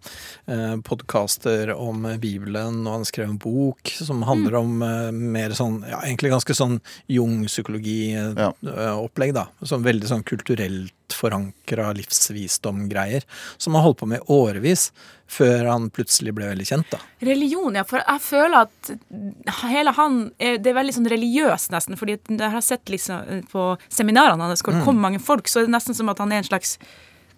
eh, 0.47 0.75
podkaster 0.83 1.73
om 1.75 2.17
Bibelen, 2.21 2.87
og 2.87 2.93
han 2.99 3.05
skrev 3.05 3.29
en 3.29 3.37
bok 3.41 3.89
som 3.93 4.23
handler 4.27 4.55
om 4.61 4.81
eh, 4.85 5.11
mer 5.11 5.51
sånn, 5.57 5.83
ja, 5.87 6.01
egentlig 6.03 6.31
ganske 6.33 6.53
sånn 6.57 6.79
Jung-psykologi-opplegg, 7.11 9.33
da. 9.35 9.45
Sånn 9.63 9.83
veldig 9.85 10.07
sånn 10.09 10.23
kulturelt 10.27 10.93
forankra 11.15 11.91
livsvisdom-greier, 11.97 13.23
som 13.57 13.75
han 13.75 13.85
holdt 13.85 14.01
på 14.01 14.09
med 14.09 14.21
i 14.21 14.33
årevis, 14.33 14.91
før 15.27 15.65
han 15.67 15.89
plutselig 15.91 16.31
ble 16.35 16.47
veldig 16.47 16.67
kjent, 16.67 16.87
da. 16.91 16.99
Religion, 17.27 17.75
ja. 17.75 17.83
For 17.87 17.99
jeg 17.99 18.23
føler 18.23 18.67
at 18.67 18.91
hele 19.65 19.91
han 19.97 20.19
er, 20.39 20.57
Det 20.63 20.71
er 20.71 20.77
veldig 20.77 20.95
sånn 20.95 21.09
religiøst, 21.11 21.71
nesten. 21.73 21.97
Fordi 21.99 22.15
jeg 22.15 22.53
har 22.53 22.63
sett 22.63 22.87
liksom 22.91 23.43
på 23.51 23.67
seminarene 23.89 24.47
hans 24.47 24.63
hvor 24.63 24.75
det 24.75 24.85
kom 24.87 25.01
mange 25.03 25.19
folk, 25.19 25.49
så 25.51 25.61
er 25.61 25.67
det 25.67 25.75
nesten 25.75 25.97
som 25.97 26.09
at 26.13 26.23
han 26.23 26.31
er 26.31 26.43
en 26.43 26.47
slags 26.47 26.77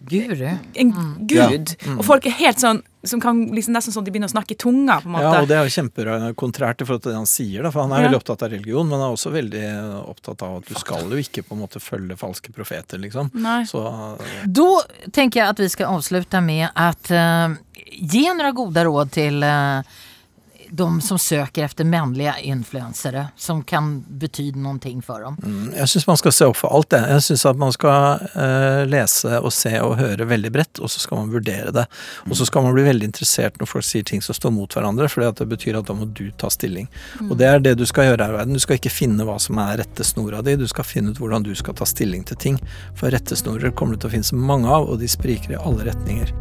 Guru. 0.08 0.46
en 0.74 0.92
gud. 1.28 1.74
Og 1.98 2.04
folk 2.06 2.26
er 2.26 2.30
helt 2.38 2.58
sånn 2.62 2.80
som 3.04 3.20
kan 3.20 3.46
liksom 3.54 3.72
nesten 3.72 3.94
sånn 3.94 4.04
de 4.04 4.12
begynner 4.12 4.28
å 4.28 4.32
snakke 4.34 4.52
i 4.52 4.58
tunga, 4.60 4.98
på 5.00 5.08
en 5.08 5.14
måte. 5.14 5.24
Ja, 5.24 5.40
og 5.40 5.48
det 5.48 5.56
er 5.56 5.64
jo 5.64 5.72
kjempekontrært 5.72 6.82
i 6.82 6.88
forhold 6.88 7.02
til 7.04 7.12
det 7.12 7.16
han 7.16 7.28
sier, 7.28 7.62
da, 7.64 7.70
for 7.72 7.86
han 7.86 7.92
er 7.92 8.02
Ja. 8.02 8.08
veldig 8.08 8.18
opptatt 8.20 8.42
av 8.44 8.50
religion, 8.52 8.88
men 8.88 8.98
han 9.00 9.08
er 9.08 9.14
også 9.16 9.32
veldig 9.32 9.64
opptatt 10.08 10.42
av 10.42 10.56
at 10.58 10.66
du 10.68 10.74
skal 10.74 11.08
jo 11.08 11.16
ikke 11.16 11.42
på 11.46 11.56
en 11.56 11.62
måte 11.64 11.80
følge 11.80 12.16
falske 12.20 12.52
profeter, 12.52 12.98
liksom. 13.00 13.30
Nei. 13.34 13.62
Så 13.64 13.80
Da 14.46 14.68
tenker 15.12 15.40
jeg 15.40 15.48
at 15.48 15.58
vi 15.58 15.68
skal 15.68 15.96
avslutte 15.96 16.42
med 16.44 16.70
at 16.76 17.10
uh, 17.10 17.56
gi 17.90 18.26
noen 18.28 18.54
gode 18.54 18.84
råd 18.84 19.10
til 19.12 19.42
eh, 19.42 19.82
de 20.70 21.00
som 21.00 21.18
söker 21.18 21.64
efter 21.64 21.84
mänliga 21.84 22.38
influensere 22.38 23.28
som 23.36 23.62
kan 23.64 24.04
bety 24.08 24.52
noe 24.52 24.78
for 25.02 25.20
dem. 25.20 25.36
mm, 25.42 25.72
jeg 25.76 25.88
syns 25.88 26.06
man 26.06 26.16
skal 26.16 26.32
se 26.32 26.46
opp 26.46 26.56
for 26.56 26.74
alt, 26.76 26.90
det. 26.90 27.00
Jeg 27.10 27.22
syns 27.22 27.46
at 27.46 27.58
man 27.58 27.72
skal 27.72 28.22
eh, 28.34 28.82
lese 28.86 29.40
og 29.40 29.52
se 29.52 29.72
og 29.80 29.96
høre 29.98 30.26
veldig 30.28 30.52
bredt, 30.52 30.78
og 30.78 30.90
så 30.90 31.02
skal 31.02 31.22
man 31.22 31.32
vurdere 31.32 31.72
det. 31.74 31.86
Og 32.28 32.36
så 32.36 32.46
skal 32.46 32.62
man 32.62 32.74
bli 32.76 32.84
veldig 32.86 33.10
interessert 33.10 33.58
når 33.60 33.70
folk 33.70 33.86
sier 33.86 34.06
ting 34.06 34.22
som 34.22 34.36
står 34.36 34.54
mot 34.54 34.74
hverandre, 34.74 35.08
for 35.10 35.26
det 35.26 35.48
betyr 35.50 35.80
at 35.80 35.90
da 35.90 35.96
må 35.96 36.06
du 36.06 36.30
ta 36.38 36.50
stilling. 36.50 36.88
Og 37.28 37.36
det 37.40 37.48
er 37.50 37.64
det 37.64 37.76
du 37.80 37.86
skal 37.88 38.10
gjøre 38.10 38.24
her 38.24 38.34
i 38.34 38.38
verden. 38.38 38.54
Du 38.54 38.62
skal 38.62 38.78
ikke 38.78 38.94
finne 38.94 39.26
hva 39.26 39.38
som 39.42 39.58
er 39.62 39.80
rettesnora 39.82 40.42
di, 40.46 40.56
du 40.60 40.68
skal 40.70 40.86
finne 40.86 41.14
ut 41.14 41.20
hvordan 41.20 41.46
du 41.46 41.54
skal 41.58 41.76
ta 41.78 41.88
stilling 41.88 42.24
til 42.28 42.38
ting. 42.40 42.62
For 42.94 43.12
rettesnorer 43.12 43.74
kommer 43.74 43.96
det 43.96 44.04
til 44.04 44.12
å 44.12 44.16
finnes 44.18 44.32
mange 44.36 44.70
av, 44.70 44.88
og 44.88 45.02
de 45.02 45.10
spriker 45.10 45.56
i 45.56 45.60
alle 45.60 45.90
retninger. 45.90 46.34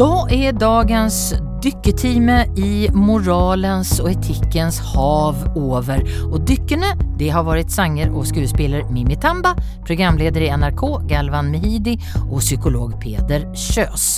Da 0.00 0.12
er 0.32 0.54
dagens 0.56 1.34
dykketime 1.62 2.42
i 2.58 2.88
moralens 2.94 3.94
og 4.02 4.10
etikkens 4.10 4.80
hav 4.92 5.38
over. 5.58 6.02
Og 6.30 6.42
dykkerne 6.48 6.92
det 7.20 7.30
har 7.30 7.46
vært 7.46 7.70
sanger 7.70 8.10
og 8.10 8.26
skuespiller 8.26 8.88
Mimi 8.90 9.14
Tamba, 9.20 9.54
programleder 9.86 10.42
i 10.42 10.50
NRK 10.58 10.82
Galvan 11.10 11.52
Mehidi 11.52 11.94
og 12.24 12.40
psykolog 12.40 12.96
Peder 13.02 13.46
Kjøs. 13.54 14.08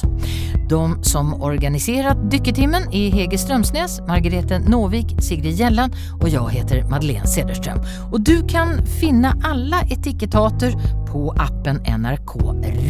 De 0.71 0.81
som 1.05 1.35
organiserat 1.45 2.21
Dykketimen 2.33 2.87
er 2.89 3.13
Hege 3.13 3.37
Strømsnes, 3.39 3.99
Margrethe 4.09 4.63
Nåvik, 4.65 5.13
Sigrid 5.21 5.61
Gjellan 5.61 5.93
og 6.23 6.31
jeg 6.33 6.55
heter 6.55 6.85
Madeleine 6.89 7.29
Cederström. 7.29 7.83
Og 8.13 8.23
du 8.25 8.39
kan 8.49 8.79
finne 9.01 9.35
alle 9.45 9.85
etikettater 9.93 10.73
på 11.11 11.29
appen 11.37 11.83
NRK 11.85 12.39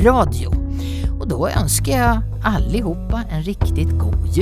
Radio. 0.06 0.54
Og 1.18 1.26
da 1.30 1.50
ønsker 1.60 1.96
jeg 1.96 2.22
alle 2.44 2.84
en 2.84 3.44
riktig 3.46 3.88
god 3.98 4.38